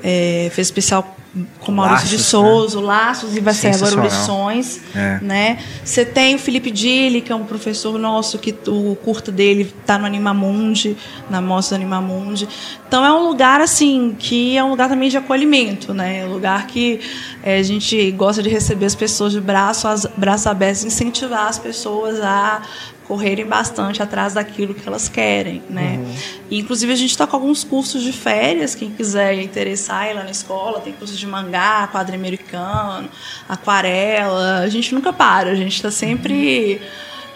[0.03, 1.17] é, fez especial
[1.61, 2.87] com Maurício Laços, de Souza, né?
[2.87, 5.19] Laços e vai ser agora Lições, é.
[5.21, 5.59] né?
[5.85, 9.99] Você tem o Felipe Dili, que é um professor nosso que o curto dele está
[9.99, 10.97] no Animamundi,
[11.29, 12.49] na mostra do Animamundi.
[12.87, 16.21] Então é um lugar assim que é um lugar também de acolhimento, né?
[16.21, 17.01] É um lugar que
[17.43, 21.59] é, a gente gosta de receber as pessoas de braço, as, braços abertos, incentivar as
[21.59, 22.63] pessoas a
[23.09, 25.97] correrem bastante atrás daquilo que elas querem, né?
[25.99, 26.15] Uhum.
[26.51, 30.25] E, inclusive a gente está com alguns cursos de férias, quem quiser interessar ir lá
[30.25, 33.09] na escola, tem cursos de mangá, quadro americano,
[33.49, 36.89] aquarela, a gente nunca para, a gente está sempre uhum.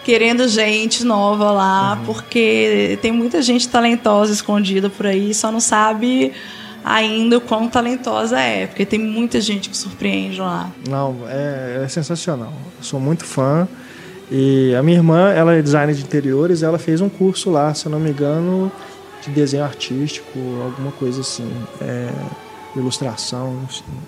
[0.03, 2.05] querendo gente nova lá, uhum.
[2.05, 6.31] porque tem muita gente talentosa escondida por aí, só não sabe
[6.85, 10.69] ainda o quão talentosa é, porque tem muita gente que surpreende lá.
[10.87, 12.53] Não, é, é sensacional.
[12.77, 13.67] Eu sou muito fã.
[14.31, 17.85] E a minha irmã, ela é designer de interiores, ela fez um curso lá, se
[17.85, 18.71] eu não me engano,
[19.21, 21.49] de desenho artístico, alguma coisa assim,
[21.81, 22.09] é,
[22.75, 23.59] ilustração,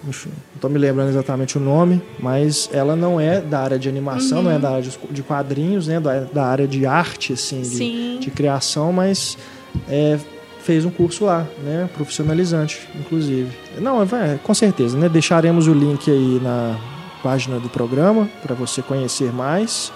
[0.07, 0.29] enfim.
[0.29, 4.39] Não estou me lembrando exatamente o nome, mas ela não é da área de animação,
[4.39, 4.45] uhum.
[4.45, 8.31] não é da área de quadrinhos, né, da, da área de arte, assim, de, de
[8.31, 9.37] criação, mas
[9.87, 10.17] é,
[10.63, 13.49] fez um curso lá, né, profissionalizante, inclusive.
[13.79, 16.77] Não, é, com certeza, né, deixaremos o link aí na
[17.21, 19.91] página do programa para você conhecer mais.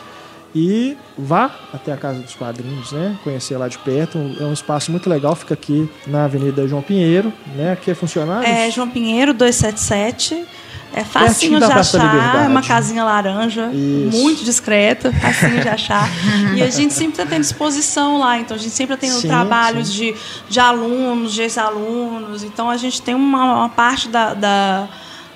[0.53, 3.17] E vá até a Casa dos Quadrinhos, né?
[3.23, 4.17] Conhecer lá de perto.
[4.39, 7.73] É um espaço muito legal, fica aqui na Avenida João Pinheiro, né?
[7.73, 8.47] Aqui é funcionário.
[8.47, 10.45] É João Pinheiro 277.
[10.91, 14.17] É facinho de achar, é uma casinha laranja, Isso.
[14.17, 16.09] muito discreta, facinho de achar.
[16.57, 20.15] e a gente sempre tem disposição lá, então a gente sempre tem sim, trabalhos de,
[20.49, 24.89] de alunos, de ex-alunos, então a gente tem uma, uma parte da, da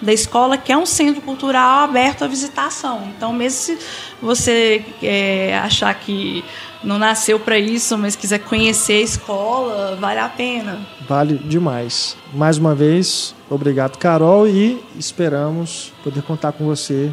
[0.04, 3.12] da escola, que é um centro cultural aberto à visitação.
[3.16, 3.78] Então, mesmo se
[4.22, 6.44] você é, achar que
[6.84, 10.80] não nasceu para isso, mas quiser conhecer a escola, vale a pena.
[11.08, 12.18] Vale demais.
[12.34, 17.12] Mais uma vez, obrigado, Carol, e esperamos poder contar com você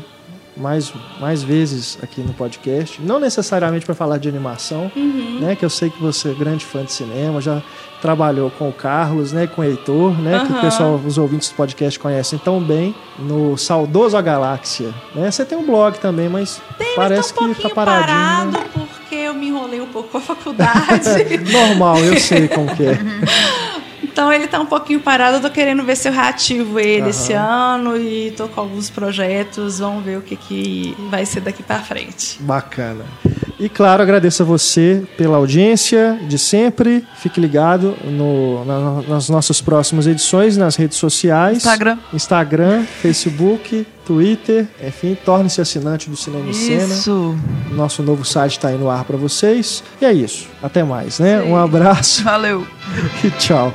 [0.60, 3.00] mais, mais vezes aqui no podcast.
[3.02, 5.38] Não necessariamente para falar de animação, uhum.
[5.40, 5.56] né?
[5.56, 7.62] Que eu sei que você é grande fã de cinema, já
[8.00, 9.46] trabalhou com o Carlos, né?
[9.46, 10.38] Com o Heitor, né?
[10.38, 10.46] Uhum.
[10.46, 14.94] Que o pessoal, os ouvintes do podcast conhecem tão bem no Saudoso A Galáxia.
[15.14, 15.30] Né?
[15.30, 18.52] Você tem um blog também, mas tem, parece mas tá um que tá paradinho.
[18.52, 18.70] Parado
[19.10, 21.38] porque eu me enrolei um pouco com a faculdade.
[21.50, 22.98] Normal, eu sei como que é.
[24.12, 27.08] Então ele está um pouquinho parado, eu tô querendo ver se eu reativo ele uhum.
[27.08, 31.62] esse ano e tô com alguns projetos, vamos ver o que, que vai ser daqui
[31.62, 32.42] para frente.
[32.42, 33.04] Bacana.
[33.60, 37.04] E claro, agradeço a você pela audiência de sempre.
[37.16, 41.58] Fique ligado no, na, nas nossas próximas edições, nas redes sociais.
[41.58, 41.98] Instagram.
[42.10, 44.66] Instagram, Facebook, Twitter.
[44.82, 46.94] Enfim, torne-se assinante do Cinema e Cena.
[46.94, 47.36] Isso.
[47.72, 49.84] Nosso novo site está aí no ar para vocês.
[50.00, 50.48] E é isso.
[50.62, 51.42] Até mais, né?
[51.42, 51.50] Sim.
[51.50, 52.24] Um abraço.
[52.24, 52.66] Valeu.
[53.22, 53.72] E tchau.